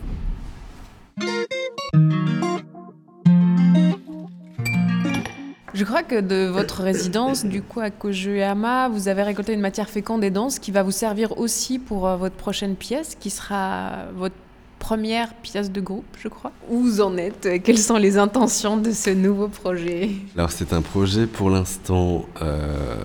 Je 5.79 5.85
crois 5.85 6.03
que 6.03 6.21
de 6.21 6.49
votre 6.49 6.83
résidence, 6.83 7.45
du 7.45 7.63
coup, 7.63 7.79
à 7.79 7.91
Kojuyama, 7.91 8.89
vous 8.89 9.07
avez 9.07 9.23
récolté 9.23 9.53
une 9.53 9.61
matière 9.61 9.89
féconde 9.89 10.25
et 10.25 10.31
dense 10.31 10.59
qui 10.59 10.73
va 10.73 10.83
vous 10.83 10.91
servir 10.91 11.39
aussi 11.39 11.79
pour 11.79 12.09
euh, 12.09 12.17
votre 12.17 12.35
prochaine 12.35 12.75
pièce, 12.75 13.15
qui 13.15 13.31
sera 13.31 14.07
votre 14.17 14.35
première 14.81 15.33
pièce 15.35 15.71
de 15.71 15.81
groupe, 15.81 16.17
je 16.19 16.27
crois. 16.27 16.51
Où 16.69 16.81
vous 16.81 17.01
en 17.01 17.17
êtes? 17.17 17.63
Quelles 17.63 17.79
sont 17.79 17.97
les 17.97 18.19
intentions 18.19 18.77
de 18.77 18.91
ce 18.91 19.11
nouveau 19.11 19.47
projet? 19.47 20.11
Alors, 20.37 20.51
c'est 20.51 20.73
un 20.73 20.83
projet 20.83 21.29
pour 21.29 21.49
l'instant. 21.49 22.27
Euh, 22.43 22.97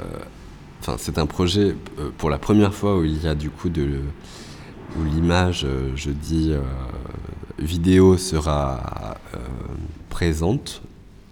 enfin, 0.82 0.96
c'est 0.98 1.20
un 1.20 1.28
projet 1.28 1.76
euh, 2.00 2.10
pour 2.18 2.32
la 2.32 2.40
première 2.40 2.74
fois 2.74 2.98
où 2.98 3.04
il 3.04 3.24
y 3.24 3.28
a 3.28 3.36
du 3.36 3.52
coup 3.52 3.70
de 3.70 4.00
où 4.98 5.04
l'image, 5.04 5.68
je 5.96 6.10
dis, 6.10 6.54
vidéo 7.60 8.18
sera 8.18 9.18
présente, 10.10 10.82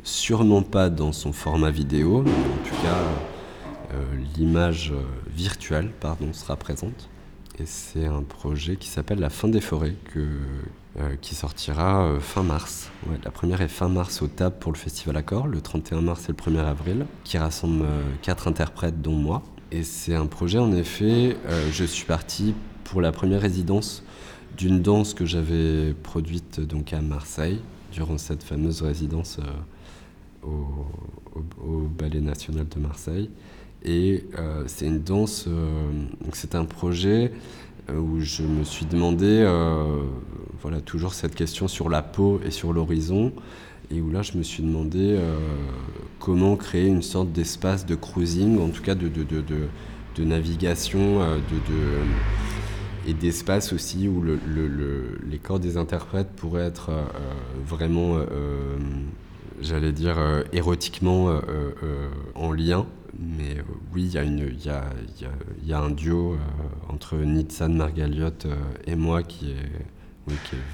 sûrement 0.04 0.62
pas 0.62 0.90
dans 0.90 1.12
son 1.12 1.34
format 1.34 1.72
vidéo, 1.72 2.24
mais 2.24 2.32
en 2.32 2.68
tout 2.68 2.76
cas, 2.84 3.98
l'image 4.38 4.94
virtuelle 5.28 5.92
pardon, 6.00 6.34
sera 6.34 6.56
présente. 6.56 7.10
Et 7.60 7.66
c'est 7.66 8.06
un 8.06 8.24
projet 8.24 8.78
qui 8.78 8.88
s'appelle 8.88 9.20
La 9.20 9.30
fin 9.30 9.48
des 9.48 9.62
forêts, 9.62 9.96
que, 10.14 10.28
qui 11.22 11.36
sortira 11.36 12.10
fin 12.20 12.44
mars. 12.44 12.90
la 13.24 13.32
première 13.32 13.62
est 13.62 13.68
fin 13.68 13.90
mars 13.90 14.22
au 14.22 14.28
TAP 14.28 14.60
pour 14.60 14.72
le 14.72 14.78
Festival 14.78 15.18
Accord, 15.18 15.48
le 15.48 15.62
31 15.62 16.02
mars 16.02 16.30
et 16.30 16.32
le 16.32 16.38
1er 16.38 16.66
avril, 16.66 17.06
qui 17.24 17.38
rassemble 17.38 17.86
quatre 18.22 18.48
interprètes, 18.48 19.02
dont 19.02 19.16
moi. 19.16 19.44
Et 19.72 19.84
c'est 19.84 20.16
un 20.16 20.26
projet, 20.26 20.58
en 20.58 20.72
effet, 20.72 21.38
je 21.72 21.84
suis 21.84 22.06
parti 22.06 22.56
pour 22.84 23.02
la 23.02 23.12
première 23.12 23.42
résidence 23.42 24.04
d'une 24.58 24.82
danse 24.82 25.14
que 25.14 25.26
j'avais 25.26 25.94
produite 25.94 26.60
donc 26.60 26.94
à 26.94 27.02
Marseille 27.02 27.62
durant 27.92 28.18
cette 28.18 28.44
fameuse 28.44 28.82
résidence 28.82 29.40
euh, 30.44 30.48
au, 31.64 31.88
Ballet 31.88 32.22
National 32.22 32.68
de 32.68 32.80
Marseille. 32.80 33.30
Et 33.84 34.26
euh, 34.38 34.64
c'est 34.68 34.86
une 34.86 35.02
danse, 35.02 35.46
euh, 35.48 35.92
c'est 36.34 36.56
un 36.56 36.66
projet 36.66 37.32
où 37.92 38.20
je 38.20 38.44
me 38.44 38.64
suis 38.64 38.86
demandé, 38.86 39.46
voilà, 40.62 40.80
toujours 40.80 41.14
cette 41.14 41.36
question 41.36 41.68
sur 41.68 41.90
la 41.90 42.02
peau 42.02 42.40
et 42.46 42.52
sur 42.52 42.72
l'horizon, 42.72 43.34
et 43.90 44.00
où 44.00 44.12
là 44.12 44.22
je 44.22 44.38
me 44.38 44.44
suis 44.44 44.64
demandé 44.64 45.20
comment 46.20 46.56
créer 46.56 46.88
une 46.88 47.02
sorte 47.02 47.34
d'espace 47.34 47.86
de 47.86 47.96
cruising, 47.96 48.62
en 48.62 48.70
tout 48.70 48.82
cas 48.82 48.96
de, 48.96 49.10
de, 49.10 49.24
de, 49.24 49.42
de 49.42 50.24
navigation, 50.24 51.20
de, 51.20 51.74
et 53.08 53.14
d'espace 53.14 53.74
aussi 53.74 54.08
où 54.08 54.22
le, 54.22 54.40
le, 54.48 55.20
les 55.30 55.38
corps 55.38 55.60
des 55.60 55.78
interprètes 55.78 56.30
pourraient 56.36 56.66
être 56.66 56.90
euh, 56.90 57.04
vraiment, 57.66 58.18
euh, 58.18 58.78
j'allais 59.62 59.92
dire, 59.92 60.18
euh, 60.18 60.44
érotiquement 60.54 61.40
en 62.36 62.52
lien. 62.52 62.86
Mais 63.20 63.58
oui, 63.94 64.04
il 64.04 64.64
y, 64.64 65.74
a 65.74 65.80
un 65.80 65.90
duo 65.90 66.38
entre 66.88 67.18
Nitsan 67.18 67.70
Margaliot 67.70 68.48
et 68.88 68.96
moi 68.96 69.22
qui 69.22 69.52
est, 69.52 69.70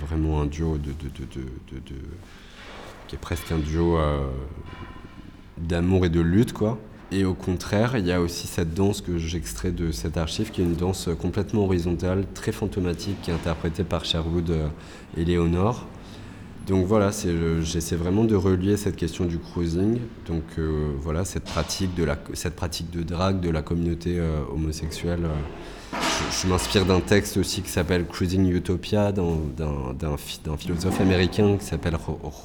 vraiment 0.06 0.42
un 0.42 0.46
duo 0.46 0.78
de, 0.78 0.92
qui 3.08 3.16
est 3.16 3.20
presque 3.20 3.52
un 3.52 3.58
duo 3.58 3.98
d'amour 5.58 6.06
et 6.06 6.10
de 6.10 6.22
lutte, 6.22 6.54
quoi. 6.54 6.78
Et 7.12 7.24
au 7.24 7.34
contraire, 7.34 7.96
il 7.98 8.06
y 8.06 8.12
a 8.12 8.20
aussi 8.20 8.48
cette 8.48 8.74
danse 8.74 9.00
que 9.00 9.18
j'extrais 9.18 9.72
de 9.72 9.92
cette 9.92 10.18
archive, 10.18 10.52
qui 10.52 10.62
est 10.62 10.66
une 10.66 10.76
danse 10.76 11.10
complètement 11.20 11.64
horizontale, 11.64 12.26
très 12.34 12.52
fantomatique, 12.52 13.22
qui 13.22 13.32
est 13.32 13.34
interprétée 13.34 13.86
par 13.86 14.04
Sherwood 14.04 14.50
euh, 14.50 14.68
et 15.16 15.24
Léonore. 15.24 15.86
Donc 16.68 16.86
voilà, 16.86 17.12
j'essaie 17.62 17.96
vraiment 17.96 18.26
de 18.26 18.36
relier 18.36 18.76
cette 18.76 18.98
question 18.98 19.24
du 19.26 19.40
cruising, 19.40 20.00
donc 20.28 20.44
euh, 20.60 20.92
voilà, 21.02 21.24
cette 21.24 21.46
pratique, 21.46 21.96
de 21.96 22.06
cette 22.34 22.58
pratique 22.58 22.92
de 22.92 23.04
drague 23.04 23.40
de 23.40 23.50
la 23.50 23.62
communauté 23.62 24.20
euh, 24.20 24.42
homosexuelle 24.54 25.28
je, 26.42 26.48
m'inspire 26.48 26.86
d'un 26.86 27.00
texte 27.00 27.38
aussi 27.38 27.62
qui 27.62 27.70
s'appelle 27.70 28.06
Cruising 28.06 28.52
Utopia, 28.52 29.12
d'un 29.12 30.18
philosophe 30.58 31.00
américain 31.00 31.58
qui 31.58 31.66
s'appelle 31.66 31.98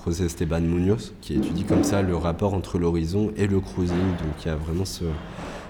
José 0.05 0.27
Esteban 0.27 0.61
Munoz, 0.61 1.13
qui 1.21 1.35
étudie 1.35 1.65
comme 1.65 1.85
ça 1.85 2.03
le 2.03 2.17
rapport 2.17 2.55
entre 2.55 2.79
l'horizon 2.79 3.33
et 3.37 3.47
le 3.47 3.61
cruising. 3.61 3.97
Donc 3.97 4.45
il 4.45 4.49
y 4.49 4.51
a 4.51 4.57
vraiment 4.57 4.85
ce, 4.85 5.05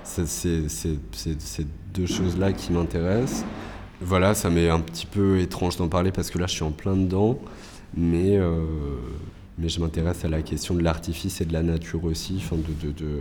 ces, 0.04 1.66
deux 1.94 2.06
choses-là 2.06 2.52
qui 2.52 2.72
m'intéressent. 2.72 3.44
Voilà, 4.00 4.34
ça 4.34 4.50
m'est 4.50 4.68
un 4.68 4.80
petit 4.80 5.06
peu 5.06 5.38
étrange 5.38 5.76
d'en 5.76 5.88
parler 5.88 6.10
parce 6.10 6.30
que 6.30 6.38
là 6.38 6.46
je 6.46 6.54
suis 6.54 6.64
en 6.64 6.72
plein 6.72 6.96
dedans, 6.96 7.38
mais 7.96 8.36
euh, 8.38 8.64
mais 9.58 9.68
je 9.68 9.80
m'intéresse 9.80 10.24
à 10.24 10.28
la 10.28 10.42
question 10.42 10.74
de 10.74 10.82
l'artifice 10.82 11.40
et 11.40 11.44
de 11.44 11.52
la 11.52 11.62
nature 11.62 12.04
aussi, 12.04 12.36
enfin 12.38 12.56
de, 12.56 12.86
de, 12.86 12.92
de, 12.92 13.18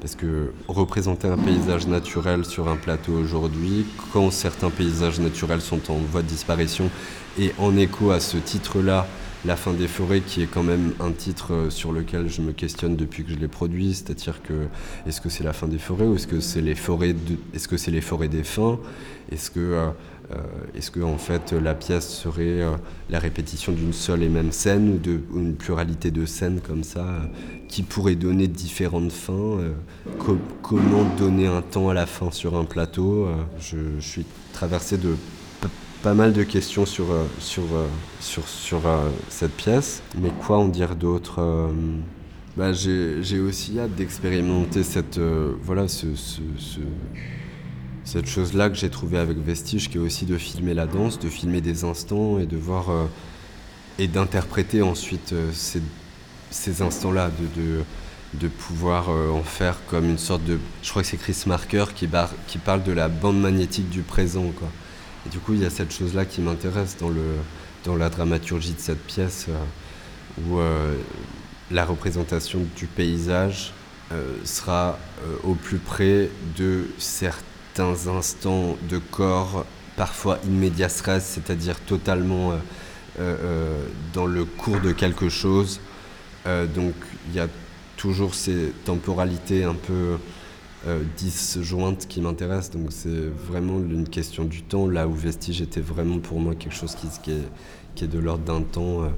parce 0.00 0.14
que 0.14 0.52
représenter 0.68 1.26
un 1.26 1.38
paysage 1.38 1.86
naturel 1.86 2.44
sur 2.44 2.68
un 2.68 2.76
plateau 2.76 3.12
aujourd'hui, 3.12 3.86
quand 4.12 4.30
certains 4.30 4.70
paysages 4.70 5.20
naturels 5.20 5.62
sont 5.62 5.90
en 5.90 5.96
voie 5.96 6.22
de 6.22 6.28
disparition, 6.28 6.90
et 7.38 7.52
en 7.58 7.76
écho 7.76 8.10
à 8.10 8.20
ce 8.20 8.36
titre-là, 8.36 9.06
La 9.46 9.56
fin 9.56 9.72
des 9.72 9.88
forêts, 9.88 10.20
qui 10.20 10.42
est 10.42 10.46
quand 10.46 10.62
même 10.62 10.92
un 11.00 11.12
titre 11.12 11.68
sur 11.70 11.92
lequel 11.92 12.28
je 12.28 12.42
me 12.42 12.52
questionne 12.52 12.94
depuis 12.94 13.24
que 13.24 13.30
je 13.30 13.36
l'ai 13.36 13.48
produit, 13.48 13.94
c'est-à-dire 13.94 14.42
que 14.42 14.66
est-ce 15.06 15.22
que 15.22 15.30
c'est 15.30 15.44
la 15.44 15.54
fin 15.54 15.66
des 15.66 15.78
forêts 15.78 16.04
ou 16.04 16.16
est-ce 16.16 16.26
que 16.26 16.40
c'est 16.40 16.60
les 16.60 16.74
forêts, 16.74 17.14
est-ce 17.54 17.66
que 17.66 17.78
c'est 17.78 17.90
les 17.90 18.02
forêts 18.02 18.28
des 18.28 18.44
fins, 18.44 18.78
est-ce 19.32 19.50
que 19.50 19.60
euh, 19.60 19.88
Est-ce 20.74 20.90
que 20.90 21.00
en 21.00 21.18
fait 21.18 21.52
la 21.52 21.74
pièce 21.74 22.08
serait 22.08 22.60
la 23.08 23.18
répétition 23.18 23.72
d'une 23.72 23.92
seule 23.92 24.22
et 24.22 24.28
même 24.28 24.52
scène 24.52 24.94
ou 24.94 24.98
d'une 24.98 25.54
pluralité 25.54 26.10
de 26.10 26.26
scènes 26.26 26.60
comme 26.60 26.84
ça 26.84 27.04
qui 27.68 27.82
pourrait 27.82 28.14
donner 28.14 28.46
différentes 28.46 29.12
fins 29.12 29.58
Comment 30.62 31.04
donner 31.18 31.46
un 31.46 31.62
temps 31.62 31.88
à 31.88 31.94
la 31.94 32.06
fin 32.06 32.30
sur 32.30 32.56
un 32.56 32.64
plateau 32.64 33.28
je, 33.58 33.78
suis 34.00 34.24
traversé 34.52 34.98
de 34.98 35.16
pas 36.02 36.14
mal 36.14 36.32
de 36.32 36.42
questions 36.44 36.86
sur, 36.86 37.06
sur, 37.38 37.64
sur, 38.20 38.48
sur 38.48 38.80
cette 39.28 39.52
pièce. 39.52 40.02
Mais 40.18 40.30
quoi 40.46 40.58
en 40.58 40.68
dire 40.68 40.96
d'autre 40.96 41.42
bah, 42.56 42.72
J'ai 42.72 43.40
aussi 43.40 43.78
hâte 43.78 43.94
d'expérimenter 43.94 44.82
cette, 44.82 45.18
euh, 45.18 45.54
voilà, 45.62 45.88
ce, 45.88 46.06
cette 48.04 48.26
chose-là 48.26 48.70
que 48.70 48.76
j'ai 48.76 48.90
trouvée 48.90 49.18
avec 49.18 49.38
Vestige, 49.38 49.88
qui 49.88 49.98
est 49.98 50.00
aussi 50.00 50.26
de 50.26 50.36
filmer 50.38 50.74
la 50.74 50.86
danse, 50.86 51.18
de 51.18 51.28
filmer 51.28 51.60
des 51.60 51.84
instants 51.84 52.38
et 52.38 52.46
de 52.46 52.56
voir 52.56 52.90
euh, 52.90 53.06
et 53.98 54.08
d'interpréter 54.08 54.82
ensuite 54.82 55.32
euh, 55.32 55.50
ces, 56.50 56.82
instants-là, 56.82 57.30
de, 58.34 58.48
pouvoir 58.48 59.08
en 59.08 59.42
faire 59.42 59.76
comme 59.88 60.08
une 60.08 60.18
sorte 60.18 60.44
de. 60.44 60.58
Je 60.82 60.90
crois 60.90 61.02
que 61.02 61.08
c'est 61.08 61.16
Chris 61.16 61.42
Marker 61.46 61.86
qui, 61.94 62.06
parle 62.06 62.82
de 62.82 62.92
la 62.92 63.08
bande 63.08 63.40
magnétique 63.40 63.90
du 63.90 64.02
présent. 64.02 64.52
Et 65.26 65.28
du 65.30 65.38
coup, 65.38 65.54
il 65.54 65.60
y 65.60 65.64
a 65.64 65.70
cette 65.70 65.92
chose-là 65.92 66.24
qui 66.24 66.40
m'intéresse 66.40 66.96
dans, 66.98 67.10
dans 67.84 67.96
la 67.96 68.08
dramaturgie 68.08 68.72
de 68.72 68.80
cette 68.80 69.04
pièce, 69.04 69.48
où 70.48 70.58
la 71.70 71.84
représentation 71.84 72.60
du 72.76 72.86
paysage 72.86 73.72
euh, 74.12 74.34
sera 74.44 74.98
euh, 75.22 75.36
au 75.44 75.54
plus 75.54 75.78
près 75.78 76.30
de 76.58 76.88
certains 76.98 77.44
instants 77.78 78.76
de 78.88 78.98
corps, 78.98 79.64
parfois 79.96 80.38
immédiat 80.44 80.88
stress, 80.88 81.24
c'est-à-dire 81.24 81.80
totalement 81.80 82.52
euh, 83.18 83.84
dans 84.12 84.26
le 84.26 84.44
cours 84.44 84.80
de 84.80 84.92
quelque 84.92 85.28
chose. 85.28 85.80
donc 86.46 86.94
il 87.28 87.34
y 87.34 87.40
a 87.40 87.48
toujours 87.96 88.34
ces 88.34 88.72
temporalités 88.84 89.64
un 89.64 89.74
peu 89.74 90.16
disjointes 91.16 92.06
qui 92.08 92.20
m'intéressent. 92.20 92.70
Donc 92.70 92.92
c'est 92.92 93.28
vraiment 93.48 93.78
une 93.78 94.08
question 94.08 94.44
du 94.44 94.62
temps, 94.62 94.88
là 94.88 95.06
où 95.06 95.12
Vestige 95.12 95.60
était 95.60 95.80
vraiment 95.80 96.18
pour 96.18 96.40
moi 96.40 96.54
quelque 96.54 96.74
chose 96.74 96.94
qui, 96.94 97.30
est, 97.30 98.06
de 98.06 98.18
l'ordre 98.18 98.44
d'un 98.44 98.62
temps 98.62 99.02
euh, 99.02 99.08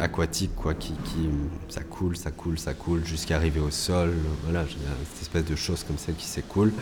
aquatique, 0.00 0.54
quoi, 0.56 0.74
qui, 0.74 0.92
qui, 1.04 1.28
ça 1.68 1.82
coule, 1.82 2.16
ça 2.16 2.30
coule, 2.30 2.58
ça 2.58 2.74
coule, 2.74 3.04
jusqu'à 3.04 3.36
arriver 3.36 3.60
au 3.60 3.70
sol. 3.70 4.12
Voilà, 4.44 4.64
cette 5.12 5.22
espèce 5.22 5.44
de 5.44 5.56
choses 5.56 5.84
comme 5.84 5.98
ça 5.98 6.12
qui 6.12 6.24
s'écoulent. 6.24 6.72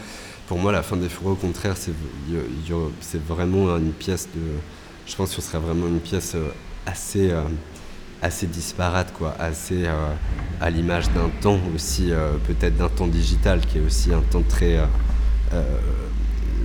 Pour 0.46 0.58
moi, 0.58 0.72
la 0.72 0.82
fin 0.82 0.96
des 0.96 1.08
fourreaux, 1.08 1.32
au 1.32 1.36
contraire, 1.36 1.76
c'est 1.76 3.26
vraiment 3.26 3.76
une 3.76 3.92
pièce 3.92 4.28
de. 4.34 4.40
Je 5.06 5.16
pense 5.16 5.34
que 5.34 5.40
ce 5.40 5.48
serait 5.48 5.58
vraiment 5.58 5.86
une 5.86 6.00
pièce 6.00 6.34
euh, 6.34 6.50
assez, 6.86 7.30
euh, 7.30 7.42
assez 8.22 8.46
disparate, 8.46 9.12
quoi, 9.16 9.34
assez 9.38 9.86
à 10.60 10.70
l'image 10.70 11.08
d'un 11.10 11.30
temps 11.40 11.58
aussi, 11.74 12.10
peut-être 12.46 12.76
d'un 12.76 12.88
temps 12.88 13.06
digital, 13.06 13.60
qui 13.60 13.78
est 13.78 13.80
aussi 13.80 14.12
un 14.12 14.22
temps 14.22 14.42
très. 14.42 14.78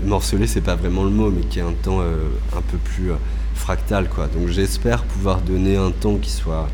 morcelé, 0.03 0.47
c'est 0.47 0.61
pas 0.61 0.76
vraiment 0.76 1.03
le 1.03 1.11
mot, 1.11 1.30
mais 1.30 1.43
qui 1.43 1.59
est 1.59 1.63
un 1.63 1.74
temps 1.74 2.01
un 2.01 2.61
peu 2.71 2.78
plus 2.78 3.11
fractal 3.54 4.10
quoi. 4.10 4.28
Donc 4.28 4.47
j'espère 4.47 5.04
pouvoir 5.04 5.41
donner 5.41 5.76
un 5.76 5.91
temps 5.91 6.18
qui 6.18 6.32
soit 6.32 6.68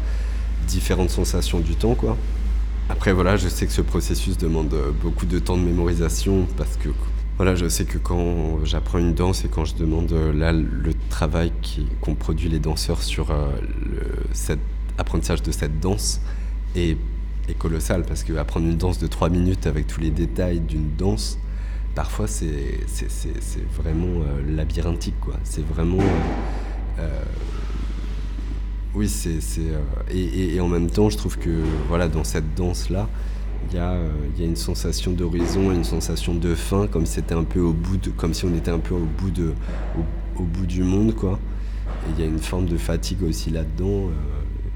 différentes 0.67 1.09
sensations 1.09 1.59
du 1.59 1.75
temps 1.75 1.95
quoi. 1.95 2.17
Après 2.89 3.13
voilà, 3.13 3.37
je 3.37 3.47
sais 3.47 3.65
que 3.67 3.71
ce 3.71 3.81
processus 3.81 4.37
demande 4.37 4.73
euh, 4.73 4.91
beaucoup 4.91 5.25
de 5.25 5.39
temps 5.39 5.57
de 5.57 5.63
mémorisation 5.63 6.47
parce 6.57 6.75
que 6.77 6.89
voilà, 7.37 7.55
je 7.55 7.69
sais 7.69 7.85
que 7.85 7.97
quand 7.97 8.65
j'apprends 8.65 8.97
une 8.97 9.13
danse 9.13 9.45
et 9.45 9.47
quand 9.47 9.63
je 9.63 9.75
demande 9.75 10.11
euh, 10.11 10.33
là 10.33 10.51
le 10.51 10.93
travail 11.09 11.53
qu'ont 12.01 12.15
produit 12.15 12.49
les 12.49 12.59
danseurs 12.59 13.01
sur 13.01 13.31
euh, 13.31 13.47
cet 14.33 14.59
apprentissage 14.97 15.41
de 15.41 15.51
cette 15.51 15.79
danse 15.79 16.19
est, 16.75 16.97
est 17.47 17.57
colossal 17.57 18.03
parce 18.03 18.23
que 18.23 18.33
apprendre 18.33 18.65
une 18.65 18.75
danse 18.75 18.99
de 18.99 19.07
3 19.07 19.29
minutes 19.29 19.67
avec 19.67 19.87
tous 19.87 20.01
les 20.01 20.09
détails 20.11 20.59
d'une 20.59 20.95
danse, 20.97 21.37
parfois 21.95 22.27
c'est 22.27 22.79
vraiment 23.77 24.23
labyrinthique 24.47 25.19
quoi. 25.21 25.35
C'est 25.43 25.65
vraiment 25.65 26.01
euh, 26.01 26.19
oui, 28.95 29.07
c'est. 29.07 29.39
Euh, 29.59 29.79
et, 30.11 30.55
et, 30.55 30.61
en 30.61 30.67
même 30.67 30.89
temps, 30.89 31.09
je 31.09 31.17
trouve 31.17 31.37
que 31.37 31.61
voilà, 31.87 32.07
dans 32.07 32.23
cette 32.23 32.55
danse-là, 32.55 33.07
il 33.69 33.75
y, 33.75 33.79
a, 33.79 33.91
euh, 33.91 34.09
y 34.37 34.41
a 34.41 34.45
une 34.45 34.55
sensation 34.55 35.11
d'horizon, 35.11 35.71
une 35.71 35.83
sensation 35.83 36.33
de 36.33 36.55
fin, 36.55 36.87
comme 36.87 37.05
si 37.05 37.13
c'était 37.13 37.35
un 37.35 37.43
peu 37.43 37.59
au 37.59 37.71
bout 37.71 37.97
de, 37.97 38.09
comme 38.09 38.33
si 38.33 38.45
on 38.45 38.55
était 38.55 38.71
un 38.71 38.79
peu 38.79 38.95
au 38.95 39.05
bout 39.17 39.29
de, 39.29 39.53
au, 40.37 40.43
bout 40.43 40.65
du 40.65 40.83
monde, 40.83 41.13
quoi. 41.13 41.39
Et 42.07 42.11
il 42.17 42.19
y 42.19 42.27
a 42.27 42.29
une 42.29 42.39
forme 42.39 42.65
de 42.65 42.77
fatigue 42.77 43.23
aussi 43.23 43.51
là-dedans 43.51 44.09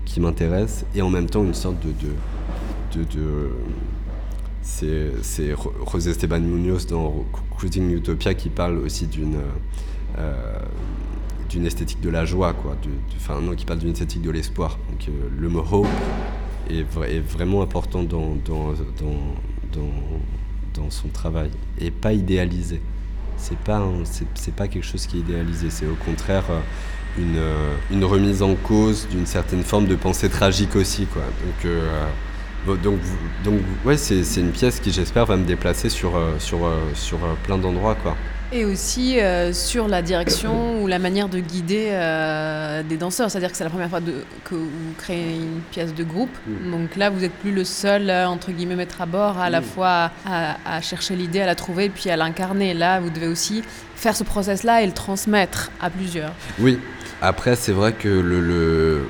qui 0.06 0.20
m'intéresse, 0.20 0.86
et 0.94 1.02
en 1.02 1.10
même 1.10 1.30
temps 1.30 1.44
une 1.44 1.54
sorte 1.54 1.78
de, 1.80 1.92
de, 1.92 3.04
de, 3.04 3.18
de 3.18 3.52
c'est 4.62 5.56
José 5.92 6.12
Esteban 6.12 6.42
Munoz 6.42 6.86
dans 6.88 7.26
Cruising 7.56 7.92
Utopia 7.92 8.34
qui 8.34 8.50
parle 8.50 8.78
aussi 8.78 9.08
d'une 9.08 9.38
d'une 11.50 11.66
esthétique 11.66 12.02
de 12.02 12.10
la 12.10 12.26
joie, 12.26 12.54
quoi. 12.54 12.76
Enfin, 13.18 13.40
non, 13.42 13.56
qui 13.56 13.66
parle 13.66 13.80
d'une 13.80 13.92
esthétique 13.92 14.22
de 14.22 14.32
l'espoir. 14.32 14.78
Donc, 14.90 15.08
euh, 15.08 15.12
le 15.38 15.50
mot 15.50 15.66
hope 15.72 15.88
est, 16.70 16.84
vraiment 17.20 17.62
important 17.62 18.04
dans, 18.04 18.36
dans, 18.46 18.74
dans, 18.74 19.82
dans, 20.74 20.90
son 20.90 21.08
travail 21.08 21.50
et 21.80 21.92
pas 21.92 22.14
idéalisé. 22.14 22.82
C'est 23.38 23.58
pas, 23.58 23.82
pas 24.56 24.68
quelque 24.68 24.86
chose 24.86 25.08
qui 25.08 25.18
est 25.18 25.20
idéalisé, 25.22 25.70
c'est 25.70 25.86
au 25.86 25.96
contraire 26.06 26.46
euh, 26.50 26.60
une, 27.18 27.38
euh, 27.38 27.76
une 27.92 28.04
remise 28.06 28.42
en 28.42 28.56
cause 28.56 29.08
d'une 29.10 29.26
certaine 29.26 29.64
forme 29.64 29.88
de 29.88 29.96
pensée 29.96 30.30
tragique 30.30 30.76
aussi, 30.76 31.06
quoi. 31.06 31.24
Donc, 32.66 32.82
donc, 32.82 33.00
donc 33.44 33.60
ouais, 33.86 33.98
c'est 33.98 34.40
une 34.40 34.52
pièce 34.52 34.80
qui, 34.80 34.92
j'espère, 34.92 35.26
va 35.26 35.36
me 35.36 35.46
déplacer 35.46 35.90
sur, 35.90 36.14
sur, 36.40 36.60
sur 36.94 37.18
plein 37.44 37.58
d'endroits, 37.58 37.96
quoi. 37.96 38.16
Et 38.56 38.66
aussi 38.66 39.20
euh, 39.20 39.52
sur 39.52 39.88
la 39.88 40.04
direction 40.04 40.80
ou 40.80 40.86
la 40.86 41.00
manière 41.00 41.28
de 41.28 41.40
guider 41.40 41.88
euh, 41.90 42.84
des 42.84 42.98
danseurs. 42.98 43.32
C'est-à-dire 43.32 43.50
que 43.50 43.58
c'est 43.58 43.64
la 43.64 43.72
première 43.72 43.90
fois 43.90 44.00
de, 44.00 44.14
que 44.44 44.54
vous 44.54 44.94
créez 44.96 45.38
une 45.38 45.62
pièce 45.72 45.96
de 45.96 46.04
groupe. 46.04 46.30
Mm. 46.46 46.72
Donc 46.72 46.96
là, 46.96 47.10
vous 47.10 47.22
n'êtes 47.22 47.34
plus 47.34 47.52
le 47.52 47.64
seul, 47.64 48.12
euh, 48.12 48.28
entre 48.28 48.52
guillemets, 48.52 48.76
mettre 48.76 49.02
à 49.02 49.08
bord, 49.08 49.40
à 49.40 49.50
la 49.50 49.62
mm. 49.62 49.64
fois 49.64 50.12
à, 50.28 50.82
chercher 50.82 51.16
l'idée, 51.16 51.42
à 51.42 51.48
la 51.48 51.56
trouver, 51.56 51.90
puis 51.90 52.12
à 52.12 52.16
l'incarner. 52.16 52.76
Là, 52.76 53.00
vous 53.00 53.10
devez 53.10 53.28
aussi 53.28 53.64
faire 53.96 54.16
ce 54.16 54.24
process-là 54.24 54.84
et 54.84 54.86
le 54.86 54.94
transmettre 54.94 55.72
à 55.82 55.90
plusieurs. 55.90 56.32
Oui. 56.60 56.78
Après, 57.24 57.56
c'est 57.56 57.72
vrai 57.72 57.94
que 57.94 58.08
le, 58.08 58.40
le, 58.40 59.08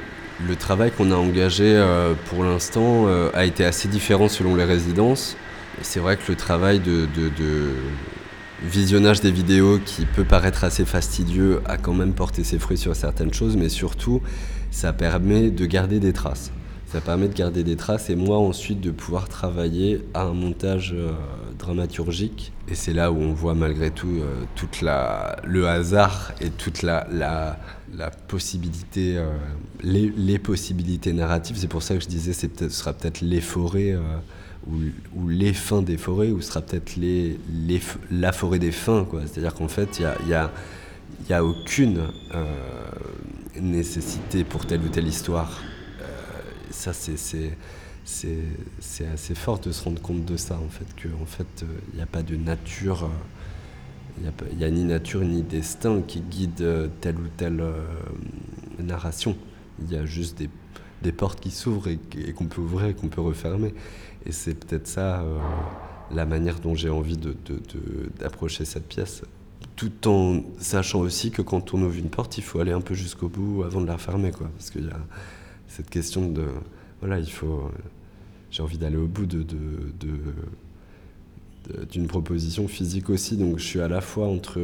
le 0.47 0.55
travail 0.55 0.91
qu'on 0.91 1.11
a 1.11 1.15
engagé 1.15 1.83
pour 2.29 2.45
l'instant 2.45 3.07
a 3.33 3.43
été 3.43 3.65
assez 3.65 3.87
différent 3.89 4.29
selon 4.29 4.55
les 4.55 4.65
résidences. 4.65 5.35
C'est 5.81 5.99
vrai 5.99 6.15
que 6.15 6.23
le 6.29 6.35
travail 6.35 6.79
de, 6.79 7.07
de, 7.07 7.29
de 7.29 7.71
visionnage 8.63 9.21
des 9.21 9.31
vidéos 9.31 9.79
qui 9.79 10.05
peut 10.05 10.23
paraître 10.23 10.63
assez 10.63 10.85
fastidieux 10.85 11.61
a 11.65 11.77
quand 11.77 11.93
même 11.93 12.13
porté 12.13 12.43
ses 12.43 12.59
fruits 12.59 12.77
sur 12.77 12.95
certaines 12.95 13.33
choses, 13.33 13.57
mais 13.57 13.69
surtout, 13.69 14.21
ça 14.71 14.93
permet 14.93 15.51
de 15.51 15.65
garder 15.65 15.99
des 15.99 16.13
traces. 16.13 16.51
Ça 16.87 17.01
permet 17.01 17.27
de 17.27 17.33
garder 17.33 17.63
des 17.63 17.75
traces 17.75 18.11
et 18.11 18.15
moi 18.15 18.37
ensuite 18.37 18.79
de 18.79 18.91
pouvoir 18.91 19.27
travailler 19.27 20.05
à 20.13 20.23
un 20.23 20.33
montage 20.33 20.93
euh, 20.95 21.11
dramaturgique. 21.57 22.53
Et 22.67 22.75
c'est 22.75 22.93
là 22.93 23.11
où 23.11 23.17
on 23.17 23.33
voit 23.33 23.55
malgré 23.55 23.89
tout 23.89 24.19
euh, 24.19 24.43
toute 24.55 24.81
la, 24.81 25.37
le 25.43 25.67
hasard 25.67 26.33
et 26.39 26.51
toute 26.51 26.83
la, 26.83 27.07
la, 27.11 27.59
la 27.97 28.11
possibilité, 28.11 29.17
euh, 29.17 29.31
les, 29.81 30.13
les, 30.15 30.37
possibilités 30.37 31.13
narratives. 31.13 31.57
C'est 31.57 31.67
pour 31.67 31.81
ça 31.81 31.95
que 31.95 32.01
je 32.01 32.07
disais 32.07 32.31
c'est 32.31 32.47
peut-être, 32.49 32.71
ce 32.71 32.79
sera 32.79 32.93
peut-être 32.93 33.21
les 33.21 33.41
ou, 34.67 35.27
les 35.27 35.53
fins 35.53 35.81
des 35.81 35.97
forêts, 35.97 36.31
ou 36.31 36.41
sera 36.41 36.61
peut-être 36.61 36.97
la 38.11 38.31
forêt 38.31 38.59
des 38.59 38.71
fins. 38.71 39.07
C'est-à-dire 39.25 39.53
qu'en 39.53 39.67
fait, 39.67 39.99
il 39.99 40.37
n'y 41.27 41.33
a, 41.33 41.43
aucune 41.43 42.07
euh, 42.33 42.45
nécessité 43.59 44.43
pour 44.43 44.65
telle 44.65 44.81
ou 44.81 44.89
telle 44.89 45.07
histoire. 45.07 45.61
Euh, 46.01 46.03
ça, 46.69 46.93
c'est, 46.93 47.57
assez 49.13 49.35
fort 49.35 49.59
de 49.59 49.71
se 49.71 49.83
rendre 49.83 50.01
compte 50.01 50.25
de 50.25 50.37
ça, 50.37 50.55
en 50.55 50.69
fait, 50.69 50.85
qu'en 51.01 51.23
en 51.23 51.25
fait, 51.25 51.65
il 51.91 51.97
n'y 51.97 52.01
a 52.01 52.07
pas 52.07 52.23
de 52.23 52.35
nature. 52.35 53.09
Il 54.19 54.57
n'y 54.57 54.63
a, 54.63 54.69
ni 54.69 54.83
nature 54.83 55.21
ni 55.21 55.41
destin 55.41 56.01
qui 56.05 56.21
guide 56.21 56.91
telle 57.01 57.15
ou 57.15 57.27
telle 57.35 57.63
narration. 58.79 59.35
Il 59.81 59.91
y 59.91 59.97
a 59.97 60.05
juste 60.05 60.37
des, 61.01 61.11
portes 61.11 61.41
qui 61.41 61.51
s'ouvrent 61.51 61.89
et 61.89 61.97
qu'on 62.33 62.45
peut 62.45 62.61
ouvrir 62.61 62.87
et 62.87 62.93
qu'on 62.93 63.09
peut 63.09 63.21
refermer. 63.21 63.73
Et 64.25 64.31
c'est 64.31 64.53
peut-être 64.53 64.87
ça 64.87 65.21
euh, 65.21 65.37
la 66.11 66.25
manière 66.25 66.59
dont 66.59 66.75
j'ai 66.75 66.89
envie 66.89 67.17
d'approcher 68.19 68.65
cette 68.65 68.87
pièce. 68.87 69.23
Tout 69.75 70.07
en 70.07 70.41
sachant 70.59 70.99
aussi 70.99 71.31
que 71.31 71.41
quand 71.41 71.73
on 71.73 71.81
ouvre 71.81 71.97
une 71.97 72.09
porte, 72.09 72.37
il 72.37 72.43
faut 72.43 72.59
aller 72.59 72.71
un 72.71 72.81
peu 72.81 72.93
jusqu'au 72.93 73.27
bout 73.27 73.63
avant 73.63 73.81
de 73.81 73.87
la 73.87 73.97
fermer. 73.97 74.31
Quoi. 74.31 74.49
Parce 74.55 74.69
qu'il 74.69 74.85
y 74.85 74.89
a 74.89 74.99
cette 75.67 75.89
question 75.89 76.29
de. 76.29 76.45
Voilà, 77.01 77.19
il 77.19 77.31
faut. 77.31 77.69
J'ai 78.51 78.61
envie 78.61 78.77
d'aller 78.77 78.97
au 78.97 79.07
bout 79.07 79.25
d'une 81.91 82.07
proposition 82.07 82.67
physique 82.67 83.09
aussi. 83.09 83.35
Donc 83.35 83.57
je 83.57 83.65
suis 83.65 83.81
à 83.81 83.87
la 83.87 83.99
fois 83.99 84.27
entre 84.27 84.61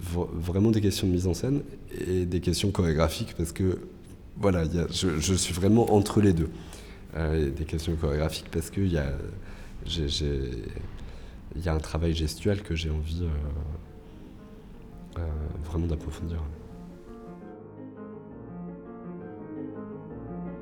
vraiment 0.00 0.70
des 0.70 0.80
questions 0.80 1.08
de 1.08 1.12
mise 1.12 1.26
en 1.26 1.34
scène 1.34 1.62
et 2.06 2.24
des 2.24 2.40
questions 2.40 2.70
chorégraphiques 2.70 3.34
parce 3.36 3.50
que 3.50 3.78
voilà, 4.40 4.64
je, 4.90 5.34
suis 5.34 5.52
vraiment 5.52 5.94
entre 5.94 6.20
les 6.20 6.32
deux. 6.32 6.48
Des 7.14 7.64
questions 7.64 7.94
chorégraphiques 7.96 8.50
parce 8.50 8.70
qu'il 8.70 8.92
y 8.92 8.98
a, 8.98 9.12
y 11.56 11.68
a 11.68 11.74
un 11.74 11.78
travail 11.78 12.14
gestuel 12.14 12.62
que 12.62 12.74
j'ai 12.74 12.90
envie 12.90 13.24
vraiment 15.64 15.86
d'approfondir. 15.86 16.38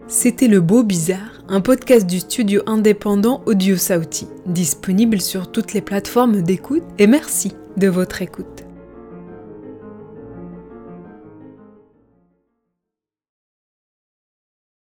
C'était 0.09 0.47
Le 0.47 0.61
Beau 0.61 0.85
Bizarre, 0.85 1.43
un 1.49 1.61
podcast 1.61 2.07
du 2.07 2.21
studio 2.21 2.63
indépendant 2.67 3.43
Audio 3.45 3.77
Sauti, 3.77 4.29
disponible 4.47 5.21
sur 5.21 5.51
toutes 5.51 5.73
les 5.73 5.81
plateformes 5.81 6.43
d'écoute 6.43 6.85
et 6.99 7.09
merci 7.09 7.55
de 7.77 7.89
votre 7.89 8.23
écoute. 8.23 8.56